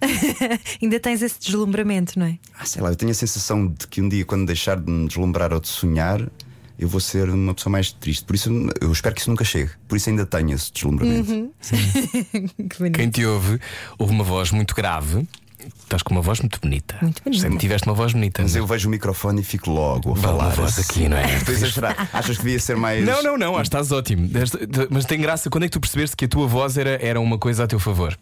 Ainda 0.80 1.00
tens 1.00 1.24
esse 1.24 1.40
deslumbramento, 1.40 2.20
não 2.20 2.28
é? 2.28 2.38
Ah, 2.60 2.66
sei 2.66 2.84
lá, 2.84 2.90
eu 2.90 2.96
tenho 2.96 3.12
a 3.12 3.16
sensação 3.16 3.68
de 3.68 3.88
que 3.88 4.00
um 4.00 4.08
dia, 4.08 4.24
quando 4.24 4.46
deixar 4.46 4.78
de 4.80 4.92
me 4.92 5.08
deslumbrar 5.08 5.52
ou 5.52 5.60
de 5.60 5.68
sonhar, 5.68 6.22
eu 6.78 6.88
vou 6.88 7.00
ser 7.00 7.30
uma 7.30 7.54
pessoa 7.54 7.72
mais 7.72 7.92
triste. 7.92 8.26
Por 8.26 8.36
isso, 8.36 8.50
eu 8.82 8.92
espero 8.92 9.16
que 9.16 9.22
isso 9.22 9.30
nunca 9.30 9.44
chegue. 9.44 9.72
Por 9.88 9.96
isso, 9.96 10.10
ainda 10.10 10.26
tenho 10.26 10.52
esse 10.54 10.72
deslumbramento. 10.74 11.54
Que 12.70 12.78
bonito. 12.78 12.96
Quem 12.98 13.10
te 13.10 13.26
ouve, 13.26 13.60
ouve 13.98 14.14
uma 14.14 14.24
voz 14.24 14.52
muito 14.52 14.76
grave. 14.76 15.28
Estás 15.84 16.04
com 16.04 16.14
uma 16.14 16.22
voz 16.22 16.40
muito 16.42 16.60
bonita. 16.60 16.96
Muito 17.02 17.24
bonita. 17.24 17.42
Sempre 17.42 17.58
tiveste 17.58 17.88
uma 17.88 17.96
voz 17.96 18.14
bonita. 18.14 18.42
Mas 18.44 18.56
eu 18.56 18.68
vejo 18.68 18.88
o 18.88 18.92
microfone 18.92 19.42
e 19.42 19.44
fico 19.44 19.72
logo 19.72 20.12
a 20.12 20.16
lá, 20.16 20.22
falar. 20.22 20.50
voz 20.50 20.78
aqui, 20.78 21.08
não 21.10 21.18
é? 21.18 21.38
Estou 21.38 21.54
a 21.54 21.58
exagerar. 21.58 22.10
Achas 22.14 22.38
que 22.38 22.44
devia 22.44 22.60
ser 22.60 22.76
mais. 22.76 23.04
Não, 23.04 23.24
não, 23.24 23.38
não, 23.38 23.54
acho 23.56 23.62
que 23.70 23.76
estás 23.78 23.92
ótimo. 23.92 24.30
Mas 24.92 25.06
tem 25.06 25.20
graça, 25.20 25.50
quando 25.50 25.64
é 25.64 25.68
que 25.68 25.72
tu 25.72 25.80
percebeste 25.80 26.16
que 26.16 26.26
a 26.26 26.28
tua 26.28 26.46
voz 26.46 26.78
era, 26.78 27.00
era 27.04 27.20
uma 27.20 27.40
coisa 27.40 27.64
a 27.64 27.68
teu 27.68 27.80
favor? 27.80 28.16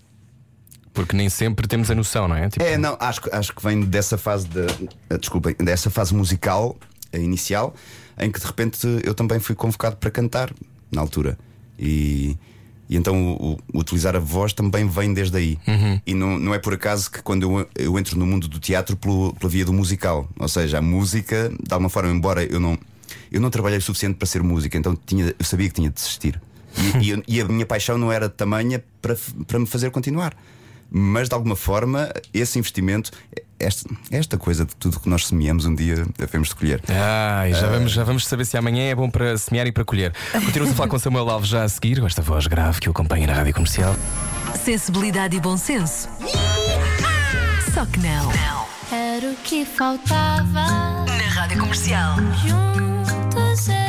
Porque 0.93 1.17
nem 1.17 1.27
sempre 1.27 1.67
temos 1.67 1.89
a 1.91 1.95
noção, 1.95 2.27
não 2.27 2.36
é? 2.36 2.48
Tipo, 2.50 2.63
É, 2.63 2.77
não, 2.77 2.95
acho, 3.00 3.22
que- 3.24 3.29
acho 3.36 3.53
que 3.53 3.63
vem 3.63 3.81
dessa 3.81 4.17
fase 4.17 4.48
de. 4.48 5.17
Desculpem, 5.17 5.55
dessa 5.60 5.89
fase 5.89 6.13
musical 6.13 6.77
inicial 7.12 7.74
em 8.20 8.32
que 8.32 8.39
de 8.39 8.46
repente 8.46 8.79
eu 9.03 9.13
também 9.13 9.39
fui 9.39 9.55
convocado 9.55 9.96
para 9.98 10.10
cantar 10.12 10.51
na 10.91 11.01
altura. 11.01 11.38
E, 11.79 12.38
e 12.89 12.96
então 12.96 13.34
o, 13.36 13.58
o 13.74 13.79
utilizar 13.79 14.15
a 14.15 14.20
voz 14.20 14.53
também 14.53 14.88
vem 14.88 15.13
desde 15.13 15.36
aí. 15.38 15.58
E 16.05 16.13
não, 16.13 16.38
não 16.38 16.53
é 16.53 16.60
por 16.60 16.74
acaso 16.74 17.10
que 17.12 17.22
quando 17.22 17.43
eu, 17.43 17.67
eu 17.75 17.98
entro 18.00 18.17
no 18.17 18.25
mundo 18.25 18.48
do 18.48 18.60
teatro 18.60 18.96
pelo- 18.96 19.34
pela 19.34 19.50
via 19.50 19.65
do 19.65 19.74
musical. 19.74 20.27
Ou 20.39 20.48
seja, 20.48 20.77
a 20.77 20.82
música, 20.82 21.50
de 21.62 21.74
alguma 21.74 21.89
forma, 21.89 22.12
embora 22.12 22.43
eu 22.43 22.60
não, 22.60 22.77
eu 23.32 23.41
não 23.41 23.50
trabalhei 23.50 23.79
o 23.79 23.82
suficiente 23.82 24.15
para 24.15 24.27
ser 24.27 24.43
música, 24.43 24.77
então 24.77 24.96
tinha, 25.05 25.34
eu 25.38 25.46
sabia 25.46 25.67
que 25.67 25.74
tinha 25.75 25.89
de 25.89 25.96
desistir. 25.96 26.39
E, 27.01 27.12
e 27.13 27.24
e 27.38 27.41
a 27.41 27.46
minha 27.46 27.65
paixão 27.65 27.98
não 27.98 28.12
era 28.12 28.29
tamanha 28.29 28.84
para, 29.01 29.15
para 29.48 29.60
me 29.60 29.65
fazer 29.65 29.89
continuar. 29.91 30.36
Mas 30.95 31.27
de 31.27 31.33
alguma 31.33 31.55
forma, 31.55 32.13
esse 32.31 32.59
investimento, 32.59 33.09
esta, 33.59 33.89
esta 34.12 34.38
coisa 34.38 34.63
de 34.63 34.75
tudo 34.75 35.00
que 35.00 35.09
nós 35.09 35.25
semeamos, 35.25 35.65
um 35.65 35.73
dia 35.73 36.05
devemos 36.15 36.50
de 36.50 36.55
colher. 36.55 36.83
Ai, 36.88 37.51
já, 37.51 37.67
vamos, 37.67 37.91
já 37.91 38.03
vamos 38.03 38.27
saber 38.27 38.45
se 38.45 38.55
amanhã 38.55 38.83
é 38.83 38.93
bom 38.93 39.09
para 39.09 39.35
semear 39.39 39.65
e 39.65 39.71
para 39.71 39.83
colher. 39.83 40.13
Continuamos 40.31 40.73
a 40.73 40.75
falar 40.75 40.89
com 40.89 41.00
Samuel 41.00 41.27
Alves 41.31 41.50
já 41.50 41.63
a 41.63 41.69
seguir, 41.69 42.00
com 42.00 42.05
esta 42.05 42.21
voz 42.21 42.45
grave 42.45 42.79
que 42.79 42.88
o 42.88 42.91
acompanha 42.91 43.25
na 43.25 43.33
rádio 43.33 43.55
comercial. 43.55 43.95
Sensibilidade 44.63 45.35
e 45.35 45.39
bom 45.39 45.57
senso. 45.57 46.07
Só 47.73 47.85
que 47.88 48.00
não. 48.00 48.31
Era 48.91 49.31
o 49.31 49.35
que 49.38 49.65
faltava. 49.65 51.05
Na 51.07 51.27
rádio 51.33 51.59
comercial. 51.59 52.17
Juntos. 52.45 53.82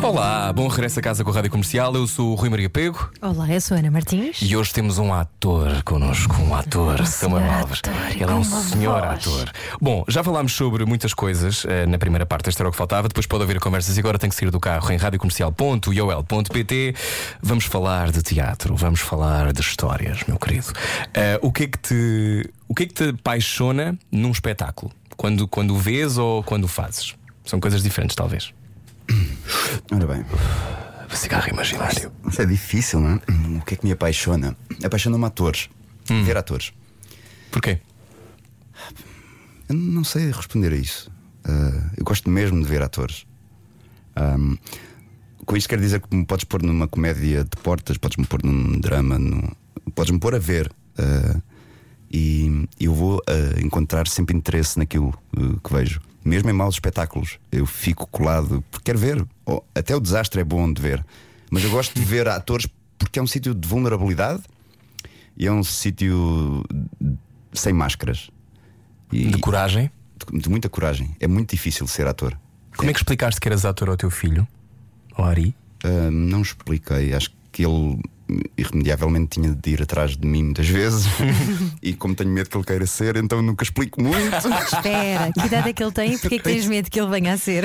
Olá, 0.00 0.52
bom 0.52 0.68
regresso 0.68 1.00
a 1.00 1.02
casa 1.02 1.24
com 1.24 1.30
a 1.30 1.34
rádio 1.34 1.50
comercial. 1.50 1.92
Eu 1.92 2.06
sou 2.06 2.30
o 2.30 2.36
Rui 2.36 2.48
Maria 2.48 2.70
Pego 2.70 3.10
Olá, 3.20 3.52
eu 3.52 3.60
sou 3.60 3.76
a 3.76 3.80
Ana 3.80 3.90
Martins. 3.90 4.38
e 4.40 4.56
hoje 4.56 4.72
temos 4.72 4.96
um 4.98 5.12
ator 5.12 5.82
connosco, 5.82 6.40
um 6.40 6.54
ator, 6.54 7.04
Samuel 7.04 7.42
senhor 7.42 7.58
Alves. 7.58 7.82
Ele 8.14 8.22
é 8.22 8.32
um 8.32 8.44
senhor 8.44 9.00
voz. 9.00 9.26
ator. 9.26 9.50
Bom, 9.80 10.04
já 10.06 10.22
falámos 10.22 10.52
sobre 10.52 10.84
muitas 10.84 11.12
coisas 11.12 11.64
eh, 11.68 11.84
na 11.86 11.98
primeira 11.98 12.24
parte, 12.24 12.48
este 12.48 12.62
era 12.62 12.68
o 12.68 12.70
que 12.70 12.78
faltava. 12.78 13.08
Depois 13.08 13.26
pode 13.26 13.42
haver 13.42 13.58
conversas 13.58 13.96
e 13.96 14.00
agora 14.00 14.20
tem 14.20 14.30
que 14.30 14.36
sair 14.36 14.52
do 14.52 14.60
carro 14.60 14.88
em 14.92 14.96
radiocomercial.iol.pt. 14.96 16.94
Vamos 17.42 17.64
falar 17.64 18.12
de 18.12 18.22
teatro, 18.22 18.76
vamos 18.76 19.00
falar 19.00 19.52
de 19.52 19.60
histórias, 19.60 20.22
meu 20.28 20.38
querido. 20.38 20.72
Eh, 21.12 21.40
o 21.42 21.50
que 21.50 21.64
é 21.64 21.66
que 21.66 21.78
te. 21.78 22.48
O 22.68 22.74
que 22.74 22.84
é 22.84 22.86
que 22.86 22.94
te 22.94 23.08
apaixona 23.08 23.98
num 24.12 24.30
espetáculo? 24.30 24.92
Quando, 25.16 25.48
quando 25.48 25.74
o 25.74 25.76
vês 25.76 26.18
ou 26.18 26.44
quando 26.44 26.64
o 26.64 26.68
fazes? 26.68 27.16
São 27.44 27.58
coisas 27.58 27.82
diferentes, 27.82 28.14
talvez. 28.14 28.52
Ora 29.92 30.06
bem, 30.06 30.24
Cigarro 31.14 31.48
imaginário. 31.48 32.12
isso 32.28 32.42
é 32.42 32.46
difícil, 32.46 33.00
não 33.00 33.10
é? 33.10 33.58
O 33.58 33.64
que 33.64 33.74
é 33.74 33.76
que 33.76 33.84
me 33.84 33.92
apaixona? 33.92 34.56
Apaixona-me 34.84 35.24
atores. 35.24 35.68
Ver 36.24 36.36
atores. 36.36 36.72
Porquê? 37.50 37.80
Eu 39.68 39.74
não 39.74 40.04
sei 40.04 40.30
responder 40.30 40.72
a 40.72 40.76
isso. 40.76 41.10
Ah, 41.44 41.90
eu 41.96 42.04
gosto 42.04 42.30
mesmo 42.30 42.62
de 42.62 42.68
ver 42.68 42.82
atores. 42.82 43.26
Ahm, 44.16 44.56
com 45.44 45.56
isto 45.56 45.68
quer 45.68 45.80
dizer 45.80 46.00
que 46.00 46.14
me 46.14 46.24
podes 46.24 46.44
pôr 46.44 46.62
numa 46.62 46.86
comédia 46.86 47.44
de 47.44 47.56
portas, 47.62 47.96
podes-me 47.96 48.26
pôr 48.26 48.42
num 48.44 48.78
drama, 48.80 49.18
podes-me 49.94 50.18
pôr 50.18 50.34
a 50.34 50.38
ver. 50.38 50.70
ah, 50.98 51.40
e 52.10 52.66
eu 52.80 52.94
vou 52.94 53.20
ah, 53.26 53.60
encontrar 53.60 54.06
sempre 54.08 54.34
interesse 54.36 54.78
naquilo 54.78 55.12
que 55.62 55.72
vejo. 55.72 56.00
Mesmo 56.24 56.50
em 56.50 56.52
maus 56.52 56.74
espetáculos, 56.74 57.38
eu 57.50 57.64
fico 57.64 58.06
colado 58.08 58.62
porque 58.70 58.84
quero 58.86 58.98
ver. 58.98 59.24
Oh, 59.46 59.62
até 59.74 59.94
o 59.96 60.00
desastre 60.00 60.40
é 60.40 60.44
bom 60.44 60.70
de 60.72 60.80
ver. 60.82 61.04
Mas 61.50 61.64
eu 61.64 61.70
gosto 61.70 61.94
de 61.94 62.04
ver 62.04 62.28
atores 62.28 62.66
porque 62.98 63.18
é 63.18 63.22
um 63.22 63.26
sítio 63.26 63.54
de 63.54 63.66
vulnerabilidade 63.66 64.42
e 65.36 65.46
é 65.46 65.52
um 65.52 65.62
sítio 65.62 66.64
sem 67.52 67.72
máscaras. 67.72 68.28
E- 69.12 69.26
De 69.26 69.38
coragem? 69.38 69.90
de, 70.32 70.38
de 70.40 70.48
muita 70.50 70.68
coragem. 70.68 71.16
É 71.20 71.26
muito 71.28 71.50
difícil 71.50 71.86
ser 71.86 72.06
ator. 72.06 72.36
Como 72.76 72.90
é 72.90 72.92
que 72.92 72.98
explicaste 72.98 73.40
que 73.40 73.48
eras 73.48 73.64
ator 73.64 73.88
ao 73.88 73.96
teu 73.96 74.10
filho? 74.10 74.46
Ao 75.14 75.24
Ari? 75.24 75.54
Ah, 75.84 76.10
não 76.10 76.42
expliquei. 76.42 77.14
Acho 77.14 77.30
que 77.52 77.64
ele 77.64 78.00
irremediavelmente 78.56 79.40
tinha 79.40 79.54
de 79.54 79.70
ir 79.70 79.82
atrás 79.82 80.16
de 80.16 80.26
mim 80.26 80.44
muitas 80.44 80.68
vezes. 80.68 81.06
e 81.82 81.94
como 81.94 82.14
tenho 82.14 82.30
medo 82.30 82.50
que 82.50 82.56
ele 82.56 82.64
queira 82.64 82.86
ser, 82.86 83.16
então 83.16 83.40
nunca 83.42 83.64
explico 83.64 84.02
muito. 84.02 84.36
Espera, 84.72 85.32
que 85.32 85.46
idade 85.46 85.68
é 85.68 85.72
que 85.72 85.82
ele 85.82 85.92
tem 85.92 86.14
e 86.14 86.18
porquê 86.18 86.36
é 86.36 86.38
que 86.38 86.44
tens 86.44 86.66
medo 86.66 86.90
que 86.90 87.00
ele 87.00 87.10
venha 87.10 87.34
a 87.34 87.38
ser? 87.38 87.64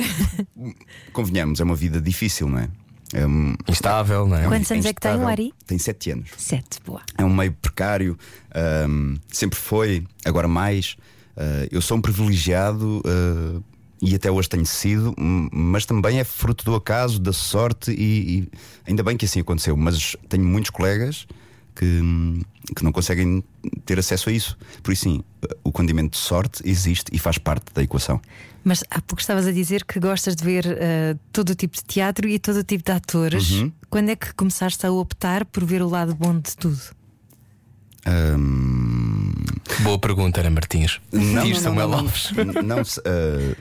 Convenhamos, 1.12 1.60
é 1.60 1.63
uma 1.63 1.75
vida 1.75 2.01
difícil, 2.01 2.50
não 2.50 2.60
é? 2.60 2.70
É 3.13 3.27
um, 3.27 3.55
Instável, 3.67 4.27
não 4.27 4.38
é? 4.38 4.48
Quantos 4.48 4.72
anos 4.72 4.86
é 4.86 4.93
que 4.93 5.01
tem 5.01 5.15
o. 5.15 5.27
Ari? 5.27 5.53
Tem 5.67 5.77
sete 5.77 6.10
anos. 6.12 6.29
Sete, 6.36 6.79
boa. 6.84 7.01
É 7.15 7.24
um 7.24 7.34
meio 7.34 7.51
precário, 7.51 8.17
ahm, 8.55 9.15
sempre 9.27 9.60
foi, 9.60 10.03
agora 10.25 10.48
mais. 10.48 10.98
Ah, 11.36 11.67
eu 11.72 11.82
sou 11.82 11.98
um 11.98 12.01
privilegiado 12.01 13.01
ah, 13.05 13.62
e 14.06 14.14
até 14.16 14.30
hoje 14.30 14.50
tenho 14.50 14.66
sido, 14.66 15.14
mas 15.18 15.86
também 15.86 16.20
é 16.20 16.24
fruto 16.26 16.66
do 16.66 16.76
acaso, 16.76 17.20
da 17.20 17.32
sorte 17.32 17.92
e, 17.92 18.40
e 18.40 18.50
ainda 18.86 19.02
bem 19.02 19.16
que 19.16 19.24
assim 19.26 19.40
aconteceu. 19.40 19.78
Mas 19.78 20.16
tenho 20.28 20.44
muitos 20.44 20.72
colegas 20.72 21.26
que, 21.74 22.02
que 22.76 22.84
não 22.84 22.92
conseguem 22.92 23.42
ter 23.86 23.98
acesso 23.98 24.28
a 24.30 24.34
isso. 24.34 24.58
Por 24.84 24.92
isso, 24.92 25.04
sim, 25.04 25.24
o 25.64 25.72
condimento 25.72 26.12
de 26.12 26.18
sorte 26.18 26.62
existe 26.68 27.06
e 27.14 27.18
faz 27.18 27.38
parte 27.38 27.66
da 27.74 27.82
equação. 27.82 28.20
Mas 28.66 28.84
há 28.90 29.02
pouco 29.02 29.22
estavas 29.22 29.48
a 29.48 29.52
dizer 29.54 29.86
que 29.86 30.00
gostas 30.00 30.36
de 30.36 30.44
ver 30.44 30.66
eh, 30.68 31.16
todo 31.32 31.52
o 31.52 31.56
tipo 31.56 31.76
de 31.78 31.84
teatro 31.86 32.28
e 32.28 32.38
todo 32.40 32.58
o 32.58 32.64
tipo 32.64 32.84
de 32.84 32.92
atores. 32.92 33.52
Uhum. 33.52 33.72
Quando 33.90 34.10
é 34.10 34.16
que 34.18 34.34
começaste 34.34 34.86
a 34.86 34.92
optar 34.92 35.46
por 35.46 35.64
ver 35.66 35.82
o 35.82 35.88
lado 35.90 36.14
bom 36.14 36.38
de 36.40 36.56
tudo? 36.58 36.80
Ahm, 38.06 39.32
Boa 39.82 39.98
pergunta, 39.98 40.42
Ana 40.42 40.50
Martins. 40.50 41.00
Diz 41.12 41.60
Samuel 41.60 41.88
não, 41.88 42.00
Alves. 42.00 42.32
Não, 42.34 42.62
não, 42.78 42.84
se- 42.86 43.02
eh, 43.06 43.56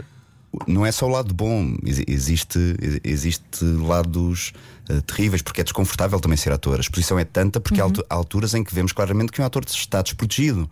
não 0.72 0.84
é 0.86 0.90
só 0.92 1.06
o 1.06 1.08
lado 1.08 1.32
bom, 1.34 1.76
Ex- 1.84 2.02
existe, 2.08 2.58
existe 3.04 3.64
lados 3.64 4.52
eh, 4.88 5.00
terríveis, 5.02 5.42
porque 5.42 5.60
é 5.60 5.64
desconfortável 5.64 6.18
também 6.18 6.36
ser 6.36 6.52
ator. 6.52 6.78
A 6.78 6.80
exposição 6.80 7.18
é 7.18 7.24
tanta 7.24 7.60
porque 7.60 7.80
há 7.80 7.84
altu- 7.84 8.04
há 8.08 8.14
alturas 8.14 8.54
em 8.54 8.64
que 8.64 8.74
vemos 8.74 8.92
claramente 8.92 9.30
que 9.32 9.40
um 9.40 9.44
ator 9.44 9.62
está 9.66 10.02
desprotegido. 10.02 10.68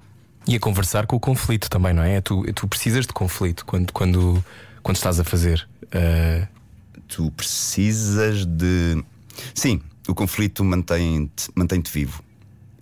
E 0.46 0.56
a 0.56 0.58
conversar 0.60 1.06
com 1.06 1.16
o 1.16 1.20
conflito 1.20 1.68
também, 1.68 1.92
não 1.92 2.02
é? 2.02 2.20
Tu, 2.20 2.42
tu 2.54 2.66
precisas 2.66 3.06
de 3.06 3.12
conflito 3.12 3.64
quando, 3.66 3.92
quando, 3.92 4.42
quando 4.82 4.96
estás 4.96 5.20
a 5.20 5.24
fazer. 5.24 5.68
Uh, 5.86 6.46
Tu 7.08 7.28
precisas 7.32 8.46
de. 8.46 9.02
Sim, 9.52 9.80
o 10.08 10.14
conflito 10.14 10.62
mantém-te 10.64 11.50
mantém 11.56 11.82
vivo. 11.92 12.22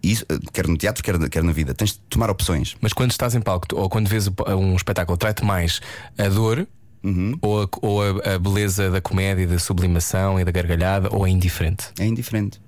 Isso, 0.02 0.22
eh, 0.28 0.38
quer 0.52 0.68
no 0.68 0.76
teatro, 0.76 1.02
quer, 1.02 1.18
quer 1.30 1.42
na 1.42 1.50
vida. 1.50 1.72
Tens 1.72 1.92
de 1.92 1.98
tomar 2.10 2.28
opções. 2.28 2.76
mas 2.80 2.92
quando 2.92 3.10
estás 3.10 3.34
em 3.34 3.40
palco 3.40 3.66
ou 3.74 3.88
quando 3.88 4.06
vês 4.06 4.28
um 4.56 4.76
espetáculo, 4.76 5.16
trai-te 5.16 5.42
mais 5.44 5.80
a 6.18 6.28
dor 6.28 6.68
ou, 7.42 7.62
a, 7.62 7.68
ou 7.82 8.02
a, 8.02 8.34
a 8.34 8.38
beleza 8.38 8.90
da 8.90 9.00
comédia, 9.00 9.46
da 9.46 9.58
sublimação 9.58 10.38
e 10.40 10.44
da 10.44 10.50
gargalhada, 10.50 11.08
ou 11.14 11.26
é 11.26 11.30
indiferente? 11.30 11.86
É 11.98 12.06
indiferente. 12.06 12.60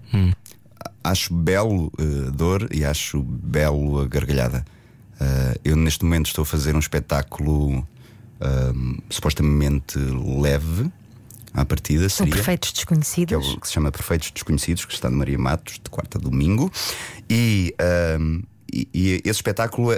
Acho 1.03 1.33
belo 1.35 1.91
eh, 1.99 2.29
a 2.29 2.31
dor 2.31 2.69
e 2.73 2.85
acho 2.85 3.23
belo 3.23 4.01
a 4.01 4.07
gargalhada. 4.07 4.65
Ah, 5.19 5.55
eu, 5.65 5.77
neste 5.77 6.05
momento, 6.05 6.27
estou 6.27 6.43
a 6.43 6.47
fazer 6.47 6.75
um 6.75 6.79
espetáculo 6.79 7.87
ahm, 8.41 8.99
supostamente 9.11 9.99
leve 9.99 10.91
à 11.55 11.65
partida. 11.65 12.09
Seria, 12.09 12.35
perfeitos 12.35 12.71
que 12.71 12.75
é 12.75 12.79
desconhecidos. 12.81 13.55
o 13.55 13.61
que 13.61 13.67
se 13.67 13.73
chama 13.75 13.91
Perfeitos 13.91 14.31
Desconhecidos, 14.31 14.85
que 14.85 14.95
está 14.95 15.11
no 15.11 15.17
Maria 15.19 15.39
Matos, 15.39 15.75
de 15.83 15.91
quarta 15.91 16.19
a 16.19 16.21
domingo. 16.21 16.71
E, 17.29 17.75
ahm, 17.79 18.43
e- 18.73 18.89
e 18.95 19.13
esse 19.25 19.31
espetáculo 19.39 19.93
ah, 19.93 19.97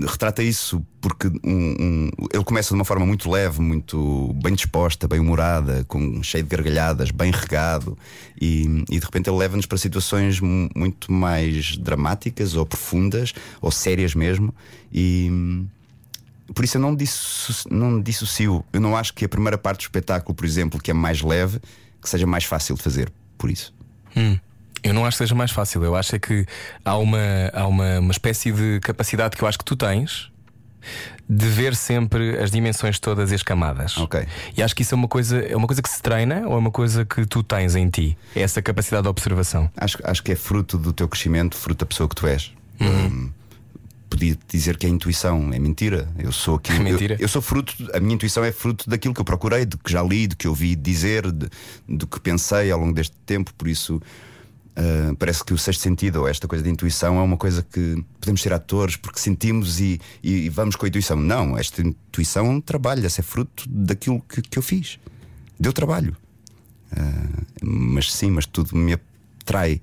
retrata 0.00 0.42
isso 0.42 0.84
porque 1.00 1.28
um- 1.44 1.76
um- 1.80 2.10
ele 2.32 2.42
começa 2.44 2.70
de 2.70 2.74
uma 2.74 2.84
forma 2.84 3.06
muito 3.06 3.30
leve, 3.30 3.60
muito 3.60 4.32
bem 4.42 4.54
disposta, 4.54 5.06
bem 5.06 5.20
humorada, 5.20 5.84
com, 5.86 6.22
cheio 6.22 6.42
de 6.42 6.50
gargalhadas, 6.50 7.10
bem 7.10 7.30
regado, 7.30 7.96
e, 8.40 8.84
e 8.90 8.98
de 8.98 9.04
repente 9.04 9.28
ele 9.30 9.36
leva-nos 9.36 9.66
para 9.66 9.78
situações 9.78 10.40
mu- 10.40 10.68
muito 10.74 11.12
mais 11.12 11.76
dramáticas 11.76 12.54
ou 12.54 12.66
profundas 12.66 13.32
ou 13.60 13.70
sérias 13.70 14.14
mesmo. 14.14 14.52
E. 14.92 15.30
Por 16.54 16.62
isso 16.64 16.76
eu 16.76 16.80
não, 16.82 16.94
disso, 16.94 17.66
não 17.70 18.00
dissocio. 18.02 18.62
Eu 18.70 18.80
não 18.80 18.94
acho 18.94 19.14
que 19.14 19.24
a 19.24 19.28
primeira 19.28 19.56
parte 19.56 19.78
do 19.78 19.82
espetáculo, 19.84 20.34
por 20.34 20.44
exemplo, 20.44 20.78
que 20.78 20.90
é 20.90 20.94
mais 20.94 21.22
leve, 21.22 21.58
que 22.02 22.08
seja 22.08 22.26
mais 22.26 22.44
fácil 22.44 22.74
de 22.74 22.82
fazer. 22.82 23.10
Por 23.38 23.50
isso. 23.50 23.72
Eu 24.84 24.92
não 24.94 25.04
acho 25.06 25.16
que 25.16 25.24
seja 25.24 25.34
mais 25.34 25.50
fácil. 25.50 25.82
Eu 25.82 25.96
acho 25.96 26.14
é 26.14 26.18
que 26.18 26.44
há 26.84 26.96
uma, 26.96 27.18
há 27.52 27.66
uma, 27.66 27.98
uma 28.00 28.12
espécie 28.12 28.52
de 28.52 28.78
capacidade 28.80 29.36
que 29.36 29.42
eu 29.42 29.48
acho 29.48 29.58
que 29.58 29.64
tu 29.64 29.74
tens 29.74 30.30
de 31.26 31.46
ver 31.48 31.74
sempre 31.74 32.38
as 32.38 32.50
dimensões 32.50 32.98
todas 32.98 33.32
e 33.32 33.34
as 33.34 33.42
camadas. 33.42 33.96
Ok. 33.96 34.26
E 34.54 34.62
acho 34.62 34.76
que 34.76 34.82
isso 34.82 34.94
é 34.94 34.96
uma 34.96 35.08
coisa, 35.08 35.38
é 35.40 35.56
uma 35.56 35.66
coisa 35.66 35.80
que 35.80 35.88
se 35.88 36.02
treina 36.02 36.46
ou 36.46 36.52
é 36.54 36.58
uma 36.58 36.70
coisa 36.70 37.06
que 37.06 37.24
tu 37.24 37.42
tens 37.42 37.74
em 37.74 37.88
ti? 37.88 38.18
É 38.36 38.42
essa 38.42 38.60
capacidade 38.60 39.04
de 39.04 39.08
observação. 39.08 39.70
Acho, 39.76 39.96
acho 40.04 40.22
que 40.22 40.32
é 40.32 40.36
fruto 40.36 40.76
do 40.76 40.92
teu 40.92 41.08
crescimento, 41.08 41.56
fruto 41.56 41.80
da 41.80 41.86
pessoa 41.86 42.06
que 42.06 42.14
tu 42.14 42.26
és. 42.26 42.52
Hum, 42.78 43.30
podia 44.10 44.36
dizer 44.46 44.76
que 44.76 44.84
é 44.84 44.90
intuição, 44.90 45.50
é 45.54 45.58
mentira. 45.58 46.06
Eu 46.18 46.30
sou 46.30 46.56
aquilo. 46.56 46.76
É 46.86 46.92
mentira? 46.92 47.14
Eu, 47.14 47.20
eu 47.20 47.28
sou 47.28 47.40
fruto, 47.40 47.74
a 47.94 48.00
minha 48.00 48.14
intuição 48.16 48.44
é 48.44 48.52
fruto 48.52 48.90
daquilo 48.90 49.14
que 49.14 49.20
eu 49.22 49.24
procurei, 49.24 49.64
do 49.64 49.78
que 49.78 49.90
já 49.90 50.02
li, 50.02 50.26
do 50.26 50.36
que 50.36 50.46
ouvi 50.46 50.76
dizer, 50.76 51.32
de- 51.32 51.48
do 51.88 52.06
que 52.06 52.20
pensei 52.20 52.70
ao 52.70 52.78
longo 52.78 52.92
deste 52.92 53.16
tempo. 53.24 53.54
Por 53.54 53.66
isso, 53.66 54.02
ah, 54.76 55.14
parece 55.18 55.44
que 55.44 55.52
o 55.54 55.58
sexto 55.58 55.80
sentido, 55.82 56.20
ou 56.20 56.28
esta 56.28 56.46
coisa 56.48 56.62
de 56.64 56.70
intuição, 56.70 57.18
é 57.18 57.22
uma 57.22 57.36
coisa 57.36 57.62
que 57.62 58.02
podemos 58.20 58.40
ser 58.42 58.52
atores 58.52 58.96
porque 58.96 59.18
sentimos 59.20 59.80
e, 59.80 60.00
e 60.22 60.48
vamos 60.48 60.76
com 60.76 60.84
a 60.84 60.88
intuição. 60.88 61.16
Não, 61.16 61.56
esta 61.58 61.80
intuição 61.82 62.60
trabalha-se, 62.60 63.20
é 63.20 63.22
fruto 63.22 63.64
daquilo 63.68 64.20
que, 64.28 64.42
que 64.42 64.58
eu 64.58 64.62
fiz. 64.62 64.98
Deu 65.58 65.72
trabalho. 65.72 66.16
Ah, 66.96 67.42
mas 67.62 68.12
sim, 68.12 68.30
mas 68.30 68.46
tudo 68.46 68.76
me 68.76 68.94
atrai. 69.42 69.80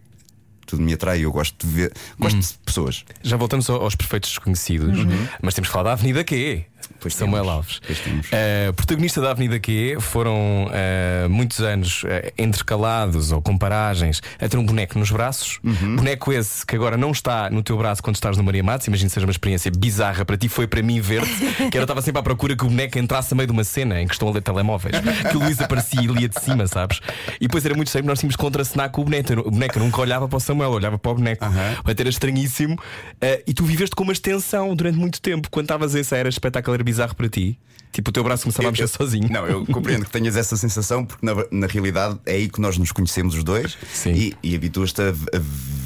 Tudo 0.65 0.81
me 0.83 0.93
atrai. 0.93 1.19
Eu 1.25 1.31
gosto 1.31 1.65
de 1.67 1.73
ver. 1.73 1.93
Gosto 2.19 2.39
de 2.39 2.53
pessoas. 2.65 3.03
Já 3.21 3.35
voltamos 3.35 3.69
ao- 3.69 3.81
aos 3.81 3.95
perfeitos 3.95 4.29
desconhecidos, 4.29 4.97
mas 5.41 5.53
temos 5.53 5.67
que 5.67 5.73
falar 5.73 5.83
da 5.83 5.91
Avenida 5.93 6.23
Q. 6.23 6.63
Pois 6.99 7.15
Samuel 7.15 7.43
temos. 7.43 7.55
Alves. 7.57 7.81
Pois 7.85 7.99
temos. 7.99 8.27
Eh, 8.31 8.71
protagonista 8.75 9.21
da 9.21 9.31
Avenida 9.31 9.59
Q 9.59 9.97
foram 9.99 10.69
eh, 10.73 11.27
muitos 11.29 11.59
anos 11.59 12.03
eh, 12.05 12.33
intercalados 12.37 13.31
ou 13.31 13.41
com 13.41 13.57
paragens 13.57 14.21
a 14.39 14.47
ter 14.47 14.57
um 14.57 14.65
boneco 14.65 14.97
nos 14.97 15.11
braços. 15.11 15.59
Boneco 15.63 16.31
esse 16.31 16.65
que 16.65 16.75
agora 16.75 16.97
não 16.97 17.11
está 17.11 17.49
no 17.49 17.63
teu 17.63 17.77
braço 17.77 18.01
quando 18.01 18.15
estás 18.15 18.37
no 18.37 18.43
Maria 18.43 18.63
Matos. 18.63 18.87
Imagino 18.87 19.09
que 19.09 19.13
seja 19.13 19.25
uma 19.25 19.31
experiência 19.31 19.71
bizarra 19.71 20.25
para 20.25 20.37
ti. 20.37 20.49
Foi 20.49 20.67
para 20.67 20.81
mim 20.81 20.99
ver-te, 20.99 21.69
que 21.69 21.77
eu 21.77 21.81
estava 21.81 22.01
sempre 22.01 22.19
à 22.19 22.23
procura 22.23 22.55
que 22.55 22.63
o 22.65 22.67
boneco 22.67 22.97
entrasse 22.97 23.33
a 23.33 23.37
meio 23.37 23.47
de 23.47 23.53
uma 23.53 23.63
cena 23.63 24.01
em 24.01 24.07
que 24.07 24.13
estão 24.13 24.27
a 24.27 24.31
ler 24.31 24.41
telemóveis. 24.41 24.95
Que 25.29 25.37
o 25.37 25.39
Luís 25.39 25.59
aparecia 25.61 26.01
e 26.01 26.07
lia 26.07 26.27
de 26.27 26.39
cima, 26.39 26.67
sabes? 26.67 26.99
E 27.39 27.47
depois 27.47 27.65
era 27.65 27.75
muito 27.75 27.87
estranho, 27.87 28.07
nós 28.07 28.19
tínhamos 28.19 28.35
contracenar 28.35 28.89
com 28.89 29.01
o 29.01 29.05
boneco. 29.05 29.33
O 29.45 29.51
boneco 29.51 29.79
nunca 29.79 30.01
olhava 30.01 30.27
para 30.27 30.37
o 30.37 30.39
Samuel, 30.39 30.71
olhava 30.71 30.97
para 30.97 31.11
o 31.11 31.15
boneco. 31.15 31.45
Até 31.85 32.01
era 32.01 32.09
estranhíssimo. 32.09 32.77
E 33.45 33.53
tu 33.53 33.63
viveste 33.65 33.95
com 33.95 34.03
uma 34.03 34.13
extensão 34.13 34.75
durante 34.75 34.97
muito 34.97 35.21
tempo. 35.21 35.49
Quando 35.49 35.65
estavas 35.65 35.95
essa 35.95 36.15
era 36.17 36.29
espetacular, 36.29 36.80
era 36.81 36.83
bizarro 36.83 37.15
para 37.15 37.29
ti. 37.29 37.57
Tipo, 37.91 38.09
o 38.09 38.13
teu 38.13 38.23
braço 38.23 38.43
começava 38.43 38.69
a 38.69 38.71
mexer 38.71 38.87
sozinho. 38.87 39.29
Não, 39.29 39.45
eu 39.45 39.65
compreendo 39.65 40.05
que 40.05 40.11
tenhas 40.11 40.37
essa 40.37 40.55
sensação, 40.55 41.05
porque 41.05 41.25
na, 41.25 41.33
na 41.51 41.67
realidade 41.67 42.17
é 42.25 42.33
aí 42.33 42.49
que 42.49 42.61
nós 42.61 42.77
nos 42.77 42.91
conhecemos 42.91 43.35
os 43.35 43.43
dois 43.43 43.77
Sim. 43.93 44.13
e, 44.13 44.37
e 44.41 44.55
habituas-te 44.55 45.01
a, 45.01 45.09
a 45.09 45.39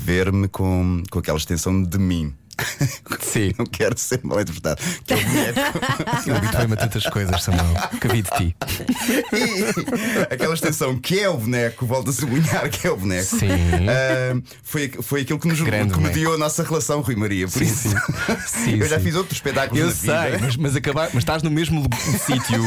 ver-me 0.05 0.47
com, 0.47 1.01
com 1.09 1.19
aquela 1.19 1.37
extensão 1.37 1.81
de 1.81 1.97
mim. 1.97 2.33
Sim. 3.19 3.51
Não 3.57 3.65
quero 3.65 3.97
ser 3.97 4.19
mal 4.23 4.39
interpretado. 4.41 4.81
Que 5.05 5.13
é 5.13 5.17
o 5.17 5.23
boneco. 5.23 5.59
Eu 6.29 6.35
habituei-me 6.37 6.73
a 6.73 6.77
tantas 6.77 7.03
coisas, 7.07 7.43
Samuel. 7.43 7.65
Que 7.99 8.07
vi 8.07 8.21
de 8.21 8.29
ti. 8.31 8.55
E 9.33 10.33
aquela 10.33 10.53
extensão 10.53 10.97
que 10.97 11.19
é 11.19 11.29
o 11.29 11.37
boneco, 11.37 11.85
volta 11.85 12.09
a 12.09 12.13
sublinhar 12.13 12.69
que 12.69 12.87
é 12.87 12.91
o 12.91 12.97
boneco. 12.97 13.25
Sim. 13.37 13.47
Ah, 13.87 14.41
foi, 14.63 14.89
foi 15.01 15.21
aquilo 15.21 15.39
que 15.39 15.47
nos 15.47 15.59
grande 15.61 15.89
que 15.93 15.95
boneco. 15.99 16.13
mediou 16.15 16.33
a 16.33 16.37
nossa 16.37 16.63
relação, 16.63 17.01
Rui 17.01 17.15
Maria. 17.15 17.47
Por 17.47 17.59
Sim, 17.59 17.65
isso, 17.65 17.89
sim. 17.89 17.95
Sim, 18.47 18.79
eu 18.79 18.87
já 18.87 18.97
sim. 18.97 19.03
fiz 19.05 19.15
outros 19.15 19.37
espetáculos 19.37 19.79
Eu 19.79 19.87
na 19.87 19.93
sei, 19.93 20.31
vida. 20.31 20.45
mas, 20.45 20.57
mas, 20.57 20.75
acabar, 20.75 21.09
mas 21.13 21.21
estás 21.23 21.43
no 21.43 21.51
mesmo 21.51 21.83
sítio 22.25 22.63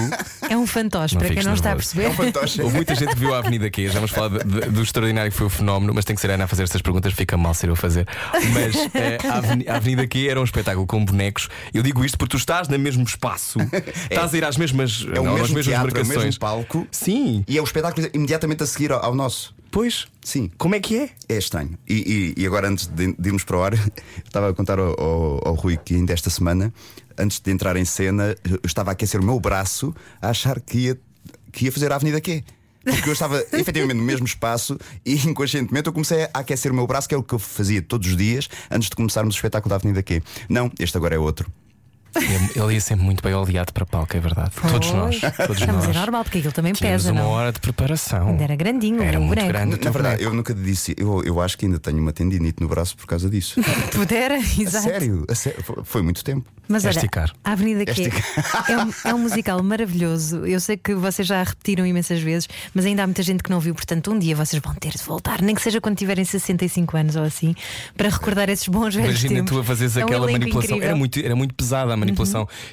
É 0.48 0.56
um 0.56 0.66
fantoche, 0.66 1.14
Não 1.14 1.20
para 1.20 1.34
quem 1.34 1.42
não 1.42 1.54
está 1.54 1.70
a 1.70 1.74
nervoso. 1.74 1.94
perceber. 1.96 2.14
Fantoche. 2.32 2.62
Houve 2.62 2.76
muita 2.76 2.94
gente 2.94 3.14
que 3.14 3.18
viu 3.20 3.34
a 3.34 3.38
Avenida 3.38 3.70
Q. 3.70 3.86
Já 3.88 3.94
vamos 3.94 4.10
falar 4.10 4.28
de- 4.28 4.44
de- 4.44 4.70
do 4.70 4.82
extraordinário 4.82 5.30
que 5.30 5.36
foi 5.36 5.46
o 5.46 5.50
fenómeno, 5.50 5.92
mas 5.94 6.04
tem 6.04 6.14
que 6.14 6.20
ser 6.22 6.30
a 6.30 6.34
Ana 6.34 6.44
a 6.44 6.48
fazer 6.48 6.62
estas 6.64 6.82
perguntas, 6.82 7.12
fica 7.12 7.36
mal 7.36 7.54
ser 7.54 7.68
eu 7.68 7.72
a 7.72 7.76
fazer. 7.76 8.06
Mas 8.52 8.74
eh, 8.94 9.18
a, 9.28 9.38
Aveni- 9.38 9.64
a 9.78 9.80
Avenida 9.80 10.06
Q 10.06 10.28
era 10.28 10.40
um 10.40 10.44
espetáculo 10.44 10.86
com 10.86 11.04
bonecos. 11.04 11.48
Eu 11.72 11.82
digo 11.82 12.04
isto 12.04 12.18
porque 12.18 12.32
tu 12.32 12.36
estás 12.36 12.68
no 12.68 12.78
mesmo 12.78 13.02
espaço, 13.04 13.58
estás 14.10 14.34
a 14.34 14.36
ir 14.36 14.44
às 14.44 14.56
mesmas, 14.56 15.06
É 15.14 15.20
o 15.20 15.22
não, 15.24 15.34
às 15.34 15.40
mesmo 15.42 15.56
mesmas 15.56 15.64
teatro, 15.66 15.88
é 15.88 15.92
o 15.92 15.94
marcações. 16.04 16.24
mesmo 16.24 16.40
palco. 16.40 16.86
Sim, 16.90 17.44
E 17.48 17.56
é 17.56 17.60
o 17.60 17.64
espetáculo 17.64 18.06
imediatamente 18.12 18.62
a 18.62 18.66
seguir 18.66 18.92
ao, 18.92 19.02
ao 19.04 19.14
nosso. 19.14 19.54
pois. 19.70 20.06
Sim. 20.22 20.50
Como 20.58 20.74
é 20.74 20.80
que 20.80 20.96
é? 20.98 21.10
É 21.28 21.38
estranho. 21.38 21.78
E, 21.88 22.34
e- 22.36 22.42
e 22.42 22.46
agora, 22.46 22.68
antes 22.68 22.86
de, 22.86 23.14
de 23.18 23.28
irmos 23.28 23.44
para 23.44 23.56
o 23.56 23.62
ar, 23.62 23.72
estava 24.24 24.50
a 24.50 24.52
contar 24.54 24.78
ao, 24.78 24.88
ao- 25.00 25.48
ao 25.48 25.54
Rui 25.54 25.78
que 25.82 25.94
ainda 25.94 26.12
esta 26.12 26.28
semana, 26.28 26.72
antes 27.16 27.40
de 27.40 27.50
entrar 27.50 27.76
em 27.76 27.84
cena, 27.86 28.36
eu 28.44 28.60
estava 28.64 28.90
a 28.90 28.92
aquecer 28.92 29.20
o 29.20 29.24
meu 29.24 29.40
braço 29.40 29.94
a 30.20 30.28
achar 30.28 30.60
que 30.60 30.78
ia, 30.78 30.98
que 31.50 31.64
ia 31.64 31.72
fazer 31.72 31.90
a 31.92 31.94
Avenida 31.96 32.20
Q. 32.20 32.44
Porque 32.94 33.08
eu 33.08 33.12
estava 33.12 33.44
efetivamente 33.52 33.96
no 33.96 34.02
mesmo 34.02 34.26
espaço 34.26 34.78
e 35.04 35.14
inconscientemente 35.26 35.86
eu 35.86 35.92
comecei 35.92 36.24
a 36.24 36.30
aquecer 36.34 36.72
o 36.72 36.74
meu 36.74 36.86
braço, 36.86 37.08
que 37.08 37.14
é 37.14 37.18
o 37.18 37.22
que 37.22 37.34
eu 37.34 37.38
fazia 37.38 37.82
todos 37.82 38.08
os 38.08 38.16
dias 38.16 38.48
antes 38.70 38.88
de 38.88 38.96
começarmos 38.96 39.34
o 39.34 39.36
espetáculo 39.36 39.70
da 39.70 39.76
Avenida 39.76 40.02
Q. 40.02 40.22
Não, 40.48 40.70
este 40.78 40.96
agora 40.96 41.14
é 41.14 41.18
outro. 41.18 41.50
Ele- 42.22 42.74
ia 42.74 42.80
sempre 42.80 43.04
muito 43.04 43.22
bem 43.22 43.34
oleado 43.34 43.72
para 43.72 43.86
palco, 43.86 44.16
é 44.16 44.20
verdade. 44.20 44.50
Todos 44.70 44.92
nós. 44.92 45.20
Todos 45.20 45.60
mas 45.60 45.86
nós. 45.86 45.96
é 45.96 45.98
normal, 45.98 46.24
porque 46.24 46.38
aquilo 46.38 46.52
também 46.52 46.72
Tínhamos 46.72 47.02
pesa, 47.02 47.12
uma 47.12 47.22
não? 47.22 47.28
hora 47.30 47.52
de 47.52 47.60
preparação. 47.60 48.28
Ainda 48.28 48.44
era 48.44 48.56
grandinho, 48.56 49.02
Era 49.02 49.18
o 49.18 49.22
muito 49.22 49.38
boneco. 49.38 49.48
grande. 49.48 49.84
Na, 49.84 49.90
verdade, 49.90 50.22
eu 50.22 50.32
nunca 50.34 50.54
disse. 50.54 50.94
Eu, 50.98 51.22
eu 51.24 51.40
acho 51.40 51.56
que 51.56 51.66
ainda 51.66 51.78
tenho 51.78 51.98
uma 51.98 52.12
tendinite 52.12 52.62
no 52.62 52.68
braço 52.68 52.96
por 52.96 53.06
causa 53.06 53.28
disso. 53.30 53.60
Pudera, 53.92 54.34
A 54.34 54.38
exato. 54.38 54.84
sério, 54.84 55.24
a 55.28 55.34
sério, 55.34 55.62
foi- 55.84 56.02
muito 56.02 56.22
tempo. 56.24 56.44
Mas 56.70 56.84
É 56.84 56.88
olha, 56.88 56.96
esticar. 56.96 57.32
a 57.42 57.52
Avenida 57.52 57.82
É 57.82 57.86
Q 57.86 58.10
é 58.68 58.76
um, 58.76 58.92
é 59.10 59.14
um 59.14 59.18
musical 59.18 59.62
maravilhoso. 59.62 60.44
Eu 60.44 60.60
sei 60.60 60.76
que 60.76 60.94
vocês 60.94 61.26
já 61.26 61.42
repetiram 61.42 61.86
imensas 61.86 62.20
vezes, 62.20 62.46
mas 62.74 62.84
ainda 62.84 63.02
há 63.04 63.06
muita 63.06 63.22
gente 63.22 63.42
que 63.42 63.48
não 63.50 63.58
viu. 63.58 63.74
Portanto, 63.74 64.12
um 64.12 64.18
dia 64.18 64.36
vocês 64.36 64.60
vão 64.62 64.74
ter 64.74 64.90
de 64.92 65.02
voltar, 65.02 65.40
nem 65.40 65.54
que 65.54 65.62
seja 65.62 65.80
quando 65.80 65.96
tiverem 65.96 66.24
65 66.26 66.94
anos 66.96 67.16
ou 67.16 67.22
assim, 67.22 67.54
para 67.96 68.10
recordar 68.10 68.50
esses 68.50 68.68
bons 68.68 68.94
velhos 68.94 69.10
Imagina 69.22 69.34
tempos. 69.36 69.52
tu 69.52 69.60
a 69.60 69.64
fazeres 69.64 69.96
É 69.96 70.00
um 70.00 70.04
aquela 70.08 70.26
manipulação. 70.30 70.60
incrível. 70.76 70.84
Era 70.88 70.94
muito, 70.96 71.18
era 71.20 71.34
muito 71.36 71.54
pesada 71.54 71.94
a 71.94 71.96
manipulação. 71.96 72.07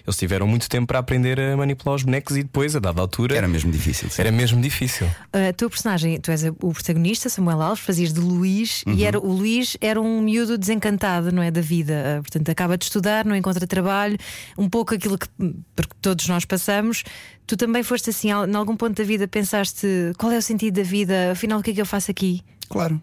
Eles 0.06 0.18
tiveram 0.18 0.48
muito 0.48 0.70
tempo 0.70 0.88
para 0.88 1.00
aprender 1.00 1.40
a 1.40 1.58
manipular 1.58 1.96
os 1.96 2.04
bonecos 2.04 2.38
e 2.38 2.44
depois, 2.44 2.76
a 2.76 2.80
dada 2.80 3.02
altura, 3.02 3.36
Era 3.36 3.48
mesmo 3.48 3.72
difícil. 3.72 4.10
sim. 4.10 4.22
era 4.22 4.32
mesmo 4.32 4.62
difícil. 4.62 5.08
A 5.34 5.54
tua 5.54 5.70
personagem, 5.70 6.20
tu 6.20 6.32
és 6.32 6.44
o 6.44 6.54
protagonista, 6.74 7.30
Samuel 7.30 7.62
Alves, 7.62 7.84
fazias 7.84 8.14
de 8.14 8.20
Luís 8.20 8.84
Uhum. 8.88 8.94
e 8.94 9.04
era, 9.04 9.20
o 9.20 9.32
Luís 9.32 9.78
era 9.82 10.00
um 10.02 10.22
miúdo 10.22 10.58
desencantado, 10.58 11.32
não 11.32 11.42
é? 11.42 11.50
Da 11.52 11.62
vida. 11.62 12.18
Ah, 12.18 12.22
Portanto, 12.22 12.50
acaba 12.50 12.78
de 12.78 12.86
estudar, 12.86 13.26
não 13.26 13.36
encontra 13.36 13.66
trabalho, 13.68 14.18
um 14.58 14.70
pouco 14.70 14.94
aquilo 14.96 15.18
que 15.18 15.28
porque 15.76 15.94
todos 16.02 16.28
nós 16.28 16.46
passamos. 16.46 17.04
Tu 17.48 17.56
também 17.56 17.84
foste 17.84 18.10
assim, 18.10 18.30
em 18.30 18.56
algum 18.56 18.76
ponto 18.76 18.96
da 18.98 19.04
vida, 19.04 19.28
pensaste 19.28 19.88
qual 20.18 20.32
é 20.32 20.38
o 20.38 20.42
sentido 20.42 20.76
da 20.76 20.84
vida, 20.84 21.32
afinal, 21.32 21.60
o 21.60 21.64
que 21.64 21.72
é 21.72 21.74
que 21.74 21.82
eu 21.82 21.86
faço 21.86 22.10
aqui? 22.12 22.42
Claro. 22.70 23.00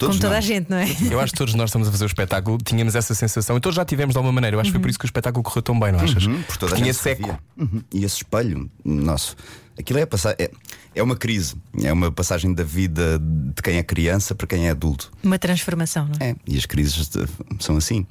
Todos 0.00 0.16
Como 0.16 0.22
toda 0.22 0.34
nós. 0.36 0.44
a 0.44 0.48
gente, 0.48 0.70
não 0.70 0.78
é? 0.78 0.86
Eu 1.10 1.20
acho 1.20 1.32
que 1.34 1.38
todos 1.38 1.54
nós 1.54 1.68
estamos 1.68 1.86
a 1.86 1.90
fazer 1.92 2.04
o 2.04 2.06
espetáculo, 2.06 2.56
tínhamos 2.56 2.94
essa 2.94 3.14
sensação 3.14 3.58
e 3.58 3.60
todos 3.60 3.76
já 3.76 3.84
tivemos 3.84 4.14
de 4.14 4.16
alguma 4.18 4.32
maneira. 4.32 4.56
Eu 4.56 4.60
acho 4.60 4.70
que 4.70 4.76
Uhum. 4.76 4.80
foi 4.80 4.82
por 4.84 4.88
isso 4.90 4.98
que 4.98 5.04
o 5.04 5.06
espetáculo 5.06 5.42
correu 5.44 5.60
tão 5.62 5.78
bem, 5.78 5.92
não 5.92 6.00
achas? 6.00 6.24
Uhum, 6.24 6.42
por 6.42 6.56
toda 6.56 6.74
a 6.74 6.76
tinha 6.78 6.94
seco. 6.94 7.38
Uhum. 7.58 7.82
E 7.92 8.02
esse 8.02 8.16
espelho, 8.16 8.70
nosso, 8.82 9.36
aquilo 9.78 9.98
é, 9.98 10.06
passar, 10.06 10.34
é, 10.38 10.50
é 10.94 11.02
uma 11.02 11.14
crise, 11.16 11.54
é 11.84 11.92
uma 11.92 12.10
passagem 12.10 12.54
da 12.54 12.64
vida 12.64 13.18
de 13.20 13.60
quem 13.62 13.76
é 13.76 13.82
criança 13.82 14.34
para 14.34 14.46
quem 14.46 14.68
é 14.68 14.70
adulto. 14.70 15.12
Uma 15.22 15.38
transformação, 15.38 16.06
não 16.06 16.26
é? 16.26 16.30
É, 16.30 16.36
e 16.46 16.56
as 16.56 16.64
crises 16.64 17.10
são 17.58 17.76
assim. 17.76 18.06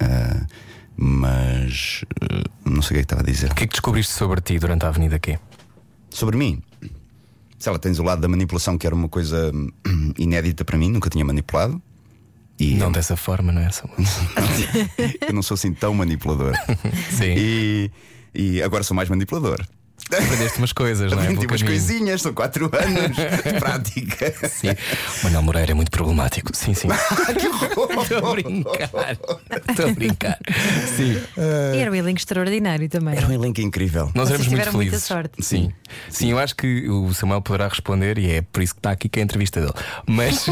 Ah, 0.00 0.46
mas 0.96 2.02
ah, 2.22 2.44
não 2.64 2.80
sei 2.80 2.88
o 2.88 2.88
que 2.88 2.94
é 2.94 2.96
que 2.96 3.00
estava 3.04 3.20
a 3.20 3.24
dizer. 3.26 3.52
O 3.52 3.54
que 3.54 3.64
é 3.64 3.66
que 3.66 3.72
descobriste 3.72 4.12
sobre 4.12 4.40
ti 4.40 4.58
durante 4.58 4.86
a 4.86 4.88
Avenida 4.88 5.18
Q? 5.18 5.38
Sobre 6.08 6.36
mim, 6.38 6.62
sei 7.58 7.72
lá, 7.72 7.78
tens 7.78 7.98
o 7.98 8.02
lado 8.02 8.20
da 8.20 8.28
manipulação 8.28 8.76
que 8.78 8.86
era 8.86 8.94
uma 8.94 9.08
coisa 9.08 9.50
hum, 9.54 10.12
inédita 10.18 10.64
para 10.64 10.76
mim, 10.78 10.90
nunca 10.90 11.08
tinha 11.10 11.24
manipulado. 11.24 11.80
E 12.58 12.74
Não 12.74 12.90
dessa 12.90 13.16
forma, 13.16 13.52
não 13.52 13.60
é? 13.60 13.70
Só- 13.70 13.88
eu 15.28 15.32
não 15.34 15.42
sou 15.42 15.54
assim 15.56 15.72
tão 15.74 15.92
manipulador. 15.94 16.54
Sim. 17.12 17.34
E, 17.36 17.90
e 18.34 18.62
agora 18.62 18.82
sou 18.82 18.94
mais 18.94 19.08
manipulador. 19.10 19.64
Aprendeste 20.12 20.58
umas 20.58 20.72
coisas, 20.72 21.10
não 21.10 21.18
é? 21.18 21.22
Aprendi 21.24 21.46
umas 21.46 21.62
coisinhas, 21.62 22.22
são 22.22 22.32
4 22.32 22.70
anos 22.72 23.16
de 23.16 23.58
prática. 23.60 24.48
Sim. 24.48 24.68
O 24.70 25.24
Manuel 25.24 25.42
Moreira 25.42 25.72
é 25.72 25.74
muito 25.74 25.90
problemático. 25.90 26.50
Sim, 26.54 26.74
sim. 26.74 26.88
que 27.38 27.46
horror! 27.48 27.88
Estou 28.06 28.30
a 28.30 28.32
brincar. 28.32 29.18
Estou 29.68 29.88
a 29.88 29.92
brincar. 29.92 30.38
Sim. 30.96 31.20
E 31.74 31.78
era 31.78 31.90
um 31.90 31.94
elenco 31.94 32.18
extraordinário 32.18 32.88
também. 32.88 33.16
Era 33.16 33.26
um 33.26 33.32
elenco 33.32 33.60
incrível. 33.60 34.10
Nós 34.14 34.28
Vocês 34.28 34.40
éramos 34.40 34.46
muito 34.46 34.50
tiveram 34.58 34.72
muita 34.72 34.90
felizes. 34.90 35.06
sorte. 35.06 35.42
Sim. 35.42 35.72
Sim, 36.08 36.30
eu 36.30 36.38
acho 36.38 36.54
que 36.54 36.88
o 36.88 37.12
Samuel 37.12 37.42
poderá 37.42 37.68
responder 37.68 38.18
e 38.18 38.30
é 38.30 38.42
por 38.42 38.62
isso 38.62 38.74
que 38.74 38.78
está 38.80 38.92
aqui 38.92 39.08
que 39.08 39.18
é 39.18 39.22
a 39.22 39.24
entrevista 39.24 39.60
dele. 39.60 39.72
Mas, 40.06 40.46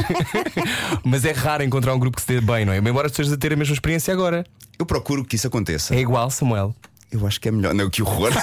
mas 1.05 1.25
é 1.25 1.33
raro 1.33 1.63
encontrar 1.63 1.95
um 1.95 1.99
grupo 1.99 2.17
que 2.17 2.23
se 2.23 2.29
dê 2.29 2.41
bem, 2.41 2.65
não 2.65 2.73
é? 2.73 2.79
Embora 2.79 3.07
estejas 3.07 3.33
a 3.33 3.37
ter 3.37 3.53
a 3.53 3.57
mesma 3.57 3.75
experiência 3.75 4.13
agora. 4.13 4.45
Eu 4.79 4.85
procuro 4.85 5.25
que 5.25 5.37
isso 5.37 5.47
aconteça. 5.47 5.95
É 5.95 6.01
igual, 6.01 6.29
Samuel. 6.31 6.75
Eu 7.15 7.25
acho 7.29 7.41
que 7.41 7.49
é 7.49 7.53
melhor. 7.53 7.73
Não, 7.73 7.89
que 7.89 8.03
horror! 8.03 8.33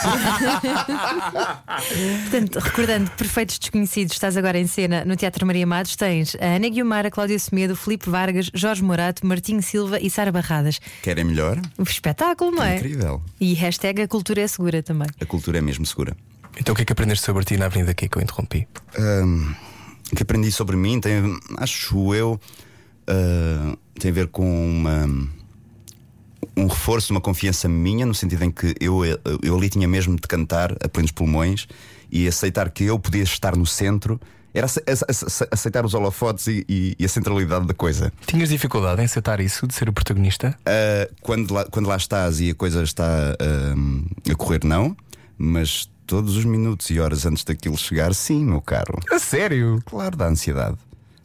Portanto, 2.23 2.57
recordando 2.57 3.11
Perfeitos 3.11 3.59
Desconhecidos, 3.59 4.13
estás 4.13 4.37
agora 4.37 4.57
em 4.57 4.65
cena 4.65 5.03
no 5.03 5.17
Teatro 5.17 5.45
Maria 5.45 5.67
Matos. 5.67 5.97
Tens 5.97 6.37
a 6.39 6.55
Ana 6.55 6.69
Guiomar, 6.69 7.05
a 7.05 7.11
Cláudia 7.11 7.37
Semedo, 7.37 7.75
Filipe 7.75 8.09
Vargas, 8.09 8.49
Jorge 8.53 8.81
Morato, 8.81 9.27
Martinho 9.27 9.61
Silva 9.61 9.99
e 9.99 10.09
Sara 10.09 10.31
Barradas. 10.31 10.79
Querem 11.01 11.25
melhor? 11.25 11.59
Um 11.77 11.83
espetáculo, 11.83 12.51
não 12.51 12.63
é? 12.63 12.77
Incrível. 12.77 13.21
E 13.41 13.53
hashtag 13.55 14.03
a 14.03 14.07
cultura 14.07 14.39
é 14.39 14.47
segura 14.47 14.81
também. 14.81 15.09
A 15.19 15.25
cultura 15.25 15.57
é 15.57 15.61
mesmo 15.61 15.85
segura. 15.85 16.15
Então 16.57 16.71
o 16.71 16.75
que 16.75 16.83
é 16.83 16.85
que 16.85 16.93
aprendeste 16.93 17.25
sobre 17.25 17.43
ti 17.43 17.57
na 17.57 17.65
Avenida 17.65 17.93
Q 17.93 18.07
que 18.07 18.17
eu 18.19 18.21
interrompi? 18.21 18.65
Ahm, 18.97 19.53
o 20.13 20.15
que 20.15 20.23
aprendi 20.23 20.49
sobre 20.49 20.77
mim 20.77 21.01
tem, 21.01 21.37
acho 21.57 22.15
eu, 22.15 22.39
ah, 23.05 23.77
tem 23.99 24.11
a 24.11 24.13
ver 24.13 24.27
com 24.27 24.45
uma, 24.45 25.09
um 26.57 26.67
reforço, 26.67 27.13
uma 27.13 27.21
confiança 27.21 27.67
minha, 27.69 28.05
no 28.05 28.13
sentido 28.13 28.43
em 28.43 28.51
que 28.51 28.75
eu, 28.79 29.01
eu 29.41 29.55
ali 29.57 29.69
tinha 29.69 29.87
mesmo 29.87 30.15
de 30.15 30.21
cantar 30.27 30.73
a 30.83 30.89
plenos 30.89 31.11
pulmões 31.11 31.67
e 32.11 32.27
aceitar 32.27 32.69
que 32.69 32.83
eu 32.85 32.99
podia 32.99 33.23
estar 33.23 33.55
no 33.55 33.65
centro. 33.65 34.19
Era 34.53 34.65
ace- 34.65 34.83
ace- 34.85 35.05
ace- 35.07 35.47
aceitar 35.49 35.85
os 35.85 35.93
holofotes 35.93 36.47
e, 36.47 36.65
e- 36.67 36.95
e 36.99 37.05
a 37.05 37.07
centralidade 37.07 37.65
da 37.65 37.73
coisa. 37.73 38.11
Tinhas 38.27 38.49
dificuldade 38.49 39.01
em 39.01 39.05
aceitar 39.05 39.39
isso, 39.39 39.65
de 39.65 39.73
ser 39.73 39.87
o 39.87 39.93
protagonista? 39.93 40.57
Ah, 40.65 41.09
quando, 41.21 41.53
lá, 41.53 41.63
quando 41.65 41.87
lá 41.87 41.95
estás 41.95 42.41
e 42.41 42.49
a 42.49 42.55
coisa 42.55 42.83
está 42.83 43.33
ahm, 43.39 44.03
a 44.29 44.35
correr, 44.35 44.59
não, 44.65 44.93
mas 45.37 45.89
todos 46.05 46.35
os 46.35 46.43
minutos 46.43 46.89
e 46.89 46.99
horas 46.99 47.25
antes 47.25 47.45
daquilo 47.45 47.77
chegar, 47.77 48.13
sim, 48.13 48.43
meu 48.43 48.59
caro. 48.61 48.99
A 49.09 49.17
sério? 49.19 49.81
Claro, 49.85 50.17
dá 50.17 50.27
ansiedade. 50.27 50.75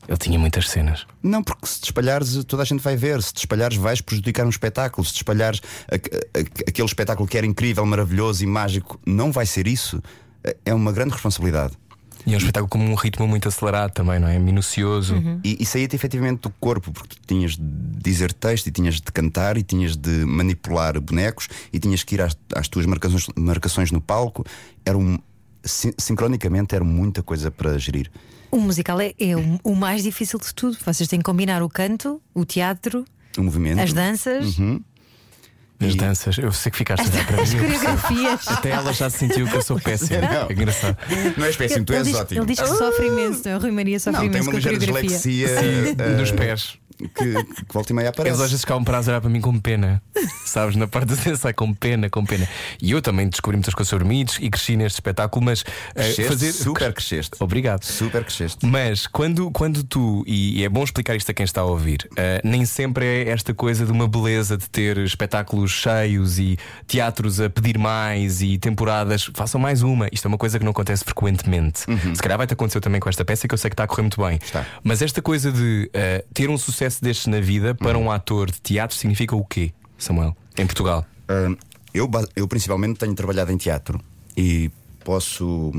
Ele 0.08 0.16
tinha 0.18 0.38
muitas 0.38 0.68
cenas. 0.68 1.06
Não, 1.22 1.42
porque 1.42 1.66
se 1.66 1.80
te 1.80 1.84
espalhares, 1.86 2.44
toda 2.44 2.62
a 2.62 2.66
gente 2.66 2.80
vai 2.82 2.96
ver. 2.96 3.22
Se 3.22 3.32
te 3.32 3.38
espalhares, 3.38 3.76
vais 3.76 4.00
prejudicar 4.00 4.46
um 4.46 4.50
espetáculo. 4.50 5.04
Se 5.04 5.12
te 5.12 5.16
espalhares 5.16 5.60
a- 5.90 5.94
a- 5.96 6.40
a- 6.40 6.68
aquele 6.68 6.86
espetáculo 6.86 7.28
que 7.28 7.36
era 7.36 7.46
incrível, 7.46 7.84
maravilhoso 7.84 8.42
e 8.44 8.46
mágico, 8.46 9.00
não 9.04 9.32
vai 9.32 9.46
ser 9.46 9.66
isso. 9.66 10.00
É 10.64 10.72
uma 10.72 10.92
grande 10.92 11.12
responsabilidade. 11.12 11.74
E 12.24 12.32
é 12.32 12.34
um 12.34 12.38
espetáculo 12.38 12.68
com 12.68 12.78
um 12.78 12.94
ritmo 12.94 13.26
muito 13.28 13.46
acelerado 13.48 13.92
também, 13.92 14.18
não 14.18 14.26
é? 14.28 14.36
Minucioso. 14.38 15.14
E, 15.44 15.58
e 15.60 15.66
saía-te 15.66 15.94
efetivamente 15.94 16.40
do 16.42 16.50
corpo, 16.50 16.90
porque 16.92 17.14
tu 17.14 17.20
tinhas 17.26 17.52
de 17.52 17.62
dizer 18.02 18.32
texto, 18.32 18.66
e 18.66 18.72
tinhas 18.72 18.96
de 18.96 19.12
cantar, 19.12 19.56
e 19.56 19.62
tinhas 19.62 19.96
de 19.96 20.24
manipular 20.24 21.00
bonecos, 21.00 21.48
e 21.72 21.78
tinhas 21.78 22.02
que 22.02 22.16
ir 22.16 22.22
às, 22.22 22.36
às 22.54 22.66
tuas 22.68 22.84
marcações, 22.86 23.26
marcações 23.36 23.90
no 23.92 24.00
palco. 24.00 24.44
Era 24.84 24.98
um. 24.98 25.18
sin- 25.64 25.94
Sincronicamente 25.98 26.74
era 26.74 26.84
muita 26.84 27.22
coisa 27.22 27.48
para 27.50 27.78
gerir. 27.78 28.10
O 28.56 28.60
musical 28.60 28.98
é, 29.00 29.12
é 29.18 29.36
o, 29.36 29.60
o 29.62 29.74
mais 29.76 30.02
difícil 30.02 30.38
de 30.38 30.54
tudo. 30.54 30.78
Vocês 30.84 31.08
têm 31.08 31.18
que 31.18 31.24
combinar 31.24 31.62
o 31.62 31.68
canto, 31.68 32.20
o 32.34 32.44
teatro, 32.44 33.04
O 33.36 33.42
movimento. 33.42 33.80
as 33.80 33.92
danças, 33.92 34.56
As 35.78 35.92
E- 35.92 35.96
danças, 35.98 36.38
eu 36.38 36.50
sei 36.52 36.72
que 36.72 36.78
ficaste 36.78 37.06
a 37.06 37.10
para 37.24 37.42
as 37.42 37.52
mim. 37.52 37.60
eu 37.60 37.66
percebo. 37.66 37.84
coreografias. 38.00 38.48
Até 38.48 38.70
ela 38.70 38.92
já 38.94 39.10
sentiu 39.10 39.46
que 39.46 39.54
eu 39.56 39.60
sou 39.60 39.78
péssimo. 39.78 40.20
Não. 40.22 40.48
É 40.48 40.52
engraçado. 40.52 40.96
Não 41.36 41.44
és 41.44 41.54
péssimo, 41.54 41.84
tu 41.84 41.92
és 41.92 42.06
diz, 42.06 42.16
ótimo. 42.16 42.40
ele 42.40 42.46
diz 42.46 42.60
que 42.60 42.66
sofre 42.68 43.06
imenso, 43.08 43.42
não 43.44 43.52
é? 43.52 43.56
O 43.56 43.60
Rui 43.60 43.70
Maria 43.72 44.00
sofre 44.00 44.12
Não, 44.12 44.20
tem 44.20 44.28
imenso 44.30 44.50
uma 44.50 44.52
com 44.52 44.56
a 44.68 44.70
ligeira 44.72 45.00
dislexia 45.02 45.48
eh, 45.50 46.16
Nos 46.16 46.30
pés. 46.30 46.78
Que, 46.96 47.44
que 47.44 47.72
volta 47.72 47.92
e 47.92 47.94
meia 47.96 48.06
Eles 48.06 48.14
aparece. 48.18 48.42
às 48.42 48.50
vezes 48.50 48.60
ficam 48.60 48.82
para 48.82 48.98
a 48.98 49.00
olhar 49.00 49.20
para 49.20 49.30
mim 49.30 49.40
com 49.40 49.58
pena. 49.58 50.02
Sabes, 50.44 50.76
na 50.76 50.86
parte 50.86 51.08
da 51.08 51.16
cena, 51.16 51.52
com 51.52 51.74
pena, 51.74 52.08
com 52.08 52.24
pena. 52.24 52.48
E 52.80 52.90
eu 52.92 53.02
também 53.02 53.28
descobri 53.28 53.56
muitas 53.56 53.74
coisas 53.74 53.88
sobre 53.90 54.06
mim 54.06 54.24
e 54.40 54.48
cresci 54.50 54.76
neste 54.76 54.96
espetáculo, 54.96 55.44
mas 55.44 55.64
eh, 55.94 56.02
Cresceste, 56.02 56.24
fazer. 56.28 56.52
super 56.52 56.92
cresceste. 56.94 57.36
Obrigado. 57.40 57.84
Super 57.84 58.24
cresceste. 58.24 58.64
Mas 58.64 59.06
quando, 59.06 59.50
quando 59.50 59.82
tu, 59.84 60.24
e 60.26 60.62
é 60.64 60.68
bom 60.68 60.82
explicar 60.84 61.14
isto 61.16 61.30
a 61.30 61.34
quem 61.34 61.44
está 61.44 61.60
a 61.60 61.64
ouvir, 61.64 62.08
eh, 62.16 62.40
nem 62.44 62.64
sempre 62.64 63.04
é 63.04 63.28
esta 63.30 63.52
coisa 63.52 63.84
de 63.84 63.92
uma 63.92 64.08
beleza 64.08 64.56
de 64.56 64.68
ter 64.70 64.96
espetáculos 64.98 65.70
cheios 65.70 66.38
e 66.38 66.58
teatros 66.86 67.40
a 67.40 67.50
pedir 67.50 67.76
mais 67.78 68.40
e 68.40 68.56
temporadas, 68.58 69.30
façam 69.34 69.60
mais 69.60 69.82
uma. 69.82 70.08
Isto 70.12 70.26
é 70.26 70.28
uma 70.28 70.38
coisa 70.38 70.58
que 70.58 70.64
não 70.64 70.70
acontece 70.72 71.04
frequentemente. 71.04 71.80
Se 72.14 72.22
calhar 72.22 72.38
vai-te 72.38 72.52
acontecer 72.54 72.80
também 72.80 73.00
com 73.00 73.08
esta 73.08 73.24
peça 73.24 73.46
que 73.48 73.54
eu 73.54 73.58
sei 73.58 73.68
que 73.70 73.74
está 73.74 73.84
a 73.84 73.86
correr 73.86 74.02
muito 74.02 74.20
bem. 74.22 74.38
Está. 74.42 74.64
Mas 74.82 75.02
esta 75.02 75.20
coisa 75.20 75.50
de 75.52 75.90
eh, 75.92 76.24
ter 76.32 76.48
um 76.48 76.56
sucesso 76.56 76.85
destes 77.02 77.26
na 77.26 77.40
vida 77.40 77.74
para 77.74 77.98
um 77.98 78.10
ator 78.10 78.50
de 78.50 78.60
teatro 78.60 78.96
significa 78.96 79.34
o 79.34 79.44
quê, 79.44 79.72
Samuel? 79.98 80.36
Em 80.56 80.66
Portugal? 80.66 81.04
Ah, 81.28 81.54
eu, 81.92 82.10
eu 82.34 82.46
principalmente 82.46 82.98
tenho 82.98 83.14
trabalhado 83.14 83.52
em 83.52 83.56
teatro 83.56 84.00
e 84.36 84.70
posso 85.04 85.72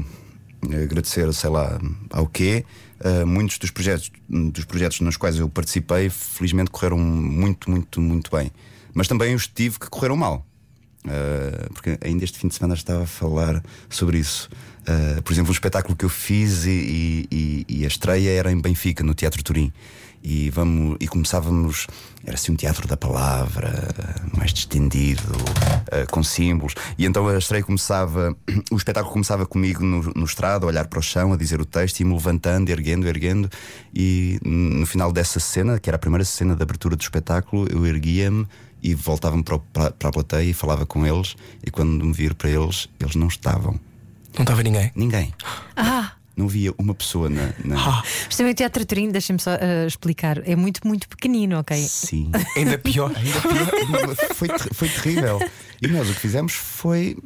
agradecer, 0.84 1.32
sei 1.34 1.50
lá, 1.50 1.80
ao 2.10 2.28
quê. 2.28 2.66
Uh, 3.00 3.28
muitos 3.28 3.60
dos 3.60 3.70
projetos, 3.70 4.12
dos 4.28 4.66
projetos 4.66 5.00
nos 5.02 5.18
quais 5.18 5.38
eu 5.38 5.48
participei, 5.48 6.10
felizmente 6.10 6.72
correram 6.72 6.98
muito, 6.98 7.70
muito, 7.70 8.02
muito 8.02 8.32
bem. 8.36 8.52
Mas 8.94 9.08
também 9.08 9.36
os 9.36 9.48
tive 9.48 9.78
que 9.80 9.88
correram 9.90 10.16
mal. 10.16 10.46
Uh, 11.06 11.74
porque 11.74 11.98
ainda 12.04 12.24
este 12.24 12.40
fim 12.40 12.48
de 12.48 12.56
semana 12.56 12.74
estava 12.74 13.04
a 13.04 13.08
falar 13.08 13.64
sobre 13.90 14.18
isso. 14.18 14.50
Uh, 14.82 15.22
por 15.22 15.32
exemplo, 15.32 15.52
um 15.52 15.54
espetáculo 15.54 15.96
que 15.96 16.06
eu 16.06 16.10
fiz 16.10 16.66
e, 16.66 17.28
e, 17.32 17.66
e, 17.70 17.86
a 17.86 17.88
estreia 17.88 18.32
era 18.32 18.52
em 18.52 18.60
Benfica, 18.60 19.04
no 19.04 19.14
Teatro 19.14 19.44
Turim. 19.44 19.72
E, 20.30 20.50
vamos, 20.50 20.98
e 21.00 21.08
começávamos, 21.08 21.88
era 22.26 22.36
assim 22.36 22.52
um 22.52 22.56
teatro 22.58 22.86
da 22.86 22.98
palavra, 22.98 23.90
mais 24.38 24.52
distendido, 24.52 25.24
uh, 25.24 26.12
com 26.12 26.22
símbolos. 26.22 26.76
E 26.98 27.06
então 27.06 27.26
a 27.30 27.38
estreia 27.38 27.64
começava, 27.64 28.36
o 28.70 28.76
espetáculo 28.76 29.14
começava 29.14 29.46
comigo 29.46 29.82
no, 29.86 30.02
no 30.14 30.26
estrado, 30.26 30.66
a 30.66 30.68
olhar 30.68 30.86
para 30.86 31.00
o 31.00 31.02
chão, 31.02 31.32
a 31.32 31.38
dizer 31.38 31.62
o 31.62 31.66
texto 31.66 32.02
e 32.02 32.04
me 32.04 32.12
levantando, 32.12 32.70
erguendo, 32.70 33.08
erguendo. 33.08 33.50
E 33.96 34.38
no 34.44 34.86
final 34.86 35.14
dessa 35.14 35.40
cena, 35.40 35.80
que 35.80 35.90
era 35.90 35.96
a 35.96 36.00
primeira 36.00 36.26
cena 36.26 36.58
de 36.58 36.62
abertura 36.62 36.98
do 36.98 37.02
espetáculo, 37.02 37.66
eu 37.72 37.88
erguia-me 37.88 38.46
e 38.84 38.94
voltava-me 38.94 39.44
para, 39.44 39.60
para, 39.60 39.92
para 39.92 40.10
a 40.10 40.12
plateia 40.12 40.50
e 40.50 40.54
falava 40.54 40.86
com 40.86 41.08
eles. 41.08 41.38
E 41.66 41.72
quando 41.72 42.04
me 42.04 42.12
vir 42.12 42.34
para 42.34 42.50
eles, 42.50 42.90
eles 43.00 43.16
não 43.16 43.28
estavam. 43.28 43.80
Não 44.36 44.44
estava 44.44 44.62
ninguém? 44.62 44.92
Ninguém. 44.94 45.34
Ah! 45.74 46.17
Não 46.38 46.48
via 46.48 46.72
uma 46.78 46.94
pessoa 46.94 47.30
na. 47.30 47.52
na... 47.66 47.76
Ah. 47.88 48.04
Mas 48.26 48.38
também 48.38 48.52
o 48.52 48.56
Teatro 48.56 48.86
Turim, 48.86 49.10
deixem-me 49.10 49.42
só 49.42 49.56
uh, 49.56 49.88
explicar, 49.88 50.48
é 50.48 50.56
muito, 50.56 50.88
muito 50.88 51.10
pequenino, 51.10 51.60
ok? 51.60 51.76
Sim. 51.78 52.32
Ainda 52.56 52.78
pior. 52.78 53.12
Ainda 53.16 53.42
pior. 53.42 54.16
foi, 54.36 54.48
foi 54.74 54.90
terrível. 54.90 55.40
E 55.82 55.88
nós 55.88 56.10
o 56.10 56.14
que 56.14 56.20
fizemos 56.20 56.54
foi. 56.54 57.18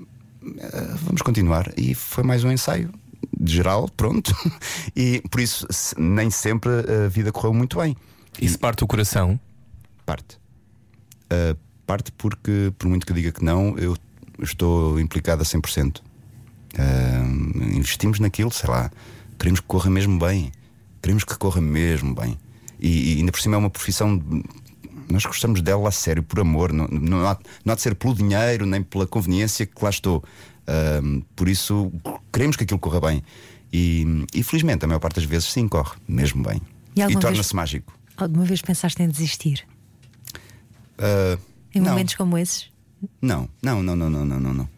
Uh, 0.41 0.97
vamos 1.03 1.21
continuar. 1.21 1.71
E 1.77 1.93
foi 1.93 2.23
mais 2.23 2.43
um 2.45 2.51
ensaio 2.51 2.89
de 3.37 3.53
geral, 3.53 3.89
pronto. 3.89 4.33
E 4.95 5.21
por 5.29 5.41
isso 5.41 5.67
nem 5.97 6.29
sempre 6.29 6.71
a 6.71 7.07
vida 7.07 7.31
correu 7.31 7.53
muito 7.53 7.79
bem. 7.79 7.95
Isso 8.41 8.57
parte 8.57 8.83
o 8.83 8.87
coração? 8.87 9.39
Parte. 10.05 10.37
Uh, 11.25 11.57
parte 11.85 12.11
porque, 12.13 12.71
por 12.77 12.87
muito 12.87 13.05
que 13.05 13.13
diga 13.13 13.31
que 13.31 13.43
não, 13.43 13.77
eu 13.77 13.97
estou 14.41 14.99
implicado 14.99 15.41
a 15.41 15.45
100%. 15.45 16.01
Uh, 16.73 17.75
investimos 17.75 18.19
naquilo, 18.19 18.51
sei 18.51 18.69
lá, 18.69 18.91
queremos 19.37 19.59
que 19.59 19.67
corra 19.67 19.89
mesmo 19.89 20.17
bem. 20.19 20.51
Queremos 21.01 21.23
que 21.23 21.37
corra 21.37 21.61
mesmo 21.61 22.13
bem. 22.13 22.37
E, 22.79 23.13
e 23.13 23.17
ainda 23.17 23.31
por 23.31 23.41
cima 23.41 23.55
é 23.55 23.59
uma 23.59 23.69
profissão. 23.69 24.21
Nós 25.09 25.25
gostamos 25.25 25.61
dela 25.61 25.89
a 25.89 25.91
sério, 25.91 26.23
por 26.23 26.39
amor. 26.39 26.71
Não, 26.71 26.87
não, 26.87 27.27
há, 27.27 27.37
não 27.65 27.73
há 27.73 27.75
de 27.75 27.81
ser 27.81 27.95
pelo 27.95 28.15
dinheiro 28.15 28.65
nem 28.65 28.81
pela 28.81 29.05
conveniência 29.05 29.65
que 29.65 29.83
lá 29.83 29.89
estou. 29.89 30.23
Uh, 30.63 31.21
por 31.35 31.49
isso, 31.49 31.91
queremos 32.31 32.55
que 32.55 32.63
aquilo 32.63 32.79
corra 32.79 33.01
bem. 33.01 33.23
E, 33.73 34.25
e, 34.33 34.43
felizmente, 34.43 34.83
a 34.83 34.87
maior 34.87 34.99
parte 34.99 35.15
das 35.15 35.23
vezes, 35.23 35.49
sim, 35.49 35.67
corre 35.67 35.95
mesmo 36.07 36.43
bem. 36.43 36.61
E, 36.95 37.01
e 37.01 37.17
torna-se 37.17 37.55
mágico. 37.55 37.93
Alguma 38.17 38.43
vez 38.43 38.61
pensaste 38.61 39.01
em 39.01 39.07
desistir? 39.07 39.65
Uh, 40.99 41.39
em 41.73 41.79
não. 41.79 41.91
momentos 41.91 42.15
como 42.15 42.37
esses? 42.37 42.69
Não, 43.21 43.49
não, 43.61 43.81
não, 43.81 43.95
não, 43.95 44.09
não, 44.09 44.25
não, 44.25 44.53
não. 44.53 44.69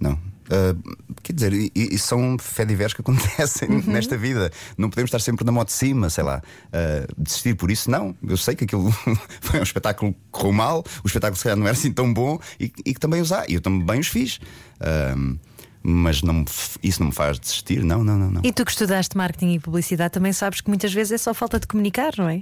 Não. 0.00 0.18
Uh, 0.44 0.96
quer 1.22 1.32
dizer, 1.32 1.52
e, 1.52 1.70
e 1.74 1.98
são 1.98 2.36
fé 2.38 2.64
diversos 2.64 2.94
que 2.94 3.00
acontecem 3.00 3.68
uhum. 3.68 3.82
nesta 3.86 4.16
vida. 4.16 4.50
Não 4.76 4.90
podemos 4.90 5.08
estar 5.08 5.18
sempre 5.20 5.44
na 5.44 5.52
moto 5.52 5.68
de 5.68 5.74
cima, 5.74 6.10
sei 6.10 6.24
lá. 6.24 6.42
Uh, 6.68 7.22
desistir 7.22 7.54
por 7.54 7.70
isso, 7.70 7.90
não. 7.90 8.14
Eu 8.26 8.36
sei 8.36 8.54
que 8.54 8.64
aquilo 8.64 8.90
foi 9.40 9.60
um 9.60 9.62
espetáculo 9.62 10.12
que 10.12 10.18
correu 10.30 10.52
mal, 10.52 10.84
o 11.02 11.06
espetáculo 11.06 11.36
se 11.36 11.44
calhar 11.44 11.56
não 11.56 11.66
era 11.66 11.76
assim 11.76 11.92
tão 11.92 12.12
bom 12.12 12.38
e, 12.60 12.72
e 12.84 12.94
que 12.94 13.00
também 13.00 13.20
os 13.20 13.32
há. 13.32 13.44
E 13.48 13.54
eu 13.54 13.60
também 13.60 14.00
os 14.00 14.08
fiz. 14.08 14.38
Uh, 14.80 15.38
mas 15.86 16.22
não, 16.22 16.44
isso 16.82 17.00
não 17.00 17.08
me 17.08 17.14
faz 17.14 17.38
desistir, 17.38 17.84
não, 17.84 18.02
não, 18.02 18.16
não, 18.16 18.30
não. 18.30 18.40
E 18.42 18.50
tu 18.50 18.64
que 18.64 18.70
estudaste 18.70 19.14
marketing 19.18 19.52
e 19.52 19.60
publicidade 19.60 20.14
também 20.14 20.32
sabes 20.32 20.62
que 20.62 20.68
muitas 20.68 20.94
vezes 20.94 21.12
é 21.12 21.18
só 21.18 21.34
falta 21.34 21.60
de 21.60 21.66
comunicar, 21.66 22.14
não 22.16 22.26
é? 22.26 22.36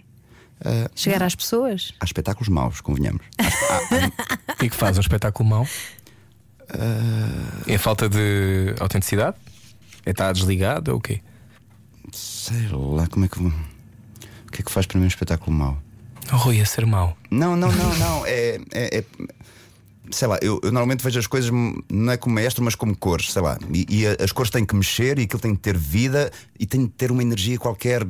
Uh, 0.61 0.89
Chegar 0.95 1.19
não. 1.19 1.27
às 1.27 1.35
pessoas. 1.35 1.93
Há 1.99 2.05
espetáculos 2.05 2.49
maus, 2.49 2.81
convenhamos. 2.81 3.23
e 4.63 4.71
que 4.71 4.77
faz 4.77 4.97
um 4.97 5.01
espetáculo 5.01 5.49
mau? 5.49 5.67
Uh... 6.75 7.71
É 7.71 7.79
falta 7.79 8.09
de 8.09 8.75
autenticidade? 8.81 9.37
É 10.05 10.11
estar 10.11 10.33
desligado 10.33 10.91
ou 10.91 10.99
o 10.99 11.01
quê? 11.01 11.21
Sei 12.13 12.69
lá, 12.69 13.07
como 13.07 13.25
é 13.25 13.29
que. 13.29 13.39
O 13.39 13.53
que 14.53 14.61
é 14.61 14.65
que 14.65 14.73
faz 14.73 14.87
para 14.87 14.99
mim 14.99 15.05
um 15.05 15.09
espetáculo 15.09 15.57
mau? 15.57 15.79
Oh, 16.33 16.37
Rui, 16.37 16.61
é 16.61 16.65
ser 16.65 16.87
mau. 16.87 17.17
Não, 17.31 17.57
não, 17.57 17.73
não, 17.73 17.99
não. 17.99 18.27
É, 18.27 18.61
é, 18.73 18.99
é, 18.99 19.05
sei 20.11 20.29
lá, 20.29 20.39
eu, 20.43 20.61
eu, 20.63 20.71
normalmente 20.71 21.03
vejo 21.03 21.19
as 21.19 21.27
coisas 21.27 21.51
não 21.91 22.13
é 22.13 22.17
como 22.17 22.35
maestro, 22.35 22.63
mas 22.63 22.75
como 22.75 22.97
cores, 22.97 23.33
sei 23.33 23.43
lá. 23.43 23.59
E, 23.73 23.87
e, 23.89 24.07
as 24.07 24.33
cores 24.33 24.51
têm 24.51 24.65
que 24.65 24.75
mexer 24.75 25.19
e 25.19 25.23
aquilo 25.23 25.41
tem 25.41 25.55
que 25.55 25.61
ter 25.61 25.77
vida 25.77 26.31
e 26.59 26.67
tem 26.67 26.87
que 26.87 26.93
ter 26.95 27.11
uma 27.11 27.23
energia 27.23 27.59
qualquer. 27.59 28.03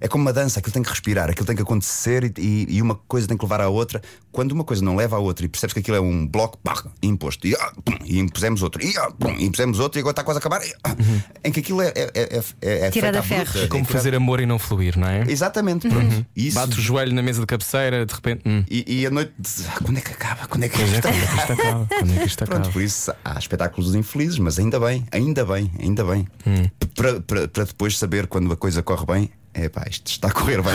É 0.00 0.08
como 0.08 0.22
uma 0.22 0.32
dança, 0.32 0.58
aquilo 0.58 0.72
tem 0.72 0.82
que 0.82 0.90
respirar, 0.90 1.30
aquilo 1.30 1.46
tem 1.46 1.56
que 1.56 1.62
acontecer 1.62 2.32
e, 2.38 2.66
e, 2.68 2.82
uma 2.82 2.94
coisa 2.94 3.26
tem 3.26 3.36
que 3.36 3.44
levar 3.44 3.60
à 3.60 3.68
outra. 3.68 4.00
Quando 4.30 4.52
uma 4.52 4.64
coisa 4.64 4.84
não 4.84 4.96
leva 4.96 5.16
à 5.16 5.18
outra 5.18 5.44
e 5.44 5.48
percebes 5.48 5.72
que 5.74 5.80
aquilo 5.80 5.96
é 5.96 6.00
um 6.00 6.26
bloco 6.26 6.58
pá, 6.58 6.84
imposto 7.02 7.46
e, 7.46 7.54
ah, 7.54 7.72
pum, 7.84 7.96
e 8.04 8.18
impusemos 8.18 8.62
outro 8.62 8.84
e, 8.84 8.96
ah, 8.96 9.10
pum, 9.10 9.34
e 9.36 9.44
impusemos 9.44 9.78
outro 9.80 9.98
e 9.98 10.00
agora 10.00 10.12
está 10.12 10.24
quase 10.24 10.38
a 10.38 10.40
acabar, 10.40 10.64
e, 10.64 10.72
ah, 10.84 10.90
uhum. 10.90 11.22
em 11.44 11.52
que 11.52 11.60
aquilo 11.60 11.82
é, 11.82 11.88
é, 11.88 12.10
é, 12.14 12.42
é, 12.62 12.86
é 12.86 12.90
Tirada 12.90 13.22
ferro. 13.22 13.58
É 13.58 13.66
como 13.66 13.84
fazer 13.84 14.14
amor 14.14 14.40
e 14.40 14.46
não 14.46 14.58
fluir, 14.58 14.98
não 14.98 15.08
é? 15.08 15.24
Exatamente, 15.28 15.88
pronto. 15.88 16.14
Uhum. 16.14 16.24
Isso... 16.36 16.54
Bate 16.54 16.78
o 16.78 16.82
joelho 16.82 17.14
na 17.14 17.22
mesa 17.22 17.40
de 17.40 17.46
cabeceira, 17.46 18.06
de 18.06 18.14
repente. 18.14 18.42
Hum. 18.46 18.64
E, 18.70 19.00
e 19.00 19.06
a 19.06 19.10
noite, 19.10 19.32
ah, 19.68 19.78
quando 19.82 19.98
é 19.98 20.00
que 20.00 20.12
acaba? 20.12 20.46
Quando 20.46 20.64
é 20.64 20.68
que 20.68 20.82
isto 20.82 20.98
acaba? 20.98 21.86
Quando 21.88 22.12
é 22.12 22.18
que 22.18 22.26
isto 22.26 22.44
acaba? 22.44 22.60
Pronto, 22.60 22.72
por 22.72 22.82
isso 22.82 23.12
há 23.24 23.38
espetáculos 23.38 23.94
infelizes, 23.94 24.38
mas 24.38 24.58
ainda 24.58 24.78
bem, 24.78 25.06
ainda 25.10 25.44
bem, 25.44 25.70
ainda 25.80 26.04
bem. 26.04 26.26
Hum. 26.46 26.68
Para 26.94 27.64
depois 27.64 27.98
saber 27.98 28.26
quando 28.26 28.52
a 28.52 28.56
coisa 28.56 28.82
corre 28.82 29.06
bem 29.06 29.30
é 29.64 29.68
pá, 29.68 29.84
isto 29.90 30.06
está 30.06 30.28
a 30.28 30.30
correr 30.30 30.62
bem. 30.62 30.74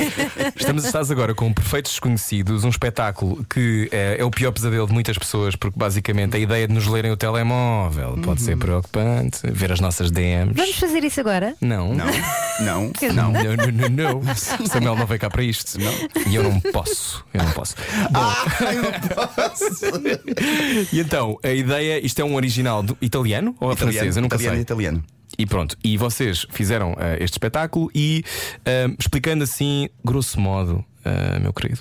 Estamos 0.56 0.84
estás 0.84 1.10
agora 1.10 1.34
com 1.34 1.52
Perfeitos 1.52 1.92
Desconhecidos, 1.92 2.64
um 2.64 2.68
espetáculo 2.68 3.44
que 3.44 3.88
é, 3.92 4.16
é, 4.18 4.24
o 4.24 4.30
pior 4.30 4.52
pesadelo 4.52 4.86
de 4.86 4.92
muitas 4.92 5.18
pessoas, 5.18 5.54
porque 5.54 5.78
basicamente 5.78 6.36
a 6.36 6.40
ideia 6.40 6.66
de 6.66 6.74
nos 6.74 6.86
lerem 6.86 7.10
o 7.10 7.16
telemóvel 7.16 8.10
uhum. 8.10 8.22
pode 8.22 8.42
ser 8.42 8.52
uhum. 8.52 8.58
preocupante, 8.58 9.40
ver 9.44 9.72
as 9.72 9.80
nossas 9.80 10.10
DMs. 10.10 10.54
Vamos 10.54 10.76
fazer 10.76 11.04
isso 11.04 11.20
agora? 11.20 11.54
Não. 11.60 11.94
Não. 11.94 12.06
Não. 12.60 12.92
Não. 13.16 13.32
Não, 13.32 13.56
não, 13.56 13.88
não, 13.88 14.22
não. 14.22 14.34
Samuel 14.66 14.96
não 14.96 15.06
veio 15.06 15.20
cá 15.20 15.30
para 15.30 15.42
isto. 15.42 15.78
Não. 15.78 15.92
E 16.26 16.34
eu 16.34 16.42
não 16.42 16.60
posso. 16.60 17.24
Eu 17.32 17.42
não 17.42 17.52
posso. 17.52 17.76
Bom. 18.10 18.20
Ah, 18.20 18.72
eu 18.72 18.82
não 18.82 18.92
posso. 18.92 19.64
e 20.92 21.00
então, 21.00 21.38
a 21.42 21.50
ideia, 21.50 22.04
isto 22.04 22.20
é 22.20 22.24
um 22.24 22.34
original 22.34 22.82
do, 22.82 22.96
italiano 23.00 23.54
ou 23.60 23.72
italiano, 23.72 23.76
francês? 23.76 24.16
Eu 24.16 24.22
nunca 24.22 24.36
italiano, 24.36 24.56
sei. 24.56 24.62
Italiano. 24.62 25.04
E 25.38 25.44
pronto, 25.44 25.76
e 25.84 25.96
vocês 25.96 26.46
fizeram 26.50 26.92
uh, 26.92 26.96
este 27.20 27.34
espetáculo 27.34 27.90
e 27.94 28.24
uh, 28.60 28.94
explicando 28.98 29.44
assim, 29.44 29.88
grosso 30.04 30.40
modo, 30.40 30.84
uh, 31.04 31.40
meu 31.40 31.52
querido, 31.52 31.80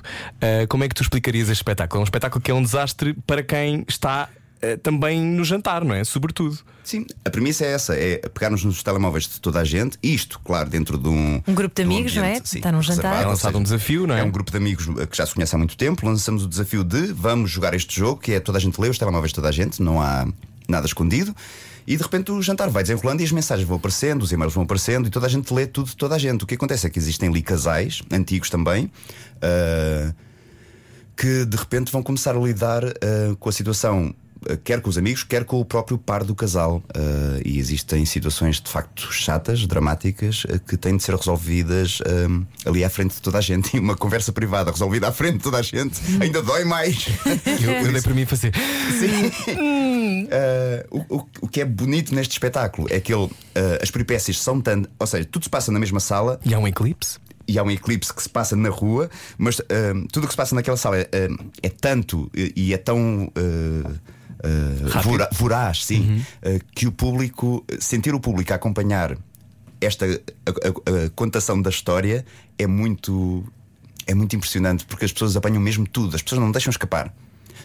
como 0.69 0.83
é 0.83 0.89
que 0.89 0.95
tu 0.95 1.03
explicarias 1.03 1.49
este 1.49 1.61
espetáculo? 1.61 1.99
É 1.99 2.01
um 2.01 2.03
espetáculo 2.03 2.41
que 2.41 2.51
é 2.51 2.53
um 2.53 2.61
desastre 2.61 3.13
para 3.25 3.43
quem 3.43 3.85
está 3.87 4.29
também 4.81 5.21
no 5.21 5.43
jantar, 5.43 5.85
não 5.85 5.93
é? 5.93 6.03
Sobretudo. 6.03 6.57
Sim, 6.83 7.05
a 7.23 7.29
premissa 7.29 7.63
é 7.65 7.71
essa: 7.71 7.95
é 7.95 8.17
pegarmos 8.17 8.63
nos 8.63 8.81
telemóveis 8.81 9.27
de 9.27 9.39
toda 9.39 9.59
a 9.59 9.63
gente, 9.63 9.97
isto, 10.01 10.39
claro, 10.43 10.67
dentro 10.67 10.97
de 10.97 11.07
um. 11.07 11.39
Um 11.47 11.53
grupo 11.53 11.75
de 11.75 11.83
amigos, 11.83 12.15
um 12.15 12.19
ambiente, 12.19 12.37
não 12.37 12.41
é? 12.41 12.45
Sim, 12.45 12.57
está 12.57 12.71
num 12.71 12.81
jantar. 12.81 13.21
É 13.21 13.25
lançado 13.27 13.59
um 13.59 13.63
desafio, 13.63 14.07
não 14.07 14.15
é? 14.15 14.21
É 14.21 14.23
um 14.23 14.31
grupo 14.31 14.49
de 14.49 14.57
amigos 14.57 14.85
que 14.85 15.17
já 15.17 15.25
se 15.25 15.35
conhece 15.35 15.53
há 15.53 15.57
muito 15.57 15.77
tempo. 15.77 16.03
Lançamos 16.03 16.43
o 16.43 16.47
desafio 16.47 16.83
de 16.83 17.13
vamos 17.13 17.51
jogar 17.51 17.75
este 17.75 17.95
jogo, 17.95 18.19
que 18.19 18.31
é 18.31 18.39
toda 18.39 18.57
a 18.57 18.61
gente 18.61 18.79
lê 18.81 18.89
os 18.89 18.97
telemóveis 18.97 19.31
de 19.31 19.35
toda 19.35 19.49
a 19.49 19.51
gente, 19.51 19.83
não 19.83 20.01
há 20.01 20.27
nada 20.67 20.87
escondido. 20.87 21.35
E 21.87 21.95
de 21.95 22.01
repente 22.01 22.31
o 22.31 22.41
jantar 22.41 22.69
vai 22.69 22.83
desenrolando 22.83 23.21
e 23.21 23.25
as 23.25 23.31
mensagens 23.31 23.67
vão 23.67 23.77
aparecendo, 23.77 24.23
os 24.23 24.31
e-mails 24.31 24.53
vão 24.53 24.63
aparecendo 24.63 25.07
e 25.07 25.09
toda 25.11 25.27
a 25.27 25.29
gente 25.29 25.53
lê 25.53 25.67
tudo 25.67 25.87
de 25.87 25.95
toda 25.95 26.15
a 26.15 26.17
gente. 26.17 26.43
O 26.43 26.47
que 26.47 26.55
acontece 26.55 26.87
é 26.87 26.89
que 26.89 26.97
existem 26.97 27.29
ali 27.29 27.41
casais, 27.41 28.01
antigos 28.11 28.49
também, 28.49 28.85
uh, 28.85 30.13
que 31.15 31.45
de 31.45 31.57
repente 31.57 31.91
vão 31.91 32.01
começar 32.01 32.35
a 32.35 32.39
lidar 32.39 32.83
uh, 32.83 33.35
com 33.39 33.49
a 33.49 33.51
situação 33.51 34.15
quer 34.63 34.81
com 34.81 34.89
os 34.89 34.97
amigos, 34.97 35.23
quer 35.23 35.43
com 35.43 35.59
o 35.59 35.65
próprio 35.65 35.97
par 35.97 36.23
do 36.23 36.35
casal. 36.35 36.83
Uh, 36.95 37.41
e 37.43 37.59
existem 37.59 38.05
situações 38.05 38.61
de 38.61 38.69
facto 38.69 39.11
chatas, 39.11 39.65
dramáticas, 39.65 40.43
uh, 40.45 40.59
que 40.59 40.77
têm 40.77 40.97
de 40.97 41.03
ser 41.03 41.15
resolvidas 41.15 41.99
uh, 42.01 42.45
ali 42.65 42.83
à 42.83 42.89
frente 42.89 43.15
de 43.15 43.21
toda 43.21 43.37
a 43.37 43.41
gente. 43.41 43.75
E 43.75 43.79
uma 43.79 43.95
conversa 43.95 44.31
privada 44.31 44.71
resolvida 44.71 45.09
à 45.09 45.11
frente 45.11 45.37
de 45.37 45.43
toda 45.43 45.57
a 45.57 45.61
gente 45.61 45.99
ainda 46.21 46.41
dói 46.41 46.63
mais. 46.63 47.07
eu, 47.61 47.71
eu 47.71 47.91
dei 47.91 48.01
para 48.01 48.13
mim 48.13 48.25
fazer. 48.25 48.53
Sim. 48.99 50.27
o, 50.89 51.17
o, 51.17 51.27
o, 51.41 51.47
que 51.47 51.59
é 51.59 51.65
bonito 51.65 52.15
neste 52.15 52.31
espetáculo 52.31 52.87
é 52.89 53.01
que 53.01 53.13
ele, 53.13 53.29
as 53.81 53.91
peripécias 53.91 54.39
são 54.39 54.61
tanto. 54.61 54.89
Ou 54.97 55.05
seja, 55.05 55.25
tudo 55.25 55.43
se 55.43 55.49
passa 55.49 55.71
na 55.73 55.79
mesma 55.79 55.99
sala. 55.99 56.39
E 56.45 56.53
há 56.53 56.59
um 56.59 56.67
eclipse 56.67 57.19
e 57.47 57.59
há 57.59 57.63
um 57.63 57.71
eclipse 57.71 58.13
que 58.13 58.21
se 58.21 58.29
passa 58.29 58.55
na 58.55 58.69
rua, 58.69 59.09
mas 59.37 59.59
uh, 59.59 59.63
tudo 60.11 60.23
o 60.23 60.27
que 60.27 60.33
se 60.33 60.37
passa 60.37 60.55
naquela 60.55 60.77
sala 60.77 60.97
é, 60.97 61.03
uh, 61.03 61.51
é 61.61 61.69
tanto 61.69 62.29
e 62.33 62.73
é 62.73 62.77
tão. 62.77 63.31
Uh, 63.37 64.15
uh, 64.43 65.35
voraz, 65.35 65.85
sim, 65.85 66.01
uhum. 66.01 66.55
uh, 66.55 66.59
que 66.73 66.87
o 66.87 66.91
público, 66.91 67.65
sentir 67.79 68.13
o 68.13 68.19
público 68.19 68.53
a 68.53 68.55
acompanhar 68.55 69.17
esta 69.81 70.05
a, 70.05 70.09
a, 70.09 71.05
a 71.05 71.09
contação 71.11 71.61
da 71.61 71.69
história 71.69 72.25
é 72.57 72.65
muito 72.65 73.43
é 74.07 74.13
muito 74.13 74.35
impressionante 74.35 74.85
porque 74.85 75.05
as 75.05 75.11
pessoas 75.11 75.35
apanham 75.35 75.59
mesmo 75.59 75.87
tudo, 75.87 76.15
as 76.15 76.21
pessoas 76.21 76.41
não 76.41 76.51
deixam 76.51 76.71
escapar. 76.71 77.13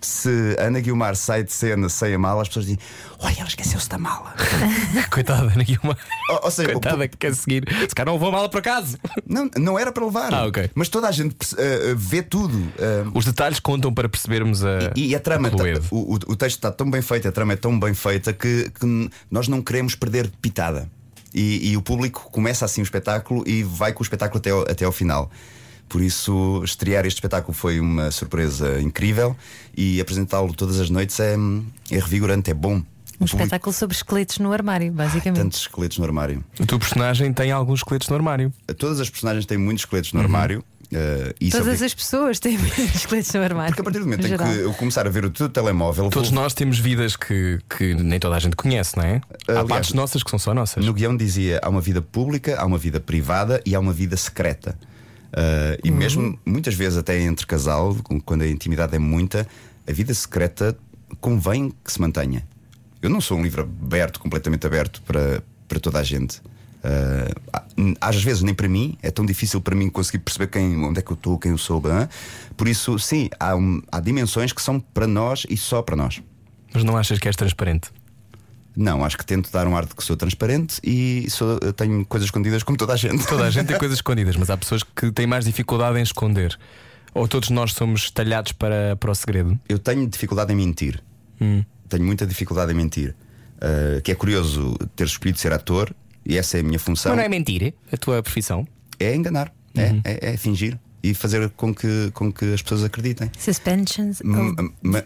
Se 0.00 0.56
a 0.58 0.64
Ana 0.64 0.80
Guilmar 0.80 1.16
sai 1.16 1.42
de 1.44 1.52
cena 1.52 1.88
sem 1.88 2.14
a 2.14 2.18
mala, 2.18 2.42
as 2.42 2.48
pessoas 2.48 2.66
dizem: 2.66 2.78
Olha, 3.18 3.36
ela 3.38 3.48
esqueceu-se 3.48 3.88
da 3.88 3.98
mala. 3.98 4.34
Coitada, 5.10 5.52
Ana 5.52 5.64
Guilmar. 5.64 5.96
Ou, 6.30 6.40
ou 6.44 6.50
seja, 6.50 6.70
o- 6.70 6.72
Coitada 6.74 7.08
que 7.08 7.16
quer 7.16 7.34
seguir. 7.34 7.64
Se 7.88 7.94
calhar 7.94 8.12
não 8.12 8.18
vou 8.18 8.30
mal 8.32 8.48
por 8.48 8.58
acaso. 8.58 8.98
não, 9.26 9.48
não 9.56 9.78
era 9.78 9.92
para 9.92 10.04
levar. 10.04 10.32
Ah, 10.34 10.46
ok. 10.46 10.70
Mas 10.74 10.88
toda 10.88 11.08
a 11.08 11.12
gente 11.12 11.36
eh, 11.58 11.94
vê 11.96 12.22
tudo. 12.22 12.58
eh, 12.78 13.04
Os 13.14 13.24
detalhes 13.24 13.60
contam 13.60 13.92
para 13.92 14.08
percebermos 14.08 14.64
a. 14.64 14.92
E 14.96 15.14
a 15.14 15.20
trama, 15.20 15.50
tá- 15.50 15.56
Cluedo. 15.56 15.84
o, 15.90 16.14
o- 16.14 16.32
o 16.32 16.36
texto 16.36 16.56
está 16.56 16.70
tão 16.70 16.90
bem 16.90 17.02
feito, 17.02 17.28
a 17.28 17.32
trama 17.32 17.52
é 17.52 17.56
tão 17.56 17.78
bem 17.78 17.94
feita 17.94 18.32
que, 18.32 18.70
que 18.78 19.10
nós 19.30 19.48
não 19.48 19.62
queremos 19.62 19.94
perder 19.94 20.30
pitada. 20.40 20.88
E, 21.32 21.70
e 21.70 21.76
o 21.76 21.82
público 21.82 22.28
começa 22.32 22.64
assim 22.64 22.80
o 22.80 22.84
espetáculo 22.84 23.44
e 23.46 23.62
vai 23.62 23.92
com 23.92 24.00
o 24.00 24.02
espetáculo 24.02 24.38
até 24.38 24.50
ao, 24.50 24.62
até 24.62 24.84
ao 24.84 24.90
final. 24.92 25.30
Por 25.90 26.00
isso, 26.00 26.62
estrear 26.64 27.04
este 27.04 27.16
espetáculo 27.18 27.52
foi 27.52 27.78
uma 27.80 28.10
surpresa 28.12 28.80
incrível 28.80 29.36
e 29.76 30.00
apresentá-lo 30.00 30.54
todas 30.54 30.78
as 30.80 30.88
noites 30.88 31.18
é, 31.20 31.34
é 31.90 31.98
revigorante, 31.98 32.50
é 32.50 32.54
bom. 32.54 32.80
Um 33.20 33.24
espetáculo 33.24 33.72
sobre 33.74 33.94
esqueletos 33.96 34.38
no 34.38 34.52
armário, 34.52 34.90
basicamente. 34.92 35.42
Tantos 35.42 35.60
esqueletos 35.62 35.98
no 35.98 36.04
armário. 36.04 36.42
O 36.58 36.64
teu 36.64 36.78
personagem 36.78 37.32
tem 37.34 37.50
alguns 37.52 37.80
esqueletos 37.80 38.08
no 38.08 38.14
armário. 38.16 38.50
Todas 38.78 38.98
as 39.00 39.10
personagens 39.10 39.44
têm 39.44 39.58
muitos 39.58 39.82
esqueletos 39.82 40.12
no 40.14 40.20
armário. 40.20 40.64
eh, 40.92 41.34
e 41.40 41.48
isso 41.48 41.56
Todas 41.58 41.66
obriga- 41.74 41.86
as 41.86 41.94
pessoas 41.94 42.38
têm 42.38 42.54
esqueletos 42.94 43.32
no 43.34 43.42
armário. 43.42 43.70
Porque 43.72 43.80
a 43.80 43.84
partir 43.84 43.98
do 43.98 44.04
momento 44.06 44.26
em 44.26 44.36
que 44.36 44.58
eu 44.60 44.72
começar 44.74 45.06
a 45.06 45.10
ver 45.10 45.24
o 45.24 45.30
teu 45.30 45.48
telemóvel, 45.50 46.04
vou- 46.04 46.10
Todos 46.12 46.30
nós 46.30 46.54
temos 46.54 46.78
vidas 46.78 47.14
que, 47.16 47.58
que 47.76 47.94
nem 47.94 48.18
toda 48.18 48.36
a 48.36 48.38
gente 48.38 48.56
conhece, 48.56 48.96
não 48.96 49.04
é? 49.04 49.20
Há 49.48 49.52
Aliás, 49.52 49.68
partes 49.68 49.92
nossas 49.92 50.22
que 50.22 50.30
são 50.30 50.38
só 50.38 50.54
nossas. 50.54 50.84
No 50.86 50.94
guião 50.94 51.14
dizia 51.16 51.60
há 51.62 51.68
uma 51.68 51.80
vida 51.82 52.00
pública, 52.00 52.58
há 52.60 52.64
uma 52.64 52.78
vida 52.78 53.00
privada 53.00 53.60
e 53.66 53.74
há 53.74 53.80
uma 53.80 53.92
vida 53.92 54.16
secreta. 54.16 54.78
Uh, 55.32 55.78
e 55.84 55.90
mesmo 55.90 56.38
muitas 56.44 56.74
vezes, 56.74 56.98
até 56.98 57.20
entre 57.20 57.46
casal, 57.46 57.96
quando 58.24 58.42
a 58.42 58.48
intimidade 58.48 58.94
é 58.96 58.98
muita, 58.98 59.46
a 59.88 59.92
vida 59.92 60.12
secreta 60.12 60.76
convém 61.20 61.72
que 61.84 61.92
se 61.92 62.00
mantenha. 62.00 62.46
Eu 63.00 63.08
não 63.10 63.20
sou 63.20 63.38
um 63.38 63.42
livro 63.42 63.62
aberto, 63.62 64.18
completamente 64.20 64.66
aberto 64.66 65.00
para, 65.02 65.42
para 65.68 65.80
toda 65.80 65.98
a 65.98 66.02
gente. 66.02 66.40
Uh, 66.82 67.94
às 68.00 68.22
vezes, 68.22 68.42
nem 68.42 68.54
para 68.54 68.68
mim, 68.68 68.96
é 69.02 69.10
tão 69.10 69.24
difícil 69.24 69.60
para 69.60 69.74
mim 69.74 69.88
conseguir 69.88 70.18
perceber 70.18 70.48
quem, 70.48 70.76
onde 70.84 70.98
é 70.98 71.02
que 71.02 71.10
eu 71.10 71.14
estou, 71.14 71.38
quem 71.38 71.52
eu 71.52 71.58
sou. 71.58 71.80
hã? 71.86 72.08
Por 72.56 72.66
isso, 72.68 72.98
sim, 72.98 73.28
há, 73.38 73.54
um- 73.54 73.82
há 73.92 74.00
dimensões 74.00 74.52
que 74.52 74.60
são 74.62 74.80
para 74.80 75.06
nós 75.06 75.46
e 75.48 75.56
só 75.56 75.80
para 75.82 75.94
nós. 75.96 76.22
Mas 76.74 76.84
não 76.84 76.96
achas 76.96 77.18
que 77.18 77.28
és 77.28 77.36
transparente? 77.36 77.90
Não, 78.76 79.04
acho 79.04 79.18
que 79.18 79.26
tento 79.26 79.50
dar 79.52 79.66
um 79.66 79.76
ar 79.76 79.84
de 79.84 79.94
que 79.94 80.02
sou 80.04 80.16
transparente 80.16 80.80
e 80.84 81.26
sou- 81.28 81.58
tenho 81.74 82.04
coisas 82.06 82.26
escondidas 82.26 82.62
como 82.62 82.78
toda 82.78 82.92
a 82.92 82.96
gente. 82.96 83.26
Toda 83.26 83.44
a 83.44 83.50
gente 83.50 83.66
tem 83.66 83.76
coisas 83.78 83.98
escondidas, 83.98 84.36
mas 84.36 84.48
há 84.50 84.56
pessoas 84.56 84.82
que 84.82 85.10
têm 85.10 85.26
mais 85.26 85.44
dificuldade 85.44 85.98
em 85.98 86.02
esconder. 86.02 86.56
Ou 87.12 87.26
todos 87.26 87.50
nós 87.50 87.72
somos 87.72 88.10
talhados 88.10 88.52
para, 88.52 88.94
para 88.96 89.10
o 89.10 89.14
segredo. 89.14 89.58
Eu 89.68 89.78
tenho 89.78 90.06
dificuldade 90.06 90.52
em 90.52 90.56
mentir. 90.56 91.02
Hum. 91.40 91.64
Tenho 91.88 92.04
muita 92.04 92.24
dificuldade 92.26 92.70
em 92.72 92.74
mentir. 92.76 93.14
Uh, 93.56 94.00
que 94.02 94.12
é 94.12 94.14
curioso 94.14 94.74
ter 94.96 95.04
escolhido 95.04 95.38
ser 95.38 95.52
ator 95.52 95.94
e 96.24 96.38
essa 96.38 96.56
é 96.56 96.60
a 96.60 96.62
minha 96.62 96.78
função. 96.78 97.10
Mas 97.10 97.18
não 97.18 97.24
é 97.24 97.28
mentir 97.28 97.74
a 97.92 97.96
tua 97.96 98.22
profissão? 98.22 98.66
É 98.98 99.14
enganar, 99.14 99.52
é, 99.76 100.00
é- 100.04 100.32
é 100.32 100.36
fingir 100.36 100.78
e 101.02 101.12
fazer 101.12 101.50
com 101.50 101.74
que, 101.74 102.10
com 102.14 102.32
que 102.32 102.54
as 102.54 102.62
pessoas 102.62 102.84
acreditem. 102.84 103.30
Suspensions 103.38 104.20
M- 104.22 104.54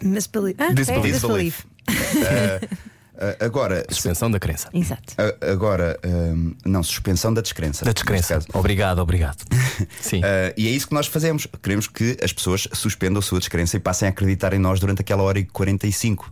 misbelief. 0.03 0.55
Ah, 0.59 0.71
Disbelief. 0.73 1.05
é, 1.05 1.11
disbelief. 1.11 1.59
Uh, 1.89 2.77
agora, 3.39 3.85
se- 3.89 3.95
Suspensão 3.95 4.29
da 4.31 4.39
crença. 4.39 4.69
Exato. 4.73 5.13
a- 5.17 5.51
agora 5.51 5.99
um, 6.05 6.53
não, 6.65 6.83
suspensão 6.83 7.33
da 7.33 7.41
descrença. 7.41 7.83
Da 7.85 7.91
descrença. 7.91 8.39
Obrigado, 8.53 8.99
obrigado. 8.99 9.43
Sim. 10.01 10.19
Uh, 10.19 10.53
e 10.57 10.67
é 10.67 10.71
isso 10.71 10.87
que 10.87 10.93
nós 10.93 11.07
fazemos. 11.07 11.47
Queremos 11.61 11.87
que 11.87 12.17
as 12.23 12.31
pessoas 12.33 12.67
suspendam 12.73 13.19
a 13.19 13.21
sua 13.21 13.39
descrença 13.39 13.77
e 13.77 13.79
passem 13.79 14.07
a 14.07 14.11
acreditar 14.11 14.53
em 14.53 14.59
nós 14.59 14.79
durante 14.79 15.01
aquela 15.01 15.23
hora 15.23 15.39
e 15.39 15.45
45. 15.45 16.31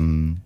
Um, 0.00 0.36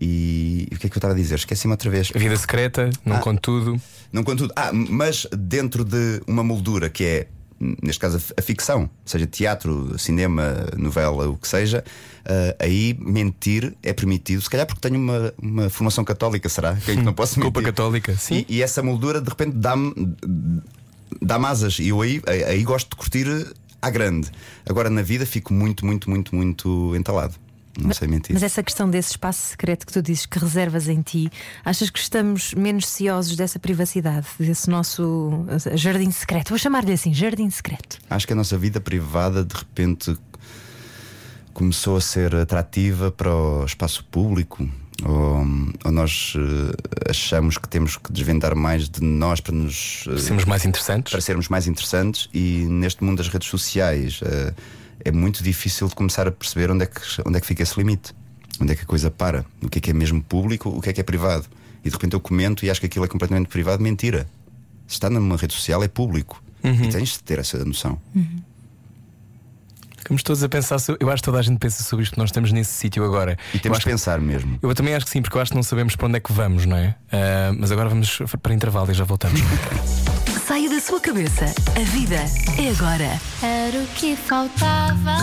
e, 0.00 0.68
e 0.70 0.74
o 0.74 0.78
que 0.78 0.86
é 0.86 0.90
que 0.90 0.96
eu 0.96 0.98
estava 0.98 1.14
a 1.14 1.16
dizer? 1.16 1.36
Esqueci-me 1.36 1.72
outra 1.72 1.88
vez. 1.90 2.10
Vida 2.14 2.36
secreta, 2.36 2.90
não 3.04 3.16
Ah. 3.16 3.20
conto 3.20 3.40
tudo. 3.40 3.80
Não 4.12 4.22
conto 4.22 4.40
tudo. 4.44 4.52
Ah, 4.56 4.70
mas 4.72 5.26
dentro 5.36 5.84
de 5.84 6.20
uma 6.26 6.44
moldura 6.44 6.90
que 6.90 7.04
é, 7.04 7.26
neste 7.60 8.00
caso, 8.00 8.20
a 8.36 8.42
ficção, 8.42 8.88
seja 9.04 9.26
teatro, 9.26 9.98
cinema, 9.98 10.66
novela, 10.76 11.28
o 11.28 11.36
que 11.36 11.48
seja, 11.48 11.84
ah, 12.24 12.56
aí 12.58 12.96
mentir 13.00 13.74
é 13.82 13.92
permitido, 13.92 14.42
se 14.42 14.50
calhar 14.50 14.66
porque 14.66 14.80
tenho 14.80 15.00
uma, 15.00 15.32
uma 15.40 15.70
formação 15.70 16.04
católica, 16.04 16.48
será? 16.48 16.74
Que, 16.74 16.92
é 16.92 16.96
que 16.96 17.02
não 17.02 17.12
posso 17.14 17.34
Culpa 17.40 17.60
mentir. 17.60 17.74
católica, 17.74 18.16
sim. 18.16 18.44
E, 18.48 18.56
e 18.56 18.62
essa 18.62 18.82
moldura 18.82 19.20
de 19.20 19.28
repente 19.28 19.56
dá-me 19.56 19.94
dá 21.22 21.36
asas 21.48 21.78
e 21.78 21.88
eu 21.88 22.00
aí, 22.00 22.20
aí 22.26 22.62
gosto 22.62 22.90
de 22.90 22.96
curtir 22.96 23.26
à 23.80 23.90
grande. 23.90 24.30
Agora 24.68 24.90
na 24.90 25.02
vida 25.02 25.24
fico 25.24 25.52
muito, 25.54 25.86
muito, 25.86 26.10
muito, 26.10 26.34
muito 26.34 26.94
entalado. 26.96 27.34
Não 27.78 27.92
sei 27.92 28.08
mentir. 28.08 28.32
Mas 28.32 28.42
essa 28.42 28.62
questão 28.62 28.88
desse 28.88 29.10
espaço 29.10 29.50
secreto 29.50 29.86
que 29.86 29.92
tu 29.92 30.00
dizes 30.02 30.26
que 30.26 30.38
reservas 30.38 30.88
em 30.88 31.02
ti, 31.02 31.30
achas 31.64 31.90
que 31.90 31.98
estamos 31.98 32.54
menos 32.54 32.86
ciosos 32.88 33.36
dessa 33.36 33.58
privacidade, 33.58 34.26
desse 34.38 34.70
nosso 34.70 35.44
eh, 35.48 35.76
jardim 35.76 36.10
secreto? 36.10 36.48
Vou 36.48 36.58
chamar-lhe 36.58 36.92
assim, 36.92 37.12
jardim 37.12 37.48
secreto. 37.50 37.98
Acho 38.08 38.26
que 38.26 38.32
a 38.32 38.36
nossa 38.36 38.56
vida 38.56 38.80
privada 38.80 39.44
de 39.44 39.54
repente 39.54 40.16
começou 41.52 41.96
a 41.96 42.00
ser 42.00 42.34
atrativa 42.34 43.10
para 43.10 43.34
o 43.34 43.64
espaço 43.64 44.04
público. 44.04 44.68
Ou, 45.04 45.44
ou 45.84 45.92
nós 45.92 46.32
eh, 46.36 47.10
achamos 47.10 47.58
que 47.58 47.68
temos 47.68 47.98
que 47.98 48.10
desvendar 48.10 48.56
mais 48.56 48.88
de 48.88 49.02
nós 49.02 49.40
para 49.42 49.54
nos 49.54 50.06
eh, 50.10 50.16
Sermos 50.16 50.46
mais 50.46 50.64
interessantes. 50.64 51.10
para 51.10 51.20
sermos 51.20 51.48
mais 51.48 51.66
interessantes 51.66 52.30
e 52.32 52.64
neste 52.70 53.04
mundo 53.04 53.18
das 53.18 53.28
redes 53.28 53.48
sociais 53.48 54.20
é 55.06 55.12
muito 55.12 55.42
difícil 55.42 55.86
de 55.86 55.94
começar 55.94 56.26
a 56.26 56.32
perceber 56.32 56.68
onde 56.68 56.82
é, 56.82 56.86
que, 56.86 57.00
onde 57.24 57.38
é 57.38 57.40
que 57.40 57.46
fica 57.46 57.62
esse 57.62 57.78
limite, 57.78 58.12
onde 58.60 58.72
é 58.72 58.74
que 58.74 58.82
a 58.82 58.86
coisa 58.86 59.08
para, 59.08 59.46
o 59.62 59.68
que 59.68 59.78
é 59.78 59.80
que 59.80 59.90
é 59.90 59.92
mesmo 59.92 60.20
público, 60.20 60.68
o 60.68 60.80
que 60.80 60.90
é 60.90 60.92
que 60.92 61.00
é 61.00 61.04
privado. 61.04 61.46
E 61.84 61.88
de 61.88 61.94
repente 61.94 62.14
eu 62.14 62.20
comento 62.20 62.66
e 62.66 62.70
acho 62.70 62.80
que 62.80 62.86
aquilo 62.86 63.04
é 63.04 63.08
completamente 63.08 63.46
privado, 63.46 63.80
mentira. 63.80 64.28
Se 64.88 64.94
está 64.94 65.08
numa 65.08 65.36
rede 65.36 65.54
social 65.54 65.80
é 65.84 65.86
público 65.88 66.42
e 66.84 66.88
tens 66.88 67.10
de 67.10 67.22
ter 67.22 67.38
essa 67.38 67.64
noção. 67.64 68.00
Ficamos 70.06 70.22
todos 70.22 70.40
a 70.44 70.48
pensar. 70.48 70.78
sobre- 70.78 71.04
Eu 71.04 71.10
acho 71.10 71.20
que 71.20 71.24
toda 71.24 71.40
a 71.40 71.42
gente 71.42 71.58
pensa 71.58 71.82
sobre 71.82 72.04
isto, 72.04 72.16
nós 72.16 72.28
estamos 72.28 72.52
nesse 72.52 72.70
sítio 72.70 73.04
agora. 73.04 73.36
E 73.52 73.58
temos 73.58 73.80
de 73.80 73.84
pensar 73.84 74.20
mesmo. 74.20 74.56
eu 74.62 74.72
também 74.72 74.94
acho 74.94 75.04
que 75.04 75.10
sim, 75.10 75.20
porque 75.20 75.36
eu 75.36 75.42
acho 75.42 75.50
que 75.50 75.56
não 75.56 75.64
sabemos 75.64 75.96
para 75.96 76.06
onde 76.06 76.16
é 76.18 76.20
que 76.20 76.32
vamos, 76.32 76.64
não 76.64 76.76
é? 76.76 76.94
Ah, 77.10 77.52
mas 77.58 77.72
agora 77.72 77.88
vamos 77.88 78.18
para 78.40 78.54
intervalo 78.54 78.88
e 78.90 78.94
já 78.94 79.02
voltamos. 79.04 79.40
Saia 80.46 80.70
da 80.70 80.80
sua 80.80 81.00
cabeça. 81.00 81.46
A 81.74 81.80
vida 81.90 82.14
é 82.56 82.70
agora. 82.70 83.20
Era 83.42 83.82
o 83.82 83.86
que 83.96 84.14
faltava. 84.14 85.16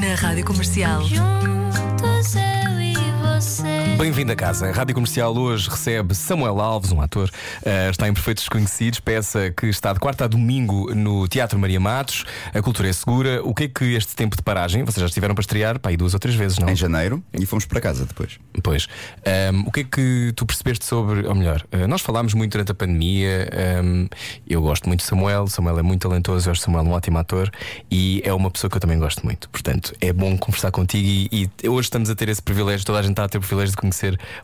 Na 0.00 0.14
Rádio 0.16 0.44
Comercial. 0.44 1.02
Juntos 1.02 2.36
eu 2.36 2.80
e 2.80 2.94
você. 3.22 3.71
Bem-vindo 4.02 4.32
a 4.32 4.34
casa. 4.34 4.68
A 4.68 4.72
Rádio 4.72 4.96
Comercial 4.96 5.32
hoje 5.32 5.70
recebe 5.70 6.12
Samuel 6.12 6.60
Alves, 6.60 6.90
um 6.90 7.00
ator. 7.00 7.30
Ah, 7.64 7.88
está 7.88 8.08
em 8.08 8.12
Perfeitos 8.12 8.42
Desconhecidos, 8.42 8.98
peça 8.98 9.54
que 9.56 9.66
está 9.66 9.92
de 9.92 10.00
quarta 10.00 10.24
a 10.24 10.26
domingo 10.26 10.92
no 10.92 11.28
Teatro 11.28 11.56
Maria 11.56 11.78
Matos. 11.78 12.24
A 12.52 12.60
cultura 12.60 12.88
é 12.88 12.92
segura. 12.92 13.40
O 13.44 13.54
que 13.54 13.62
é 13.62 13.68
que 13.68 13.94
este 13.94 14.16
tempo 14.16 14.36
de 14.36 14.42
paragem, 14.42 14.82
vocês 14.82 15.00
já 15.00 15.06
estiveram 15.06 15.36
para 15.36 15.42
estrear, 15.42 15.78
pá, 15.78 15.90
aí 15.90 15.96
duas 15.96 16.14
ou 16.14 16.18
três 16.18 16.34
vezes, 16.34 16.58
não? 16.58 16.68
Em 16.68 16.74
janeiro 16.74 17.22
e 17.32 17.46
fomos 17.46 17.64
para 17.64 17.80
casa 17.80 18.04
depois. 18.04 18.40
Pois. 18.60 18.88
Ahm, 19.24 19.62
o 19.68 19.70
que 19.70 19.80
é 19.82 19.84
que 19.84 20.32
tu 20.34 20.46
percebeste 20.46 20.84
sobre. 20.84 21.24
Ou 21.24 21.34
melhor, 21.36 21.64
ah, 21.70 21.86
nós 21.86 22.00
falámos 22.00 22.34
muito 22.34 22.50
durante 22.50 22.72
a 22.72 22.74
pandemia. 22.74 23.48
ahm, 23.52 24.08
eu 24.48 24.60
gosto 24.62 24.88
muito 24.88 25.02
de 25.02 25.06
Samuel. 25.06 25.46
Samuel 25.46 25.78
é 25.78 25.82
muito 25.82 26.08
talentoso. 26.08 26.48
Eu 26.48 26.50
acho 26.50 26.60
Samuel 26.60 26.82
um 26.82 26.90
ótimo 26.90 27.18
ator 27.18 27.48
e 27.88 28.20
é 28.24 28.32
uma 28.34 28.50
pessoa 28.50 28.68
que 28.68 28.78
eu 28.78 28.80
também 28.80 28.98
gosto 28.98 29.24
muito. 29.24 29.48
Portanto, 29.48 29.94
é 30.00 30.12
bom 30.12 30.36
conversar 30.36 30.72
contigo 30.72 31.06
e, 31.06 31.48
e 31.62 31.68
hoje 31.68 31.86
estamos 31.86 32.10
a 32.10 32.16
ter 32.16 32.28
esse 32.28 32.42
privilégio. 32.42 32.84
Toda 32.84 32.98
a 32.98 33.02
gente 33.02 33.12
está 33.12 33.22
a 33.22 33.28
ter 33.28 33.38
o 33.38 33.40
privilégio 33.40 33.70
de 33.70 33.76
conhecer 33.76 33.91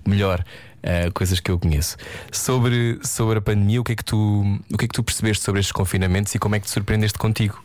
melhor 0.06 0.44
ah, 0.82 1.10
coisas 1.12 1.40
que 1.40 1.50
eu 1.50 1.58
conheço. 1.58 1.96
Sobre, 2.32 2.98
sobre 3.02 3.38
a 3.38 3.40
pandemia, 3.40 3.80
o 3.80 3.84
que, 3.84 3.92
é 3.92 3.96
que 3.96 4.04
tu, 4.04 4.42
o 4.72 4.76
que 4.78 4.84
é 4.84 4.88
que 4.88 4.94
tu 4.94 5.02
percebeste 5.02 5.44
sobre 5.44 5.60
estes 5.60 5.72
confinamentos 5.72 6.34
e 6.34 6.38
como 6.38 6.54
é 6.54 6.60
que 6.60 6.66
te 6.66 6.70
surpreendeste 6.72 7.18
contigo? 7.18 7.62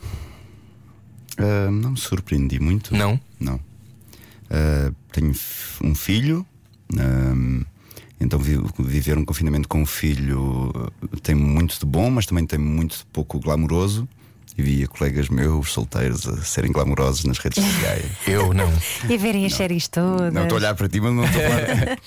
Ah, 1.37 1.69
não 1.71 1.91
me 1.91 1.97
surpreendi 1.97 2.59
muito. 2.59 2.95
Não? 2.95 3.19
Não. 3.39 3.59
Ah, 4.49 4.91
tenho 5.11 5.33
um 5.83 5.95
filho. 5.95 6.45
ah, 6.97 7.65
então 8.19 8.39
vi- 8.39 8.57
viver 8.79 9.17
um 9.17 9.25
confinamento 9.25 9.67
com 9.67 9.81
um 9.81 9.85
filho 9.85 10.71
tem 11.21 11.35
muito 11.35 11.77
de 11.77 11.85
bom, 11.85 12.09
mas 12.09 12.25
também 12.25 12.45
tem 12.45 12.57
muito 12.59 12.99
de 12.99 13.05
pouco 13.11 13.37
glamouroso. 13.39 14.07
E 14.55 14.61
via 14.61 14.87
colegas 14.87 15.29
meus 15.29 15.71
solteiros 15.71 16.27
a 16.27 16.37
serem 16.43 16.71
glamourosos 16.71 17.23
nas 17.25 17.39
redes 17.39 17.63
sociais. 17.63 18.05
Eu 18.27 18.53
não. 18.53 18.71
E 19.09 19.17
verem 19.17 19.45
as 19.47 19.55
séries 19.55 19.87
todas. 19.87 20.31
Não 20.31 20.43
estou 20.43 20.57
a 20.57 20.59
olhar 20.59 20.75
para 20.75 20.87
ti, 20.87 21.01
mas 21.01 21.11
não 21.11 21.25
estou 21.25 21.41
a 21.41 21.49
falar. 21.49 21.97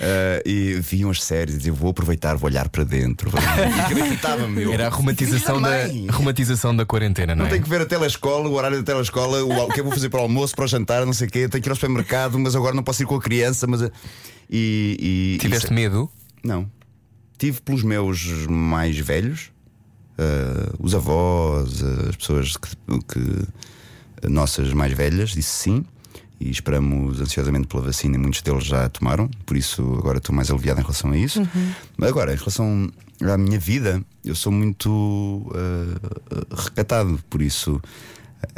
Ah, 0.00 0.42
e 0.44 0.74
viam 0.80 1.10
as 1.10 1.22
séries 1.22 1.54
e 1.54 1.58
diziam: 1.58 1.74
Vou 1.74 1.90
aproveitar, 1.90 2.36
vou 2.36 2.50
olhar 2.50 2.68
para 2.68 2.84
dentro. 2.84 3.30
Irritava-me. 3.96 4.62
eu, 4.62 4.72
Era 4.74 4.88
a 4.88 4.90
romatização 4.90 5.56
"Filha 5.56 5.88
da, 6.06 6.12
romatização 6.12 6.76
da 6.76 6.84
quarentena, 6.84 7.34
não, 7.34 7.44
Não 7.44 7.46
é? 7.46 7.50
tenho 7.52 7.62
que 7.62 7.70
ver 7.70 7.80
a 7.80 7.86
telescola, 7.86 8.50
o 8.50 8.52
horário 8.52 8.82
da 8.82 8.92
telescola, 8.92 9.42
o, 9.42 9.64
o 9.64 9.68
que 9.72 9.80
eu 9.80 9.84
vou 9.84 9.92
fazer 9.94 10.10
para 10.10 10.20
o 10.20 10.24
almoço, 10.24 10.54
para 10.54 10.66
o 10.66 10.68
jantar, 10.68 11.06
não 11.06 11.12
sei 11.14 11.26
o 11.26 11.30
quê. 11.30 11.48
Tenho 11.48 11.62
que 11.62 11.68
ir 11.68 11.70
ao 11.70 11.76
supermercado, 11.76 12.38
mas 12.38 12.54
agora 12.54 12.74
não 12.74 12.82
posso 12.82 13.02
ir 13.02 13.06
com 13.06 13.14
a 13.14 13.20
criança. 13.20 13.66
Mas, 13.66 13.80
e, 14.50 15.34
e, 15.36 15.38
Tiveste 15.40 15.66
isso- 15.66 15.74
medo? 15.74 16.10
Não. 16.44 16.70
Tive 17.38 17.62
pelos 17.62 17.82
meus 17.82 18.46
mais 18.46 18.98
velhos, 18.98 19.50
ah, 20.18 20.72
os 20.78 20.94
avós, 20.94 21.82
as 22.08 22.16
pessoas 22.16 22.56
que, 22.56 22.68
que- 23.08 24.28
nossas 24.28 24.72
mais 24.72 24.92
velhas, 24.92 25.30
disse 25.30 25.50
sim. 25.50 25.84
e 26.40 26.50
esperamos 26.50 27.20
ansiosamente 27.20 27.66
pela 27.68 27.82
vacina 27.82 28.14
e 28.16 28.18
muitos 28.18 28.40
deles 28.42 28.64
já 28.64 28.84
a 28.86 28.88
tomaram, 28.88 29.28
por 29.46 29.56
isso 29.56 29.82
agora 29.98 30.18
estou 30.18 30.34
mais 30.34 30.50
aliviado 30.50 30.80
em 30.80 30.82
relação 30.82 31.10
a 31.12 31.16
isso. 31.18 31.42
Mas 31.96 32.08
agora, 32.08 32.32
em 32.32 32.36
relação 32.36 32.90
à 33.22 33.36
minha 33.38 33.58
vida, 33.58 34.02
eu 34.24 34.34
sou 34.34 34.50
muito 34.50 34.90
uh, 34.90 36.54
recatado, 36.56 37.20
por 37.30 37.40
isso 37.42 37.80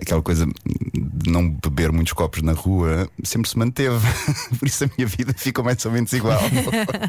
aquela 0.00 0.22
coisa 0.22 0.46
de 0.46 1.30
não 1.30 1.50
beber 1.50 1.92
muitos 1.92 2.12
copos 2.12 2.42
na 2.42 2.52
rua 2.52 3.08
sempre 3.24 3.48
se 3.48 3.58
manteve. 3.58 3.98
por 4.58 4.66
isso 4.66 4.84
a 4.84 4.90
minha 4.96 5.06
vida 5.06 5.32
ficou 5.36 5.64
mais 5.64 5.84
ou 5.84 5.92
menos 5.92 6.12
igual. 6.12 6.40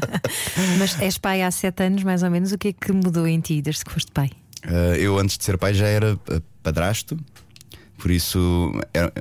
Mas 0.78 1.00
és 1.00 1.18
pai 1.18 1.42
há 1.42 1.50
sete 1.50 1.82
anos, 1.84 2.02
mais 2.04 2.22
ou 2.22 2.30
menos. 2.30 2.52
O 2.52 2.58
que 2.58 2.68
é 2.68 2.72
que 2.72 2.92
mudou 2.92 3.26
em 3.26 3.40
ti 3.40 3.60
desde 3.62 3.84
que 3.84 3.92
foste 3.92 4.10
pai? 4.12 4.30
Uh, 4.64 4.94
eu, 4.96 5.18
antes 5.18 5.38
de 5.38 5.44
ser 5.44 5.56
pai, 5.56 5.72
já 5.74 5.86
era 5.86 6.14
uh, 6.14 6.42
padrasto, 6.62 7.16
por 7.96 8.10
isso 8.10 8.72
era- 8.92 9.12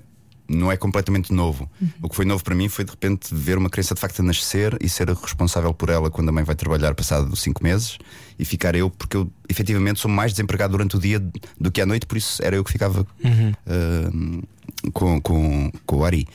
não 0.50 0.72
é 0.72 0.78
completamente 0.78 1.34
novo. 1.34 1.70
O 2.02 2.10
que 2.10 2.16
foi 2.16 2.26
novo 2.26 2.44
para 2.44 2.56
mim 2.56 2.70
foi 2.70 2.86
de 2.86 2.92
repente 2.92 3.34
ver 3.34 3.58
uma 3.58 3.70
criança 3.70 3.94
de 3.94 4.02
facto 4.02 4.20
a 4.20 4.24
nascer 4.24 4.78
e 4.82 4.88
ser 4.88 5.10
responsável 5.10 5.74
por 5.74 5.90
ela 5.90 6.10
quando 6.10 6.30
a 6.30 6.32
mãe 6.32 6.44
vai 6.44 6.56
trabalhar 6.56 6.96
passado 6.96 7.36
cinco 7.36 7.64
meses 7.64 7.98
e 8.40 8.46
ficar 8.46 8.76
eu, 8.76 8.90
porque 8.90 9.18
eu 9.18 9.32
efetivamente 9.50 10.00
sou 10.00 10.10
mais 10.10 10.32
desempregado 10.32 10.72
durante 10.72 10.96
o 10.96 11.00
dia 11.00 11.22
do 11.60 11.72
que 11.72 11.82
à 11.82 11.86
noite, 11.86 12.06
por 12.06 12.18
isso 12.18 12.44
era 12.44 12.56
eu 12.56 12.64
que 12.64 12.72
ficava 12.72 13.02
uh, 13.02 14.92
com, 14.92 15.20
com, 15.22 15.72
com 15.86 15.98
o 15.98 16.06
Ari. 16.06 16.28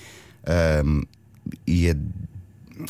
Um, 0.84 1.02
e 1.66 1.88
é 1.88 1.96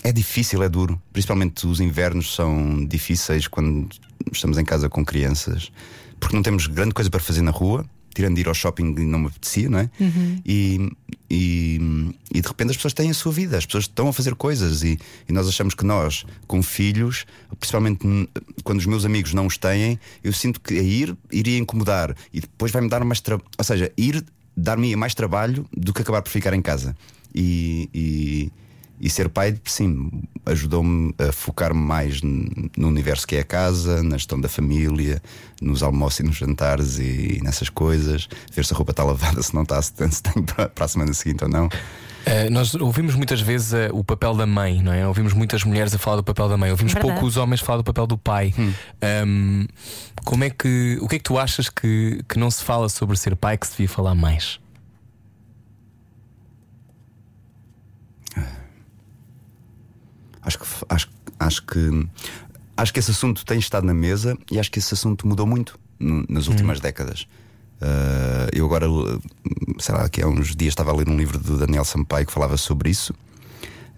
é 0.02 0.12
difícil, 0.12 0.62
é 0.62 0.68
duro. 0.68 1.00
Principalmente 1.12 1.66
os 1.66 1.80
invernos 1.80 2.34
são 2.34 2.84
difíceis 2.86 3.46
quando 3.46 3.88
estamos 4.32 4.58
em 4.58 4.64
casa 4.64 4.88
com 4.88 5.04
crianças, 5.04 5.70
porque 6.18 6.34
não 6.34 6.42
temos 6.42 6.66
grande 6.66 6.94
coisa 6.94 7.10
para 7.10 7.20
fazer 7.20 7.42
na 7.42 7.50
rua, 7.50 7.84
tirando 8.14 8.34
de 8.34 8.42
ir 8.42 8.48
ao 8.48 8.54
shopping 8.54 8.94
e 8.98 9.04
não 9.04 9.20
me 9.20 9.26
apetecia, 9.26 9.68
não 9.68 9.78
é? 9.78 9.90
E, 10.44 10.90
e, 11.30 11.80
e 12.34 12.40
de 12.40 12.48
repente 12.48 12.70
as 12.70 12.76
pessoas 12.76 12.92
têm 12.92 13.10
a 13.10 13.14
sua 13.14 13.32
vida, 13.32 13.56
as 13.56 13.66
pessoas 13.66 13.84
estão 13.84 14.08
a 14.08 14.12
fazer 14.12 14.34
coisas 14.34 14.82
e, 14.82 14.98
e 15.28 15.32
nós 15.32 15.48
achamos 15.48 15.74
que 15.74 15.84
nós, 15.84 16.24
com 16.46 16.62
filhos, 16.62 17.24
principalmente 17.58 18.00
quando 18.64 18.78
os 18.78 18.86
meus 18.86 19.04
amigos 19.04 19.32
não 19.32 19.46
os 19.46 19.56
têm, 19.56 19.98
eu 20.22 20.32
sinto 20.32 20.60
que 20.60 20.78
a 20.78 20.82
ir 20.82 21.16
iria 21.30 21.58
incomodar 21.58 22.14
e 22.32 22.40
depois 22.40 22.70
vai-me 22.70 22.88
dar 22.88 23.04
mais 23.04 23.20
trabalho. 23.20 23.48
Ou 23.58 23.64
seja, 23.64 23.92
ir 23.96 24.24
dar-me 24.56 24.94
mais 24.96 25.14
trabalho 25.14 25.66
do 25.74 25.92
que 25.92 26.02
acabar 26.02 26.22
por 26.22 26.30
ficar 26.30 26.52
em 26.52 26.62
casa. 26.62 26.96
E, 27.34 28.50
e, 29.02 29.06
e 29.06 29.10
ser 29.10 29.28
pai, 29.28 29.58
sim, 29.64 30.10
ajudou-me 30.46 31.14
a 31.18 31.32
focar-me 31.32 31.80
mais 31.80 32.22
no 32.22 32.88
universo 32.88 33.26
que 33.26 33.36
é 33.36 33.40
a 33.40 33.44
casa, 33.44 34.02
na 34.02 34.16
gestão 34.16 34.40
da 34.40 34.48
família, 34.48 35.20
nos 35.60 35.82
almoços 35.82 36.20
e 36.20 36.22
nos 36.22 36.36
jantares 36.36 36.98
e, 36.98 37.40
nessas 37.42 37.68
coisas, 37.68 38.28
ver 38.52 38.64
se 38.64 38.72
a 38.72 38.76
roupa 38.76 38.92
está 38.92 39.02
lavada, 39.04 39.42
se 39.42 39.54
não 39.54 39.62
está, 39.62 39.80
se 39.80 39.92
tem, 39.92 40.10
se 40.10 40.22
tem 40.22 40.42
para, 40.44 40.68
para 40.68 40.84
a 40.84 40.88
semana 40.88 41.12
seguinte 41.12 41.44
ou 41.44 41.50
não. 41.50 41.66
Uh, 41.66 42.48
nós 42.52 42.72
ouvimos 42.76 43.16
muitas 43.16 43.40
vezes 43.40 43.72
uh, 43.72 43.92
o 43.92 44.04
papel 44.04 44.34
da 44.34 44.46
mãe, 44.46 44.80
não 44.80 44.92
é? 44.92 45.06
Ouvimos 45.08 45.32
muitas 45.32 45.64
mulheres 45.64 45.92
a 45.92 45.98
falar 45.98 46.16
do 46.16 46.22
papel 46.22 46.48
da 46.48 46.56
mãe, 46.56 46.70
ouvimos 46.70 46.92
Verdade. 46.92 47.14
pouco 47.14 47.26
os 47.26 47.36
homens 47.36 47.60
falar 47.60 47.78
do 47.78 47.84
papel 47.84 48.06
do 48.06 48.16
pai. 48.16 48.54
Um, 49.26 49.66
como 50.24 50.44
é 50.44 50.50
que 50.50 50.98
o 51.00 51.08
que 51.08 51.16
é 51.16 51.18
que 51.18 51.24
tu 51.24 51.36
achas 51.36 51.68
que, 51.68 52.22
que 52.28 52.38
não 52.38 52.48
se 52.48 52.62
fala 52.62 52.88
sobre 52.88 53.16
ser 53.16 53.34
pai 53.34 53.58
que 53.58 53.66
se 53.66 53.72
devia 53.72 53.88
falar 53.88 54.14
mais? 54.14 54.61
Acho 60.42 60.58
que, 60.58 60.66
acho, 60.88 61.08
acho 61.38 61.66
que 61.66 62.08
acho 62.76 62.92
que 62.92 62.98
esse 62.98 63.10
assunto 63.10 63.44
tem 63.44 63.58
estado 63.58 63.86
na 63.86 63.94
mesa 63.94 64.36
e 64.50 64.58
acho 64.58 64.70
que 64.70 64.78
esse 64.78 64.92
assunto 64.92 65.26
mudou 65.26 65.46
muito 65.46 65.78
nas 66.28 66.48
últimas 66.48 66.80
décadas. 66.80 67.26
Uh, 67.80 68.46
eu 68.52 68.64
agora, 68.64 68.88
uh, 68.88 69.20
sei 69.78 69.94
lá, 69.94 70.08
que 70.08 70.22
há 70.22 70.28
uns 70.28 70.54
dias 70.54 70.72
estava 70.72 70.92
a 70.92 70.94
ler 70.94 71.08
um 71.08 71.16
livro 71.16 71.38
do 71.38 71.58
Daniel 71.58 71.84
Sampaio 71.84 72.26
que 72.26 72.32
falava 72.32 72.56
sobre 72.56 72.90
isso. 72.90 73.12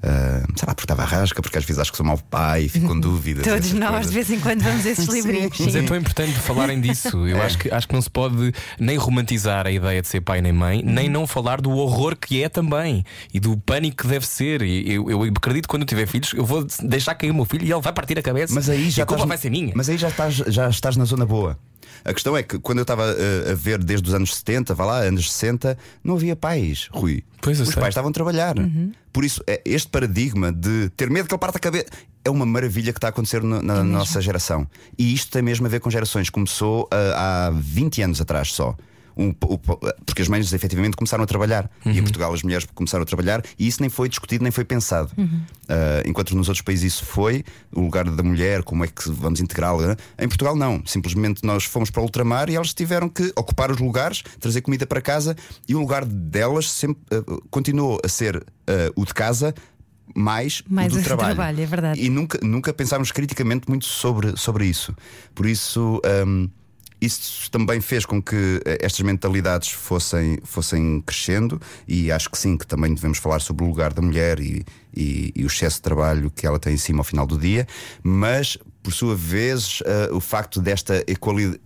Uh, 0.04 0.44
sei 0.54 0.66
lá, 0.66 0.74
porque 0.74 0.84
estava 0.84 1.00
a 1.02 1.06
rasca, 1.06 1.40
porque 1.40 1.56
às 1.56 1.64
vezes 1.64 1.80
acho 1.80 1.90
que 1.90 1.96
sou 1.96 2.04
mau 2.04 2.18
pai 2.18 2.64
e 2.64 2.68
fico 2.68 2.88
com 2.88 3.00
dúvidas. 3.00 3.42
Todos 3.42 3.72
nós, 3.72 3.90
coisas. 3.90 4.08
de 4.08 4.14
vez 4.14 4.30
em 4.30 4.38
quando, 4.38 4.60
vamos 4.62 4.84
a 4.84 4.90
esses 4.90 5.06
livrinhos. 5.08 5.58
Mas 5.58 5.74
é 5.74 5.82
tão 5.82 5.96
importante 5.96 6.32
falarem 6.32 6.78
disso. 6.78 7.26
Eu 7.26 7.40
acho, 7.40 7.56
que, 7.56 7.72
acho 7.72 7.88
que 7.88 7.94
não 7.94 8.02
se 8.02 8.10
pode 8.10 8.52
nem 8.78 8.98
romantizar 8.98 9.66
a 9.66 9.70
ideia 9.70 10.02
de 10.02 10.08
ser 10.08 10.20
pai 10.20 10.42
nem 10.42 10.52
mãe, 10.52 10.82
nem 10.84 11.08
não 11.08 11.26
falar 11.26 11.62
do 11.62 11.70
horror 11.70 12.16
que 12.16 12.42
é 12.42 12.50
também 12.50 13.02
e 13.32 13.40
do 13.40 13.56
pânico 13.56 14.02
que 14.02 14.06
deve 14.08 14.26
ser. 14.26 14.60
E 14.60 14.92
eu, 14.92 15.10
eu 15.10 15.22
acredito 15.22 15.62
que 15.64 15.68
quando 15.68 15.82
eu 15.82 15.86
tiver 15.88 16.06
filhos, 16.06 16.34
eu 16.34 16.44
vou 16.44 16.66
deixar 16.82 17.14
cair 17.14 17.30
o 17.30 17.34
meu 17.34 17.46
filho 17.46 17.64
e 17.64 17.72
ele 17.72 17.80
vai 17.80 17.92
partir 17.94 18.18
a 18.18 18.22
cabeça. 18.22 18.54
Mas 18.54 18.68
aí 18.68 18.88
e 18.88 18.90
já 18.90 19.04
a 19.04 19.06
culpa 19.06 19.22
estás- 19.22 19.28
vai 19.28 19.38
ser 19.38 19.50
minha. 19.50 19.72
Mas 19.74 19.88
aí 19.88 19.96
já 19.96 20.08
estás, 20.08 20.34
já 20.34 20.68
estás 20.68 20.96
na 20.98 21.06
zona 21.06 21.24
boa. 21.24 21.58
A 22.04 22.12
questão 22.12 22.36
é 22.36 22.42
que 22.42 22.58
quando 22.58 22.78
eu 22.78 22.82
estava 22.82 23.02
uh, 23.04 23.50
a 23.52 23.54
ver 23.54 23.82
desde 23.82 24.08
os 24.08 24.14
anos 24.14 24.34
70, 24.36 24.74
vá 24.74 24.84
lá, 24.84 24.98
anos 24.98 25.32
60, 25.32 25.76
não 26.02 26.14
havia 26.16 26.36
pais, 26.36 26.88
Rui. 26.92 27.22
Pois 27.40 27.58
Os 27.60 27.68
sei. 27.68 27.76
pais 27.80 27.88
estavam 27.92 28.10
a 28.10 28.12
trabalhar. 28.12 28.54
Por 29.12 29.24
isso, 29.24 29.42
é- 29.46 29.62
este 29.64 29.88
paradigma 29.88 30.52
de 30.52 30.90
ter 30.96 31.08
medo 31.08 31.26
que 31.28 31.34
ele 31.34 31.38
parta 31.40 31.56
a 31.58 31.60
cabeça 31.60 31.86
é 32.24 32.30
uma 32.30 32.44
maravilha 32.46 32.92
que 32.92 32.98
está 32.98 33.08
a 33.08 33.10
acontecer 33.10 33.42
no- 33.42 33.62
na 33.62 33.82
nossa 33.84 34.20
geração. 34.20 34.66
E 34.98 35.14
isto 35.14 35.30
tem 35.30 35.40
mesmo 35.42 35.66
a 35.66 35.68
ver 35.68 35.80
com 35.80 35.90
gerações. 35.90 36.28
Começou 36.30 36.84
uh, 36.84 36.88
há 37.16 37.50
20 37.54 38.02
anos 38.02 38.20
atrás 38.20 38.52
só. 38.52 38.76
Um 39.16 39.28
o 39.44 39.58
po- 39.58 39.78
porque 40.04 40.22
as 40.22 40.28
mães 40.28 40.52
efetivamente 40.52 40.96
começaram 40.96 41.22
a 41.22 41.26
trabalhar. 41.26 41.70
E 41.86 41.98
em 41.98 42.02
Portugal 42.02 42.32
as 42.34 42.42
mulheres 42.42 42.66
começaram 42.74 43.02
a 43.02 43.06
trabalhar 43.06 43.42
e 43.58 43.66
isso 43.66 43.80
nem 43.80 43.88
foi 43.88 44.08
discutido, 44.08 44.42
nem 44.42 44.50
foi 44.50 44.64
pensado. 44.64 45.10
Ah, 45.68 46.02
enquanto 46.04 46.34
nos 46.36 46.48
outros 46.48 46.62
países 46.62 46.94
isso 46.94 47.04
foi, 47.06 47.44
o 47.72 47.80
lugar 47.80 48.04
da 48.04 48.22
mulher, 48.22 48.62
como 48.62 48.84
é 48.84 48.88
que 48.88 49.08
vamos 49.10 49.40
integrá-la. 49.40 49.88
né? 49.88 49.96
Em 50.18 50.28
Portugal 50.28 50.56
não. 50.56 50.82
Simplesmente 50.84 51.44
nós 51.44 51.64
fomos 51.64 51.90
para 51.90 52.00
o 52.00 52.04
ultramar 52.04 52.48
e 52.50 52.56
elas 52.56 52.74
tiveram 52.74 53.08
que 53.08 53.32
ocupar 53.36 53.70
os 53.70 53.78
lugares, 53.78 54.22
trazer 54.40 54.60
comida 54.62 54.86
para 54.86 55.00
casa 55.00 55.36
e 55.68 55.74
o 55.74 55.78
lugar 55.80 56.04
delas 56.04 56.70
sempre 56.70 57.02
ah, 57.12 57.22
continuou 57.50 58.00
a 58.04 58.08
ser 58.08 58.36
ah, 58.66 58.90
o 58.96 59.04
de 59.04 59.14
casa. 59.14 59.54
Mais, 60.14 60.62
Mais 60.68 60.92
do 60.92 61.02
trabalho. 61.02 61.34
trabalho, 61.34 61.60
é 61.62 61.66
verdade. 61.66 62.00
E 62.00 62.08
nunca, 62.10 62.38
nunca 62.42 62.72
pensámos 62.72 63.10
criticamente 63.10 63.68
muito 63.68 63.84
sobre, 63.86 64.36
sobre 64.36 64.66
isso. 64.66 64.94
Por 65.34 65.46
isso, 65.46 66.00
hum, 66.26 66.48
isso 67.04 67.50
também 67.50 67.80
fez 67.80 68.04
com 68.06 68.22
que 68.22 68.60
eh, 68.64 68.78
estas 68.80 69.00
mentalidades 69.00 69.70
fossem, 69.70 70.38
fossem 70.44 71.00
crescendo, 71.00 71.60
e 71.86 72.10
acho 72.10 72.30
que 72.30 72.38
sim, 72.38 72.56
que 72.56 72.66
também 72.66 72.94
devemos 72.94 73.18
falar 73.18 73.40
sobre 73.40 73.64
o 73.64 73.68
lugar 73.68 73.92
da 73.92 74.02
mulher 74.02 74.40
e, 74.40 74.64
e, 74.94 75.32
e 75.34 75.44
o 75.44 75.46
excesso 75.46 75.76
de 75.76 75.82
trabalho 75.82 76.30
que 76.30 76.46
ela 76.46 76.58
tem 76.58 76.74
em 76.74 76.78
cima 76.78 77.00
ao 77.00 77.04
final 77.04 77.26
do 77.26 77.38
dia, 77.38 77.66
mas, 78.02 78.56
por 78.82 78.92
sua 78.92 79.14
vez, 79.14 79.82
eh, 79.84 80.08
o 80.12 80.20
facto 80.20 80.60
desta 80.60 81.04
equalidade. 81.06 81.60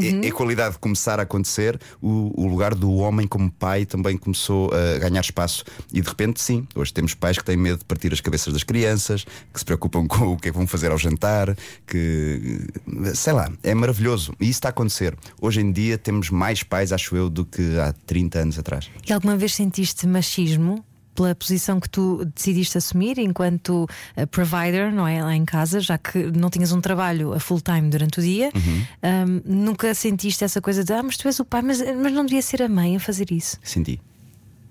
E- 0.00 0.26
Equalidade 0.26 0.78
começar 0.78 1.18
a 1.20 1.22
acontecer, 1.22 1.78
o, 2.02 2.32
o 2.42 2.46
lugar 2.46 2.74
do 2.74 2.92
homem 2.94 3.26
como 3.26 3.50
pai 3.50 3.84
também 3.86 4.16
começou 4.16 4.70
a 4.72 4.98
ganhar 4.98 5.20
espaço. 5.20 5.64
E 5.92 6.00
de 6.00 6.08
repente, 6.08 6.40
sim, 6.42 6.66
hoje 6.74 6.92
temos 6.92 7.14
pais 7.14 7.38
que 7.38 7.44
têm 7.44 7.56
medo 7.56 7.78
de 7.78 7.84
partir 7.84 8.12
as 8.12 8.20
cabeças 8.20 8.52
das 8.52 8.62
crianças, 8.64 9.24
que 9.52 9.58
se 9.58 9.64
preocupam 9.64 10.06
com 10.06 10.32
o 10.32 10.36
que 10.36 10.48
é 10.48 10.50
que 10.50 10.56
vão 10.56 10.66
fazer 10.66 10.90
ao 10.90 10.98
jantar, 10.98 11.56
que 11.86 12.66
sei 13.14 13.32
lá, 13.32 13.50
é 13.62 13.74
maravilhoso. 13.74 14.32
E 14.40 14.44
isso 14.44 14.52
está 14.58 14.68
a 14.68 14.70
acontecer. 14.70 15.16
Hoje 15.40 15.60
em 15.60 15.70
dia 15.72 15.96
temos 15.98 16.30
mais 16.30 16.62
pais, 16.62 16.92
acho 16.92 17.16
eu, 17.16 17.28
do 17.30 17.44
que 17.44 17.78
há 17.78 17.92
30 18.06 18.38
anos 18.40 18.58
atrás. 18.58 18.88
E 19.08 19.12
alguma 19.12 19.36
vez 19.36 19.54
sentiste 19.54 20.06
machismo 20.06 20.84
pela 21.14 21.34
posição 21.34 21.78
que 21.80 21.88
tu 21.88 22.24
decidiste 22.34 22.76
assumir 22.78 23.18
enquanto 23.18 23.86
eh, 24.16 24.26
provider, 24.26 24.92
não 24.92 25.06
é? 25.06 25.22
Lá 25.22 25.34
em 25.34 25.44
casa, 25.44 25.80
já 25.80 25.96
que 25.96 26.18
não 26.32 26.50
tinhas 26.50 26.72
um 26.72 26.80
trabalho 26.80 27.32
a 27.32 27.40
full 27.40 27.60
time 27.60 27.88
durante 27.88 28.18
o 28.18 28.22
dia, 28.22 28.50
Uhum. 28.54 28.86
Ahm, 29.02 29.40
nunca 29.44 29.94
sentiste 29.94 30.42
essa 30.44 30.60
coisa 30.60 30.82
de 30.84 30.92
ah, 30.92 31.02
mas 31.02 31.16
tu 31.16 31.26
és 31.28 31.38
o 31.40 31.44
pai, 31.44 31.62
mas, 31.62 31.78
mas 31.80 32.12
não 32.12 32.24
devia 32.26 32.42
ser 32.42 32.62
a 32.62 32.68
mãe 32.68 32.96
a 32.96 33.00
fazer 33.00 33.30
isso. 33.32 33.58
Senti. 33.62 34.00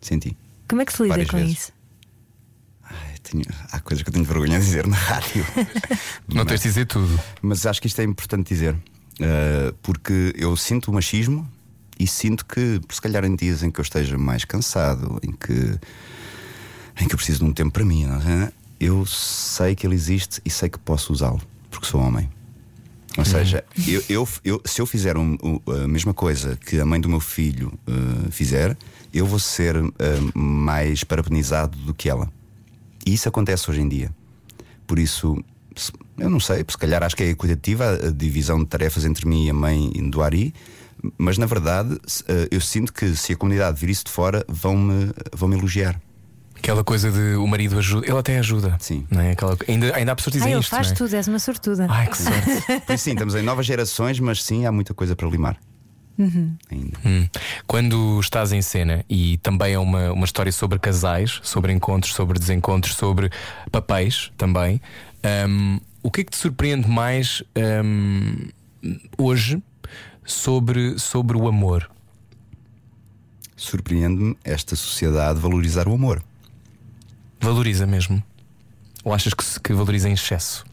Senti. 0.02 0.36
Como 0.68 0.82
é 0.82 0.86
que 0.86 0.94
se 0.94 1.02
lida 1.04 1.14
Várias 1.14 1.30
com 1.30 1.38
vezes. 1.38 1.54
isso? 1.54 1.72
Ai, 2.84 3.16
tenho- 3.24 3.44
há 3.72 3.80
coisas 3.80 4.04
que 4.04 4.10
eu 4.10 4.14
tenho 4.14 4.26
vergonha 4.26 4.60
de 4.60 4.66
dizer 4.66 4.86
na 4.88 4.96
rádio. 4.98 5.46
Não 6.28 6.46
tens 6.46 6.62
de 6.62 6.68
dizer 6.70 6.86
tudo. 6.86 7.20
Mas 7.41 7.66
acho 7.66 7.82
que 7.82 7.88
isto 7.88 8.00
é 8.02 8.04
importante 8.04 8.48
dizer, 8.54 8.74
uh, 8.74 9.74
porque 9.82 10.34
eu 10.38 10.56
sinto 10.58 10.91
o 10.91 10.94
machismo 10.94 11.48
e 12.00 12.08
sinto 12.08 12.46
que, 12.46 12.82
se 12.89 13.02
calhar, 13.02 13.24
em 13.24 13.36
dias 13.36 13.64
em 13.64 13.72
que 13.72 13.80
eu 13.80 13.84
esteja 13.84 14.18
mais 14.18 14.44
cansado, 14.46 15.20
em 15.24 15.32
que, 15.32 15.80
em 17.00 17.08
que 17.08 17.14
eu 17.14 17.18
preciso 17.18 17.39
de 17.39 17.46
um 17.46 17.54
tempo 17.54 17.72
para 17.72 17.86
mim, 17.86 18.06
não 18.06 18.18
é? 18.22 18.52
eu 18.80 19.06
sei 19.06 19.76
que 19.76 19.88
ele 19.88 19.96
existe 19.96 20.41
e 20.44 20.50
sei 20.50 20.68
que 20.70 20.78
posso 20.78 21.14
usá-lo, 21.14 21.41
porque 21.72 21.86
sou 21.88 22.02
homem. 22.02 22.30
Ou 23.18 23.24
seja, 23.24 23.64
eu, 23.88 24.04
eu- 24.10 24.28
eu- 24.44 24.62
se 24.66 24.82
eu 24.82 24.86
fizer 24.86 25.16
um- 25.18 25.38
a 25.68 25.88
mesma 25.88 26.14
coisa 26.14 26.58
que 26.58 26.80
a 26.80 26.86
mãe 26.86 27.00
do 27.00 27.08
meu 27.08 27.20
filho 27.20 27.72
uh, 27.88 28.32
fizer, 28.32 28.76
eu 29.14 29.26
vou 29.26 29.38
ser 29.39 29.78
uh, 29.78 29.91
mais 30.38 31.04
parabenizado 31.04 31.78
do 31.78 31.94
que 31.94 32.10
ela. 32.10 32.30
E 33.06 33.14
isso 33.14 33.30
acontece 33.30 33.70
hoje 33.70 33.82
em 33.82 33.88
dia. 33.88 34.10
Por 34.88 34.98
isso, 34.98 35.38
eu 36.18 36.30
não 36.30 36.39
sei, 36.39 36.66
se 36.68 36.78
calhar 36.78 37.04
acho 37.04 37.16
que 37.16 37.24
é 37.24 37.30
equitativa 37.30 37.91
a, 38.08 38.10
divisão 38.12 38.60
de 38.60 38.66
tarefas 38.66 39.06
entre 39.06 39.28
mim 39.28 39.46
e 39.46 39.50
a 39.50 39.54
mãe 39.54 39.91
do 40.10 40.22
Ari, 40.24 40.54
mas 41.18 41.38
na 41.38 41.46
verdade 41.46 41.98
eh, 42.28 42.48
eu 42.50 42.62
sinto 42.62 42.91
que 42.94 43.16
se 43.16 43.34
a 43.34 43.36
comunidade 43.36 43.80
vir 43.80 43.89
isso 43.89 44.06
de 44.06 44.12
fora, 44.12 44.44
vão-me 44.48 45.12
vão 45.36 45.50
-me 45.50 45.56
elogiar. 45.58 46.00
Aquela 46.64 46.82
coisa 46.82 47.11
de 47.11 47.36
o 47.36 47.45
marido 47.45 47.78
ajuda, 47.78 48.07
ele 48.07 48.18
até 48.18 48.39
ajuda. 48.39 48.78
Sim. 48.80 49.05
Não 49.11 49.20
é? 49.20 49.32
Aquela, 49.32 49.57
ainda, 49.68 49.93
ainda 49.97 50.14
há 50.14 50.16
pessoas 50.16 50.32
que 50.32 50.39
dizem 50.39 50.53
ele 50.53 50.61
isto. 50.61 50.70
faz 50.70 50.88
não 50.88 50.93
é? 50.93 50.95
tudo, 50.95 51.14
és 51.14 51.28
uma 51.28 51.39
sortuda. 51.39 51.88
Ai, 51.89 52.07
que 52.07 52.18
sorte. 52.18 52.80
Por 52.88 52.93
isso, 52.93 53.03
sim, 53.03 53.11
estamos 53.11 53.36
em 53.36 53.41
novas 53.41 53.66
gerações, 53.66 54.18
mas 54.18 54.41
sim, 54.41 54.66
há 54.66 54.72
muita 54.72 54.93
coisa 54.93 55.14
para 55.14 55.28
limar. 55.28 55.57
Ainda. 56.18 56.97
Hum. 57.05 57.28
Quando 57.68 58.18
estás 58.18 58.53
em 58.53 58.61
cena 58.61 59.03
e 59.09 59.38
também 59.39 59.74
é 59.74 59.80
uma, 59.80 60.14
uma 60.14 60.24
história 60.24 60.53
sobre 60.53 60.80
casais, 60.80 61.41
sobre 61.43 61.74
encontros, 61.74 62.14
sobre 62.14 62.39
desencontros, 62.39 62.95
sobre 62.95 63.30
papéis 63.70 64.32
também, 64.38 64.80
hum, 65.49 65.82
o 66.01 66.09
que 66.09 66.22
é 66.22 66.24
que 66.24 66.32
te 66.32 66.38
surpreende 66.38 66.88
mais 66.88 67.43
hum, 67.84 68.47
hoje 69.18 69.61
sobre, 70.24 70.97
sobre 70.97 71.36
o 71.36 71.45
amor? 71.45 71.91
Surpreende-me 73.57 74.38
esta 74.45 74.78
sociedade 74.78 75.41
valorizar 75.41 75.89
o 75.89 75.93
amor. 75.93 76.24
Valoriza 77.44 77.86
mesmo? 77.86 78.24
Ou 79.04 79.14
achas 79.14 79.34
que, 79.34 79.44
que 79.60 79.74
valoriza 79.74 80.10
em 80.10 80.14
excesso? 80.14 80.66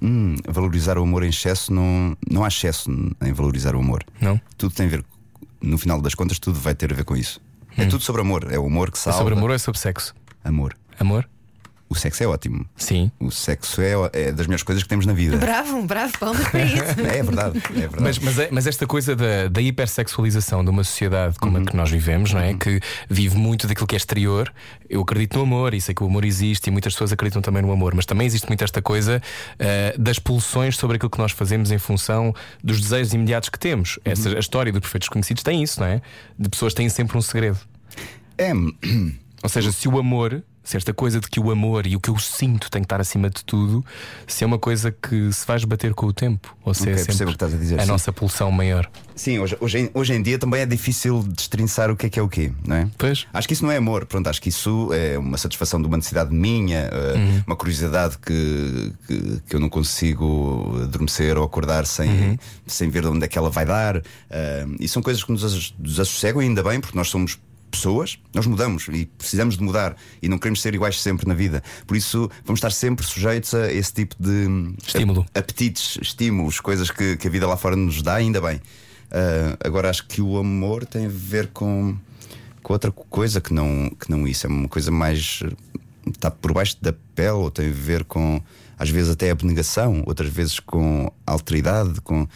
Hum, 0.00 0.36
valorizar 0.48 0.96
o 0.98 1.02
amor 1.02 1.22
em 1.24 1.28
excesso 1.28 1.72
não, 1.72 2.16
não 2.30 2.44
há 2.44 2.48
excesso 2.48 2.90
em 3.22 3.32
valorizar 3.32 3.74
o 3.74 3.80
amor. 3.80 4.04
Não? 4.20 4.40
Tudo 4.56 4.74
tem 4.74 4.86
a 4.86 4.88
ver, 4.88 5.04
no 5.60 5.76
final 5.76 6.00
das 6.00 6.14
contas, 6.14 6.38
tudo 6.38 6.58
vai 6.58 6.74
ter 6.74 6.92
a 6.92 6.96
ver 6.96 7.04
com 7.04 7.16
isso. 7.16 7.40
É 7.76 7.84
tudo 7.84 8.02
sobre 8.02 8.22
amor. 8.22 8.46
É 8.50 8.58
o 8.58 8.64
amor 8.66 8.90
que 8.90 8.96
É 8.96 9.00
salva. 9.00 9.18
sobre 9.18 9.34
amor 9.34 9.50
ou 9.50 9.56
é 9.56 9.58
sobre 9.58 9.78
sexo? 9.78 10.14
Amor. 10.42 10.74
Amor? 10.98 11.28
O 11.88 11.94
sexo 11.94 12.24
é 12.24 12.26
ótimo. 12.26 12.66
Sim. 12.76 13.12
O 13.20 13.30
sexo 13.30 13.80
é, 13.80 13.92
é 14.12 14.32
das 14.32 14.46
melhores 14.46 14.64
coisas 14.64 14.82
que 14.82 14.88
temos 14.88 15.06
na 15.06 15.12
vida. 15.12 15.36
Bravo, 15.36 15.82
bravo, 15.84 16.18
palmas 16.18 16.48
para 16.48 16.64
isso. 16.64 16.82
É 17.06 17.22
verdade, 17.22 17.58
é 17.58 17.70
verdade. 17.80 18.02
Mas, 18.02 18.18
mas, 18.18 18.38
é- 18.40 18.48
mas 18.50 18.66
esta 18.66 18.86
coisa 18.88 19.14
da, 19.14 19.46
da 19.48 19.60
hipersexualização 19.60 20.64
de 20.64 20.70
uma 20.70 20.82
sociedade 20.82 21.36
como 21.38 21.58
a 21.58 21.64
que 21.64 21.76
nós 21.76 21.88
vivemos, 21.90 22.32
não 22.32 22.40
é? 22.40 22.54
Que 22.54 22.80
vive 23.08 23.36
muito 23.36 23.68
daquilo 23.68 23.86
que 23.86 23.94
é 23.94 23.98
exterior. 23.98 24.52
Eu 24.90 25.00
acredito 25.02 25.36
no 25.38 25.44
amor 25.44 25.74
e 25.74 25.80
sei 25.80 25.94
que 25.94 26.02
o 26.02 26.06
amor 26.06 26.24
existe 26.24 26.66
e 26.66 26.70
muitas 26.72 26.92
pessoas 26.92 27.12
acreditam 27.12 27.40
também 27.40 27.62
no 27.62 27.70
amor, 27.70 27.94
mas 27.94 28.04
também 28.04 28.26
existe 28.26 28.48
muito 28.48 28.64
esta 28.64 28.82
coisa 28.82 29.22
eh, 29.58 29.94
das 29.96 30.18
pulsões 30.18 30.76
sobre 30.76 30.96
aquilo 30.96 31.10
que 31.10 31.18
nós 31.18 31.30
fazemos 31.32 31.70
em 31.70 31.78
função 31.78 32.34
dos 32.64 32.80
desejos 32.80 33.14
imediatos 33.14 33.48
que 33.48 33.58
temos. 33.58 33.98
Essa, 34.04 34.30
a 34.36 34.40
história 34.40 34.72
dos 34.72 34.80
perfeitos 34.80 35.08
conhecidos 35.08 35.42
tem 35.44 35.62
isso, 35.62 35.78
não 35.80 35.86
é? 35.86 36.02
De 36.36 36.48
pessoas 36.48 36.72
que 36.72 36.78
têm 36.78 36.88
sempre 36.88 37.16
um 37.16 37.22
segredo. 37.22 37.58
É, 38.36 38.52
Ou 39.42 39.48
seja, 39.48 39.70
se 39.70 39.88
o 39.88 39.98
amor, 39.98 40.42
se 40.66 40.76
esta 40.76 40.92
coisa 40.92 41.20
de 41.20 41.28
que 41.28 41.38
o 41.38 41.50
amor 41.52 41.86
e 41.86 41.94
o 41.94 42.00
que 42.00 42.10
eu 42.10 42.18
sinto 42.18 42.68
tem 42.68 42.82
que 42.82 42.86
estar 42.86 43.00
acima 43.00 43.30
de 43.30 43.44
tudo, 43.44 43.84
se 44.26 44.42
é 44.42 44.46
uma 44.46 44.58
coisa 44.58 44.90
que 44.90 45.32
se 45.32 45.46
vai 45.46 45.64
bater 45.64 45.94
com 45.94 46.06
o 46.06 46.12
tempo, 46.12 46.54
ou 46.64 46.74
se 46.74 46.82
Ok, 46.82 46.94
é 46.94 46.96
sempre 46.98 47.36
a 47.40 47.46
dizer, 47.48 47.78
a 47.78 47.82
sim. 47.84 47.88
nossa 47.88 48.12
pulsão 48.12 48.50
maior. 48.50 48.90
sim, 49.14 49.38
hoje, 49.38 49.56
hoje, 49.60 49.78
em- 49.78 49.90
hoje 49.94 50.12
em 50.12 50.20
dia 50.22 50.38
também 50.38 50.60
é 50.62 50.66
difícil 50.66 51.22
destrinçar 51.22 51.88
o 51.90 51.96
que 51.96 52.06
é 52.06 52.10
que 52.10 52.18
é 52.18 52.22
o 52.22 52.28
quê, 52.28 52.50
não 52.66 52.74
é? 52.76 52.88
Pois. 52.98 53.26
Acho 53.32 53.46
que 53.46 53.54
isso 53.54 53.64
não 53.64 53.70
é 53.70 53.76
amor, 53.76 54.04
pronto, 54.06 54.26
acho 54.28 54.42
que 54.42 54.48
isso 54.48 54.90
é 54.92 55.16
uma 55.16 55.38
satisfação 55.38 55.80
de 55.80 55.86
uma 55.86 55.96
necessidade 55.96 56.34
minha, 56.34 56.90
uh, 56.92 57.16
Uhum. 57.16 57.42
uma 57.46 57.56
curiosidade 57.56 58.18
que, 58.18 58.92
que, 59.06 59.40
que 59.48 59.54
eu 59.56 59.60
não 59.60 59.68
consigo 59.68 60.80
adormecer 60.82 61.38
ou 61.38 61.44
acordar 61.44 61.86
sem, 61.86 62.10
Uhum. 62.10 62.38
sem 62.66 62.90
ver 62.90 63.02
de 63.02 63.08
onde 63.08 63.24
é 63.24 63.28
que 63.28 63.38
ela 63.38 63.50
vai 63.50 63.64
dar. 63.64 63.98
Uh, 63.98 64.02
e 64.80 64.88
são 64.88 65.00
coisas 65.00 65.22
que 65.22 65.30
nos 65.30 65.44
as- 65.44 65.72
desassossegam, 65.78 66.40
ainda 66.40 66.62
bem, 66.62 66.80
porque 66.80 66.96
nós 66.98 67.08
somos 67.08 67.38
pessoas, 67.70 68.18
nós 68.34 68.46
mudamos 68.46 68.86
e 68.92 69.06
precisamos 69.06 69.56
de 69.56 69.62
mudar 69.62 69.96
e 70.22 70.28
não 70.28 70.38
queremos 70.38 70.62
ser 70.62 70.74
iguais 70.74 71.00
sempre 71.00 71.26
na 71.28 71.34
vida. 71.34 71.62
Por 71.86 71.96
isso, 71.96 72.30
vamos 72.44 72.58
estar 72.58 72.70
sempre 72.72 73.04
sujeitos 73.04 73.52
a 73.54 73.72
esse 73.72 73.92
tipo 73.92 74.14
de 74.18 74.74
Estímulo. 74.86 75.22
ap- 75.22 75.38
apetites, 75.38 75.98
estímulos, 76.00 76.60
coisas 76.60 76.90
que, 76.90 77.16
que 77.16 77.28
a 77.28 77.30
vida 77.30 77.46
lá 77.46 77.56
fora 77.56 77.76
nos 77.76 78.02
dá, 78.02 78.14
ainda 78.14 78.40
bem. 78.40 78.56
Uh, 78.56 79.56
agora 79.64 79.88
acho 79.90 80.06
que 80.06 80.20
o 80.20 80.36
amor 80.38 80.84
tem 80.86 81.06
a 81.06 81.10
ver 81.10 81.48
com, 81.48 81.96
com 82.62 82.72
outra 82.72 82.90
coisa 82.90 83.40
que 83.40 83.52
não, 83.54 83.90
que 84.00 84.10
não 84.10 84.26
isso. 84.26 84.46
É 84.46 84.50
uma 84.50 84.68
coisa 84.68 84.90
mais. 84.90 85.42
está 86.12 86.30
por 86.30 86.52
baixo 86.52 86.76
da 86.82 86.92
pele, 87.14 87.30
ou 87.30 87.50
tem 87.50 87.68
a 87.68 87.72
ver 87.72 88.04
com, 88.04 88.42
às 88.78 88.90
vezes, 88.90 89.10
até 89.12 89.30
abnegação, 89.30 90.02
outras 90.06 90.28
vezes 90.28 90.58
com 90.60 91.12
alteridade, 91.26 92.00
com. 92.00 92.26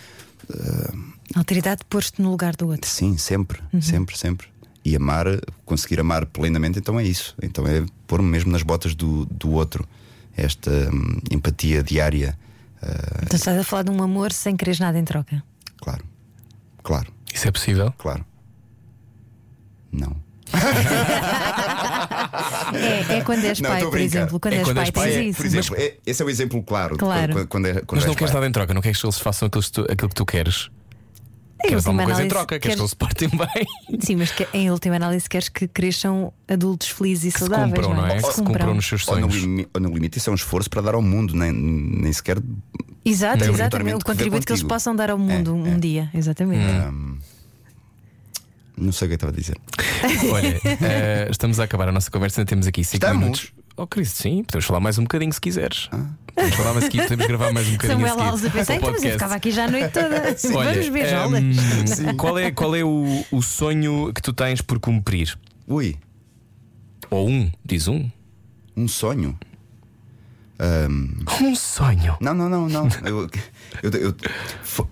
Autoridade 1.34 1.82
pôs-te 1.88 2.20
no 2.20 2.30
lugar 2.30 2.56
do 2.56 2.68
outro. 2.68 2.88
Sim, 2.90 3.16
sempre, 3.16 3.60
sempre, 3.80 4.18
sempre. 4.18 4.48
E 4.84 4.96
amar, 4.96 5.26
conseguir 5.64 6.00
amar 6.00 6.24
plenamente, 6.26 6.78
então 6.78 6.98
é 6.98 7.04
isso. 7.04 7.34
Então 7.42 7.66
é 7.66 7.84
pôr-me 8.06 8.28
mesmo 8.28 8.50
nas 8.50 8.62
botas 8.62 8.94
do, 8.94 9.26
do 9.26 9.50
outro. 9.52 9.86
Esta 10.36 10.70
hum, 10.70 11.18
empatia 11.30 11.82
diária. 11.82 12.38
uh, 12.82 12.86
Então 13.24 13.36
estás 13.36 13.58
a 13.58 13.64
falar 13.64 13.82
de 13.82 13.90
um 13.90 14.02
amor 14.02 14.32
sem 14.32 14.56
quereres 14.56 14.80
nada 14.80 14.98
em 14.98 15.04
troca. 15.04 15.42
claro, 15.80 16.02
claro, 16.82 17.12
Isso 17.32 17.46
é 17.46 17.50
possível? 17.50 17.92
claro. 17.98 18.24
Não. 19.92 20.16
É, 22.74 23.18
é 23.18 23.20
quando 23.22 23.44
és 23.44 23.60
Não, 23.60 23.70
pai, 23.70 23.80
por 23.84 23.98
exemplo. 23.98 24.40
Quando 24.40 24.54
É 24.54 24.56
és 24.58 24.64
quando 24.64 24.76
pai, 24.76 24.84
és 24.84 24.90
pai, 24.90 25.12
é, 25.14 25.22
isso. 25.24 25.36
Por 25.36 25.46
exemplo, 25.46 25.76
é- 25.76 25.94
esse 26.06 26.22
é 26.22 26.24
o 26.24 26.30
exemplo 26.30 26.62
claro. 26.62 26.94
de 26.94 26.98
Claro. 27.00 27.32
Quando, 27.32 27.48
quando, 27.48 27.66
é, 27.66 27.72
quando 27.74 27.96
Mas 28.00 28.04
não 28.06 28.14
queres 28.14 28.30
pai. 28.32 28.40
nada 28.40 28.48
em 28.48 28.52
troca, 28.52 28.74
não 28.74 28.80
queres 28.80 28.98
que 29.00 29.06
eles 29.06 29.18
façam 29.18 29.46
aquilo, 29.46 29.62
que 29.62 29.72
tu- 29.72 29.86
aquilo 29.90 30.08
que 30.08 30.14
tu 30.14 30.24
queres. 30.26 30.70
Em 31.62 31.68
Queres 31.68 31.86
última 31.86 32.02
alguma 32.02 32.04
coisa 32.04 32.12
em 32.20 32.24
análise, 32.24 32.28
troca, 32.34 32.58
queres 32.58 32.74
que 32.76 32.80
eles 32.82 32.90
se 32.90 32.96
portem 32.96 33.28
bem. 33.28 33.98
Sim, 34.00 34.16
mas 34.16 34.30
que, 34.32 34.48
em 34.54 34.70
última 34.70 34.96
análise 34.96 35.28
queres 35.28 35.48
que 35.48 35.68
cresçam 35.68 36.32
adultos 36.48 36.88
felizes 36.88 37.24
e 37.24 37.32
Que 37.32 37.38
se 37.38 37.46
saudáveis. 37.46 37.70
cumpram, 37.86 37.94
não 37.94 38.06
é? 38.06 38.16
Que 38.16 38.22
Que 38.28 38.32
se 38.34 38.42
cumpram 38.42 38.74
nos 38.74 38.86
seus 38.86 39.06
Ou 39.08 39.20
no, 39.20 39.30
sonhos. 39.30 39.42
limi- 39.42 39.68
ou 39.74 39.80
no 39.80 39.88
limite, 39.92 40.18
isso 40.18 40.30
é 40.30 40.32
um 40.32 40.36
esforço 40.36 40.70
para 40.70 40.80
dar 40.82 40.94
ao 40.94 41.02
mundo, 41.02 41.34
nem, 41.36 41.52
nem 41.52 42.12
sequer. 42.12 42.38
Exato, 43.04 43.44
é 43.44 43.48
obrigatoriamente 43.48 43.96
O 44.02 44.04
contributo 44.04 44.46
que 44.46 44.52
eles 44.52 44.62
possam 44.62 44.94
dar 44.96 45.10
ao 45.10 45.18
mundo 45.18 45.50
É, 45.50 45.54
um 45.54 45.74
é. 45.74 45.78
dia. 45.78 46.10
Exatamente. 46.14 46.64
Hum. 46.88 47.18
Não 48.76 48.92
sei 48.92 49.06
o 49.06 49.08
que 49.08 49.12
eu 49.12 49.16
estava 49.16 49.32
a 49.32 49.36
dizer. 49.36 49.58
Olha, 50.32 50.60
eh, 50.64 51.28
estamos 51.30 51.60
a 51.60 51.64
acabar 51.64 51.88
a 51.88 51.92
nossa 51.92 52.10
conversa, 52.10 52.40
ainda 52.40 52.48
temos 52.48 52.66
aqui 52.66 52.82
5 52.82 52.96
Estamos? 52.96 53.20
minutos. 53.22 53.52
Oh, 53.76 53.86
Cristo, 53.86 54.22
sim, 54.22 54.44
podemos 54.44 54.66
falar 54.66 54.80
mais 54.80 54.98
um 54.98 55.02
bocadinho 55.02 55.32
se 55.32 55.40
quiseres. 55.40 55.88
Podemos 56.34 56.56
falar 56.56 56.72
mais 56.74 56.84
aqui, 56.86 56.98
podemos 57.02 57.26
gravar 57.26 57.52
mais 57.52 57.68
um 57.68 57.72
bocadinho. 57.76 58.08
Samuel 58.08 58.28
Alves 58.28 58.44
a 58.44 58.50
pensar, 58.50 58.72
o 58.72 58.76
então, 58.76 58.92
mas 58.92 59.04
eu 59.04 59.12
ficava 59.12 59.34
aqui 59.34 59.50
já 59.50 59.64
a 59.64 59.70
noite 59.70 59.92
toda. 59.92 60.36
Olha, 60.58 60.72
Vamos 60.72 60.88
ver 60.88 61.04
ehm, 61.06 61.52
jolas. 61.52 62.16
qual 62.16 62.38
é, 62.38 62.50
qual 62.50 62.76
é 62.76 62.84
o, 62.84 63.24
o 63.30 63.42
sonho 63.42 64.12
que 64.12 64.20
tu 64.20 64.32
tens 64.32 64.60
por 64.60 64.78
cumprir? 64.78 65.38
Ui, 65.66 65.96
Ou 67.10 67.28
um, 67.28 67.50
diz 67.64 67.88
um. 67.88 68.10
um 68.76 68.86
sonho. 68.88 69.38
Um 71.40 71.54
sonho. 71.54 72.18
Não, 72.20 72.34
não, 72.34 72.48
não, 72.48 72.68
não. 72.68 72.88
Eu, 73.02 73.30
eu, 73.82 73.90
eu, 73.92 74.14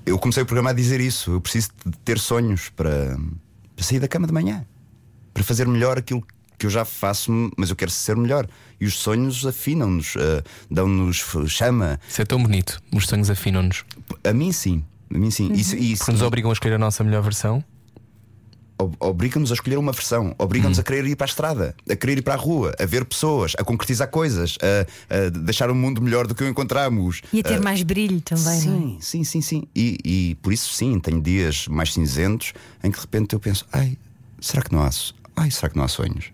eu 0.06 0.18
comecei 0.18 0.42
o 0.42 0.46
programa 0.46 0.70
a 0.70 0.72
dizer 0.72 0.98
isso. 0.98 1.32
Eu 1.32 1.40
preciso 1.42 1.70
de 1.84 1.98
ter 1.98 2.18
sonhos 2.18 2.70
para, 2.70 3.18
para 3.76 3.84
sair 3.84 4.00
da 4.00 4.08
cama 4.08 4.26
de 4.26 4.32
manhã, 4.32 4.64
para 5.34 5.44
fazer 5.44 5.68
melhor 5.68 5.98
aquilo 5.98 6.22
que 6.22 6.37
eu 6.66 6.70
já 6.70 6.84
faço, 6.84 7.50
mas 7.56 7.70
eu 7.70 7.76
quero 7.76 7.90
ser 7.90 8.16
melhor. 8.16 8.46
E 8.80 8.86
os 8.86 8.94
sonhos 8.98 9.44
afinam-nos, 9.46 10.14
eh, 10.16 10.42
dão-nos 10.70 11.24
chama. 11.48 11.98
Isso 12.08 12.22
é 12.22 12.24
tão 12.24 12.42
bonito. 12.42 12.80
Os 12.94 13.06
sonhos 13.06 13.28
afinam-nos. 13.30 13.84
A 14.24 14.32
mim, 14.32 14.52
sim. 14.52 14.84
A 15.12 15.18
mim, 15.18 15.30
sim. 15.30 15.52
Isso, 15.52 15.74
isso 15.76 15.98
Porque 15.98 16.12
nos 16.12 16.22
obrigam 16.22 16.50
a 16.50 16.52
escolher 16.52 16.74
a 16.74 16.78
nossa 16.78 17.02
melhor 17.02 17.22
versão. 17.22 17.64
ob- 18.80 18.94
obriga-nos 19.00 19.50
a 19.50 19.54
escolher 19.54 19.76
uma 19.78 19.90
versão, 19.90 20.32
obriga-nos 20.38 20.78
a 20.78 20.82
querer 20.84 21.04
ir 21.06 21.16
para 21.16 21.24
a 21.24 21.28
estrada, 21.30 21.74
a 21.90 21.96
querer 21.96 22.18
ir 22.18 22.22
para 22.22 22.34
a 22.34 22.36
rua, 22.36 22.72
a 22.78 22.86
ver 22.86 23.04
pessoas, 23.04 23.52
a 23.58 23.64
concretizar 23.64 24.08
coisas, 24.08 24.56
a, 25.10 25.16
a 25.26 25.28
deixar 25.30 25.68
o 25.70 25.74
mundo 25.74 26.00
melhor 26.00 26.26
do 26.28 26.34
que 26.36 26.44
o 26.44 26.48
encontramos. 26.48 27.20
E 27.32 27.40
a 27.40 27.42
ter 27.42 27.60
mais 27.60 27.82
brilho 27.82 28.20
também, 28.20 28.60
não 28.62 28.74
é? 28.74 28.78
Sim, 28.78 28.98
sim, 29.00 29.24
sim, 29.24 29.40
sim. 29.40 29.62
E, 29.74 29.98
e 30.04 30.34
por 30.36 30.52
isso 30.52 30.72
sim, 30.72 31.00
tenho 31.00 31.20
dias 31.20 31.66
mais 31.66 31.92
cinzentos 31.92 32.52
em 32.84 32.90
que 32.92 32.98
de 32.98 33.02
repente 33.02 33.32
eu 33.34 33.40
penso, 33.40 33.66
ai, 33.72 33.98
será 34.40 34.62
que 34.62 34.72
não 34.72 34.82
há, 34.84 34.90
ai, 35.36 35.50
será 35.50 35.68
que 35.68 35.76
não 35.76 35.82
há 35.84 35.88
sonhos? 35.88 36.26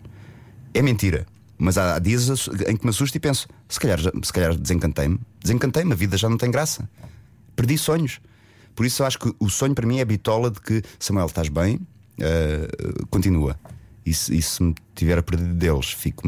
É 0.75 0.81
mentira. 0.81 1.25
Mas 1.57 1.77
há 1.77 1.97
dias 1.99 2.29
em 2.67 2.75
que 2.75 2.83
me 2.83 2.89
assusto 2.89 3.15
e 3.17 3.19
penso, 3.19 3.47
se 3.69 3.79
calhar, 3.79 3.99
se 3.99 4.33
calhar 4.33 4.55
desencantei-me, 4.55 5.19
desencantei-me, 5.41 5.93
a 5.93 5.95
vida 5.95 6.17
já 6.17 6.29
não 6.29 6.37
tem 6.37 6.51
graça. 6.51 6.87
Perdi 7.55 7.77
sonhos. 7.77 8.19
Por 8.75 8.85
isso 8.85 9.01
eu 9.01 9.07
acho 9.07 9.17
que 9.17 9.33
o 9.39 9.49
sonho 9.49 9.73
para 9.73 9.87
mim 9.87 9.99
é 9.99 10.01
a 10.01 10.05
bitola 10.05 10.51
de 10.51 10.59
que 10.59 10.83
Samuel, 10.99 11.27
estás 11.27 11.47
bem, 11.47 11.79
Ah, 12.19 13.05
continua. 13.09 13.59
E 14.05 14.13
se, 14.13 14.37
e 14.37 14.41
se 14.41 14.61
me 14.61 14.75
tiver 14.93 15.21
perder 15.23 15.53
deles, 15.53 15.91
fico 15.91 16.27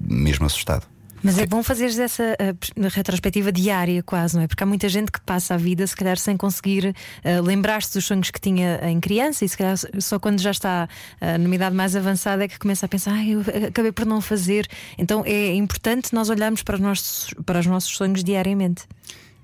mesmo 0.00 0.46
assustado. 0.46 0.86
Mas 1.22 1.38
é 1.38 1.46
bom 1.46 1.62
fazeres 1.62 1.98
essa 1.98 2.22
uh, 2.34 2.54
pers- 2.54 2.94
retrospectiva 2.94 3.52
diária, 3.52 4.02
quase, 4.02 4.34
não 4.34 4.42
é? 4.42 4.46
Porque 4.48 4.62
há 4.62 4.66
muita 4.66 4.88
gente 4.88 5.12
que 5.12 5.20
passa 5.20 5.54
a 5.54 5.56
vida, 5.56 5.86
se 5.86 5.94
calhar, 5.94 6.18
sem 6.18 6.36
conseguir 6.36 6.86
uh, 7.24 7.42
lembrar-se 7.42 7.92
dos 7.94 8.04
sonhos 8.04 8.30
que 8.30 8.40
tinha 8.40 8.80
em 8.88 8.98
criança, 9.00 9.44
e 9.44 9.48
se 9.48 9.56
calhar 9.56 9.76
só 10.00 10.18
quando 10.18 10.40
já 10.40 10.50
está 10.50 10.88
uh, 11.20 11.38
numa 11.38 11.54
idade 11.54 11.76
mais 11.76 11.94
avançada 11.94 12.44
é 12.44 12.48
que 12.48 12.58
começa 12.58 12.86
a 12.86 12.88
pensar, 12.88 13.12
ai, 13.12 13.30
eu 13.34 13.40
acabei 13.68 13.92
por 13.92 14.04
não 14.04 14.20
fazer. 14.20 14.66
Então 14.98 15.22
é 15.24 15.54
importante 15.54 16.12
nós 16.12 16.28
olharmos 16.28 16.62
para 16.62 16.74
os 16.74 16.80
nossos, 16.80 17.34
para 17.46 17.60
os 17.60 17.66
nossos 17.66 17.96
sonhos 17.96 18.24
diariamente. 18.24 18.82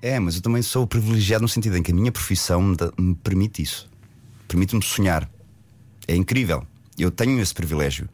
É, 0.01 0.19
mas 0.19 0.35
eu 0.35 0.41
também 0.41 0.61
sou 0.61 0.87
privilegiado 0.87 1.41
no 1.41 1.49
sentido 1.49 1.77
em 1.77 1.83
que 1.83 1.91
a 1.91 1.95
minha 1.95 2.11
profissão 2.11 2.61
me, 2.61 2.75
me 2.97 3.15
permite 3.15 3.61
isso. 3.61 3.89
Permite-me 4.47 4.81
sonhar. 4.83 5.29
É 6.07 6.15
incrível. 6.15 6.65
Eu 6.97 7.11
tenho 7.11 7.39
esse 7.41 7.53
privilégio. 7.53 8.07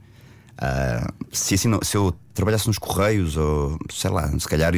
Ah, 0.57 1.11
se, 1.31 1.53
assim 1.55 1.67
não- 1.67 1.81
se 1.81 1.95
eu 1.95 2.13
trabalhasse 2.35 2.67
nos 2.67 2.77
Correios, 2.77 3.37
ou 3.37 3.79
sei 3.89 4.11
lá, 4.11 4.27
se 4.37 4.47
calhar 4.47 4.73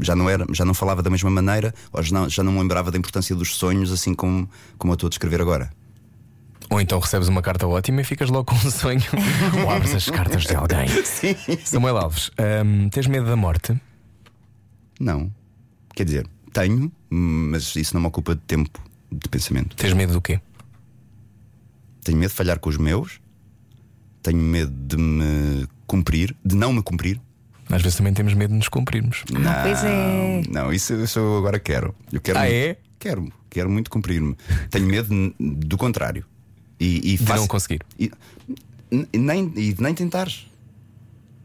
já 0.00 0.14
não 0.14 0.28
era, 0.28 0.46
já 0.52 0.64
não 0.64 0.74
falava 0.74 1.02
da 1.02 1.10
mesma 1.10 1.30
maneira, 1.30 1.74
ou 1.90 2.02
já 2.02 2.14
não, 2.14 2.28
já 2.28 2.44
não 2.44 2.52
me 2.52 2.58
lembrava 2.60 2.90
da 2.90 2.98
importância 2.98 3.34
dos 3.34 3.56
sonhos, 3.56 3.90
assim 3.90 4.14
como, 4.14 4.48
como 4.78 4.92
eu 4.92 4.94
estou 4.94 5.06
a 5.08 5.10
descrever 5.10 5.40
agora. 5.40 5.72
Ou 6.70 6.80
então 6.80 6.98
recebes 7.00 7.28
uma 7.28 7.42
carta 7.42 7.66
ótima 7.66 8.02
e 8.02 8.04
ficas 8.04 8.30
logo 8.30 8.44
com 8.44 8.54
um 8.54 8.70
sonho. 8.70 9.02
Ou 9.64 9.70
abres 9.70 9.94
as 9.94 10.08
cartas 10.08 10.44
de 10.44 10.54
alguém. 10.54 10.88
Sim. 11.04 11.34
Samuel 11.64 11.98
Alves, 11.98 12.30
hum, 12.64 12.88
tens 12.88 13.06
medo 13.06 13.26
da 13.26 13.36
morte? 13.36 13.78
Não. 15.00 15.30
Quer 15.94 16.04
dizer, 16.04 16.26
tenho, 16.52 16.92
mas 17.10 17.74
isso 17.74 17.94
não 17.94 18.00
me 18.00 18.06
ocupa 18.06 18.34
de 18.34 18.40
tempo 18.42 18.80
de 19.10 19.28
pensamento. 19.28 19.76
Tens 19.76 19.92
medo 19.92 20.12
do 20.12 20.20
quê? 20.20 20.40
Tenho 22.04 22.18
medo 22.18 22.30
de 22.30 22.36
falhar 22.36 22.58
com 22.58 22.70
os 22.70 22.76
meus, 22.76 23.20
tenho 24.22 24.38
medo 24.38 24.72
de 24.72 24.96
me 24.96 25.66
cumprir, 25.92 26.34
de 26.44 26.54
não 26.56 26.72
me 26.72 26.82
cumprir. 26.82 27.20
Às 27.70 27.82
vezes 27.82 27.96
também 27.98 28.12
temos 28.14 28.32
medo 28.34 28.50
de 28.50 28.56
nos 28.56 28.68
cumprirmos. 28.68 29.24
não, 29.30 29.62
pois 29.62 29.84
é. 29.84 30.42
Não, 30.50 30.72
isso, 30.72 30.94
isso 30.94 31.18
eu 31.18 31.36
agora 31.38 31.58
quero. 31.58 31.94
Eu 32.12 32.20
quero 32.20 32.38
Ah, 32.38 32.42
muito- 32.42 32.54
é? 32.54 32.76
Quero, 32.98 33.32
quero 33.50 33.70
muito 33.70 33.90
cumprir-me. 33.90 34.36
Tenho 34.70 34.86
medo 34.86 35.34
do 35.38 35.76
contrário. 35.76 36.24
E, 36.80 37.12
e 37.14 37.16
De 37.16 37.24
faço- 37.24 37.40
não 37.40 37.46
conseguir. 37.46 37.80
E, 37.98 38.10
nem, 39.12 39.52
e 39.56 39.72
de 39.72 39.82
nem 39.82 39.94
tentares. 39.94 40.46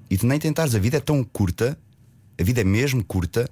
E 0.09 0.17
de 0.17 0.25
nem 0.25 0.39
tentares. 0.39 0.73
A 0.75 0.79
vida 0.79 0.97
é 0.97 0.99
tão 0.99 1.23
curta, 1.23 1.77
a 2.39 2.43
vida 2.43 2.61
é 2.61 2.63
mesmo 2.63 3.03
curta. 3.03 3.49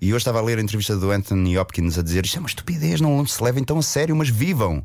E 0.00 0.08
hoje 0.12 0.18
estava 0.18 0.38
a 0.38 0.42
ler 0.42 0.58
a 0.58 0.62
entrevista 0.62 0.96
do 0.96 1.10
Anthony 1.10 1.56
Hopkins 1.58 1.98
a 1.98 2.02
dizer: 2.02 2.24
Isto 2.24 2.36
é 2.36 2.40
uma 2.40 2.48
estupidez, 2.48 3.00
não 3.00 3.24
se 3.26 3.42
levem 3.42 3.64
tão 3.64 3.78
a 3.78 3.82
sério, 3.82 4.14
mas 4.14 4.28
vivam. 4.28 4.84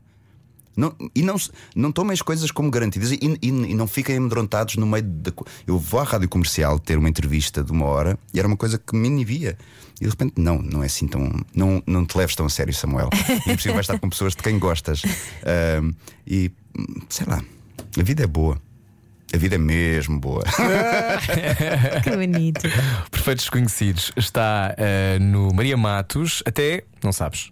Não, 0.75 0.95
e 1.13 1.21
não, 1.21 1.35
não 1.75 1.91
tomem 1.91 2.13
as 2.13 2.21
coisas 2.21 2.49
como 2.51 2.71
garantidas 2.71 3.11
e, 3.11 3.19
e- 3.21 3.37
e 3.41 3.73
não 3.73 3.87
fiquem 3.87 4.15
amedrontados 4.17 4.75
no 4.77 4.85
meio 4.87 5.03
da. 5.03 5.31
Eu 5.67 5.77
vou 5.77 5.99
à 5.99 6.03
rádio 6.03 6.29
comercial 6.29 6.79
ter 6.79 6.97
uma 6.97 7.09
entrevista 7.09 7.63
de 7.63 7.71
uma 7.71 7.85
hora 7.85 8.17
e 8.33 8.39
era 8.39 8.47
uma 8.47 8.57
coisa 8.57 8.77
que 8.77 8.95
me 8.95 9.07
inibia. 9.07 9.57
E 9.99 10.05
de 10.05 10.09
repente, 10.09 10.33
não, 10.37 10.59
não 10.61 10.81
é 10.81 10.85
assim 10.87 11.07
tão. 11.07 11.29
Não, 11.53 11.83
não 11.85 12.05
te 12.05 12.17
leves 12.17 12.35
tão 12.35 12.45
a 12.45 12.49
sério, 12.49 12.73
Samuel. 12.73 13.09
E 13.45 13.51
impossível 13.51 13.73
vais 13.73 13.83
estar 13.85 13.99
com 13.99 14.09
pessoas 14.09 14.35
de 14.35 14.41
quem 14.41 14.57
gostas. 14.57 15.01
Ahm, 15.45 15.91
e 16.25 16.51
sei 17.09 17.25
lá, 17.27 17.43
a 17.99 18.03
vida 18.03 18.23
é 18.23 18.27
boa. 18.27 18.59
A 19.33 19.37
vida 19.37 19.55
é 19.55 19.57
mesmo 19.57 20.19
boa. 20.19 20.43
Que 22.03 22.09
bonito. 22.15 22.61
Perfeitos 23.11 23.43
Desconhecidos 23.45 24.11
está 24.17 24.73
eh, 24.77 25.19
no 25.19 25.53
Maria 25.53 25.77
Matos, 25.77 26.41
até, 26.45 26.83
não 27.03 27.11
sabes. 27.11 27.51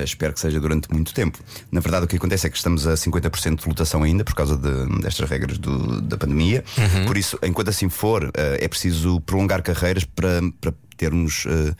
Uh, 0.00 0.04
espero 0.04 0.32
que 0.32 0.40
seja 0.40 0.60
durante 0.60 0.90
muito 0.92 1.12
tempo. 1.12 1.38
Na 1.70 1.80
verdade, 1.80 2.04
o 2.04 2.08
que 2.08 2.16
acontece 2.16 2.46
é 2.46 2.50
que 2.50 2.56
estamos 2.56 2.86
a 2.86 2.94
50% 2.94 3.62
de 3.62 3.68
lotação 3.68 4.02
ainda 4.02 4.24
por 4.24 4.34
causa 4.34 4.56
de- 4.56 5.00
destas 5.00 5.28
regras 5.28 5.58
do- 5.58 6.00
da 6.00 6.16
pandemia. 6.16 6.64
Por 7.06 7.16
isso, 7.16 7.38
enquanto 7.42 7.68
assim 7.68 7.88
for, 7.88 8.24
uh, 8.24 8.30
é 8.60 8.68
preciso 8.68 9.20
prolongar 9.22 9.62
carreiras 9.62 10.04
para, 10.04 10.40
para 10.60 10.72
termos 10.96 11.44
uh, 11.46 11.74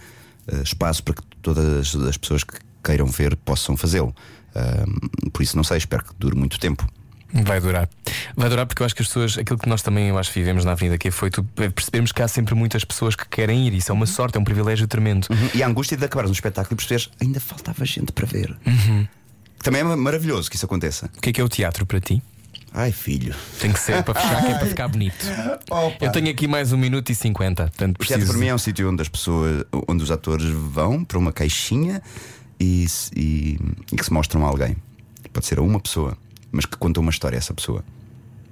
espaço 0.63 1.03
para 1.05 1.15
que 1.15 1.23
todas 1.41 1.95
as 1.95 2.17
pessoas 2.17 2.43
que 2.45 2.55
queiram 2.83 3.07
ver 3.07 3.37
possam 3.37 3.77
fazê-lo. 3.77 4.15
Por 5.33 5.43
isso, 5.43 5.57
não 5.57 5.65
sei, 5.65 5.79
espero 5.79 6.05
que 6.05 6.11
dure 6.19 6.37
muito 6.37 6.59
tempo. 6.59 6.87
Vai 7.33 7.61
durar. 7.61 7.89
Vai 8.37 8.49
durar 8.51 8.67
porque 8.67 8.83
eu 8.83 8.87
acho 8.87 8.95
que 8.95 9.03
as 9.03 9.09
pessoas, 9.09 9.39
aquilo 9.39 9.59
que 9.59 9.69
nós 9.69 9.81
também 9.83 10.09
eu 10.09 10.19
acho 10.19 10.31
vivemos 10.33 10.65
na 10.65 10.73
Avenida 10.73 10.99
que 10.99 11.11
foi 11.11 11.31
tu 11.31 11.43
percebermos 11.45 12.13
que 12.13 12.21
há 12.23 12.29
sempre 12.29 12.55
muitas 12.55 12.85
pessoas 12.85 13.17
que 13.17 13.27
querem 13.27 13.67
ir. 13.67 13.75
Isso 13.75 13.91
é 13.91 13.95
uma 13.95 14.07
sorte, 14.07 14.37
é 14.37 14.41
um 14.41 14.45
privilégio 14.45 14.87
tremendo. 14.87 15.27
E 15.55 15.63
a 15.63 15.67
angústia 15.67 15.97
de 15.97 16.05
acabares 16.05 16.31
um 16.31 16.35
espetáculo 16.35 16.75
e 16.75 16.77
perceberes 16.77 17.11
ainda 17.21 17.41
faltava 17.41 17.85
gente 17.87 18.13
para 18.13 18.27
ver. 18.27 18.55
Também 19.63 19.81
é 19.81 19.85
maravilhoso 19.85 20.51
que 20.51 20.57
isso 20.57 20.67
aconteça. 20.67 21.09
O 21.17 21.21
que 21.21 21.31
é 21.31 21.33
que 21.33 21.41
é 21.41 21.45
o 21.45 21.49
teatro 21.49 21.87
para 21.87 22.01
ti? 22.01 22.23
Ai, 22.75 22.91
filho. 22.91 23.35
Tem 23.61 23.71
que 23.73 23.79
ser 23.79 24.03
para 24.03 24.15
fechar, 24.19 24.41
que 24.45 24.53
é 24.53 24.59
para 24.59 24.67
ficar 24.67 24.89
bonito. 24.89 25.27
Eu 26.01 26.11
tenho 26.11 26.31
aqui 26.31 26.49
mais 26.49 26.73
um 26.73 26.77
minuto 26.79 27.11
e 27.11 27.15
cinquenta, 27.15 27.65
portanto 27.65 27.97
O 27.97 28.05
teatro 28.05 28.07
preciso. 28.17 28.33
para 28.33 28.41
mim 28.41 28.47
é 28.49 28.55
um 28.55 28.59
sítio 28.59 28.91
onde 28.91 29.03
as 29.03 29.09
pessoas, 29.09 29.65
onde 29.89 30.03
os 30.03 30.11
atores 30.11 30.47
vão 30.47 31.05
para 31.05 31.19
uma 31.19 31.33
caixinha 31.33 32.03
e, 32.59 32.87
e- 33.15 33.59
e 33.93 33.97
que 33.97 34.05
se 34.05 34.13
mostram 34.13 34.45
a 34.45 34.49
alguém. 34.49 34.77
Pode 35.33 35.47
ser 35.47 35.59
a 35.59 35.63
uma 35.63 35.79
pessoa, 35.81 36.17
mas 36.53 36.65
que 36.67 36.77
conta 36.77 37.01
uma 37.01 37.11
história 37.11 37.37
a 37.37 37.41
essa 37.41 37.53
pessoa. 37.55 37.83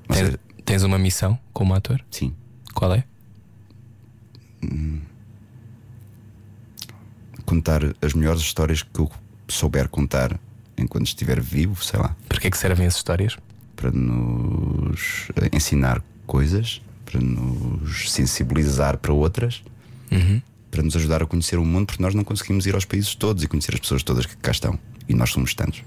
Tens, 0.08 0.16
seja, 0.26 0.40
tens 0.64 0.82
uma 0.82 0.98
missão 0.98 1.38
como 1.52 1.74
ator? 1.74 2.02
sim. 2.10 2.34
Qual 2.74 2.92
é? 2.94 3.04
Contar 7.44 7.80
as 8.00 8.14
melhores 8.14 8.40
histórias 8.40 8.82
que 8.82 9.00
eu 9.00 9.10
souber 9.48 9.88
contar 9.88 10.38
enquanto 10.78 11.06
estiver 11.06 11.40
vivo, 11.40 11.82
sei 11.84 11.98
lá, 11.98 12.14
Para 12.28 12.38
que 12.40 12.46
é 12.46 12.50
que 12.50 12.56
servem 12.58 12.86
as 12.86 12.94
histórias? 12.96 13.36
para 13.74 13.90
nos 13.90 15.28
ensinar 15.54 16.02
coisas, 16.26 16.82
para 17.06 17.18
nos 17.18 18.10
sensibilizar 18.12 18.98
para 18.98 19.10
outras, 19.12 19.62
para 20.70 20.82
nos 20.82 20.94
ajudar 20.96 21.22
a 21.22 21.26
conhecer 21.26 21.58
o 21.58 21.64
mundo, 21.64 21.86
porque 21.86 22.02
nós 22.02 22.14
não 22.14 22.22
conseguimos 22.22 22.66
ir 22.66 22.74
aos 22.74 22.84
países 22.84 23.14
todos 23.14 23.42
e 23.42 23.48
conhecer 23.48 23.72
as 23.74 23.80
pessoas 23.80 24.02
todas 24.02 24.26
que 24.26 24.36
cá 24.36 24.50
estão. 24.50 24.78
E 25.08 25.14
nós 25.14 25.30
somos 25.30 25.54
tantos. 25.54 25.82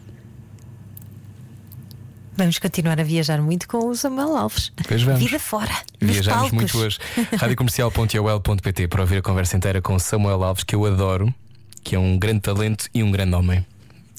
Vamos 2.36 2.58
continuar 2.58 3.00
a 3.00 3.04
viajar 3.04 3.42
muito 3.42 3.68
com 3.68 3.88
o 3.88 3.96
Samuel 3.96 4.36
Alves. 4.36 4.72
Pois 4.88 5.04
vamos. 5.04 5.20
Vida 5.20 5.40
fora. 5.40 5.72
Viajamos 6.00 6.52
muito 6.52 6.78
hoje. 6.78 6.98
Radiocomercial.ol.pt 7.38 8.88
para 8.88 9.02
ouvir 9.02 9.18
a 9.18 9.22
conversa 9.22 9.56
inteira 9.56 9.82
com 9.82 9.98
Samuel 10.00 10.44
Alves, 10.44 10.64
que 10.64 10.76
eu 10.76 10.86
adoro, 10.86 11.34
que 11.84 11.96
é 11.96 12.00
um 12.00 12.18
grande 12.18 12.42
talento 12.42 12.90
e 12.94 13.04
um 13.04 13.12
grande 13.12 13.36
homem. 13.36 13.66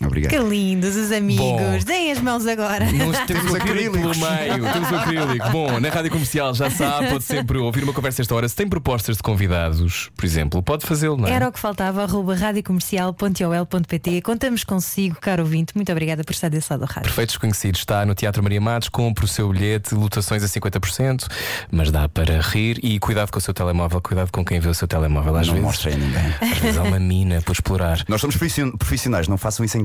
Obrigado. 0.06 0.30
Que 0.30 0.38
lindos 0.38 0.96
os 0.96 1.10
amigos. 1.12 1.44
Bom. 1.44 1.78
Deem 1.84 2.12
as 2.12 2.20
mãos 2.20 2.46
agora. 2.46 2.90
Nós 2.92 3.18
temos 3.26 3.50
o 3.52 3.56
acrílico 3.56 3.92
pelo 3.92 4.14
meio, 4.16 4.72
temos 4.72 4.90
o 4.90 4.96
acrílico. 4.96 5.48
Bom, 5.50 5.80
na 5.80 5.88
rádio 5.88 6.10
comercial 6.10 6.54
já 6.54 6.70
sabe, 6.70 7.08
pode 7.08 7.24
sempre 7.24 7.58
ouvir 7.58 7.84
uma 7.84 7.92
conversa 7.92 8.22
esta 8.22 8.34
hora. 8.34 8.48
Se 8.48 8.56
tem 8.56 8.68
propostas 8.68 9.16
de 9.16 9.22
convidados, 9.22 10.10
por 10.16 10.24
exemplo, 10.24 10.62
pode 10.62 10.86
fazê-lo, 10.86 11.16
não 11.16 11.28
é? 11.28 11.32
Era 11.32 11.48
o 11.48 11.52
que 11.52 11.58
faltava, 11.58 12.02
arroba 12.02 12.34
radiocomercial.ol.pt. 12.34 14.22
Contamos 14.22 14.64
consigo, 14.64 15.16
caro 15.20 15.42
ouvinte. 15.42 15.72
Muito 15.74 15.90
obrigada 15.90 16.22
por 16.24 16.32
estar 16.32 16.48
desse 16.48 16.72
lado 16.72 16.80
da 16.80 16.86
rádio. 16.86 17.02
Perfeitos 17.02 17.34
Desconhecidos 17.34 17.80
está 17.80 18.04
no 18.06 18.14
Teatro 18.14 18.42
Maria 18.42 18.60
Matos, 18.60 18.88
compre 18.88 19.24
o 19.24 19.28
seu 19.28 19.48
bilhete, 19.50 19.94
lotações 19.94 20.42
a 20.42 20.46
50%, 20.46 21.26
mas 21.70 21.90
dá 21.90 22.08
para 22.08 22.40
rir 22.40 22.78
e 22.82 22.98
cuidado 22.98 23.30
com 23.30 23.38
o 23.38 23.42
seu 23.42 23.52
telemóvel, 23.52 24.00
cuidado 24.00 24.30
com 24.30 24.44
quem 24.44 24.60
vê 24.60 24.68
o 24.68 24.74
seu 24.74 24.86
telemóvel. 24.86 25.36
Às 25.36 25.46
não 25.48 25.54
vezes, 25.54 25.66
mostrei 25.66 25.94
a 25.94 25.96
ninguém. 25.96 26.34
às 26.40 26.58
vezes 26.58 26.78
há 26.78 26.82
uma 26.82 26.98
mina 26.98 27.40
por 27.42 27.52
explorar. 27.52 28.04
Nós 28.08 28.20
somos 28.20 28.36
profission- 28.36 28.70
profissionais, 28.76 29.26
não 29.28 29.36
façam 29.36 29.64
isso 29.64 29.76
em 29.78 29.84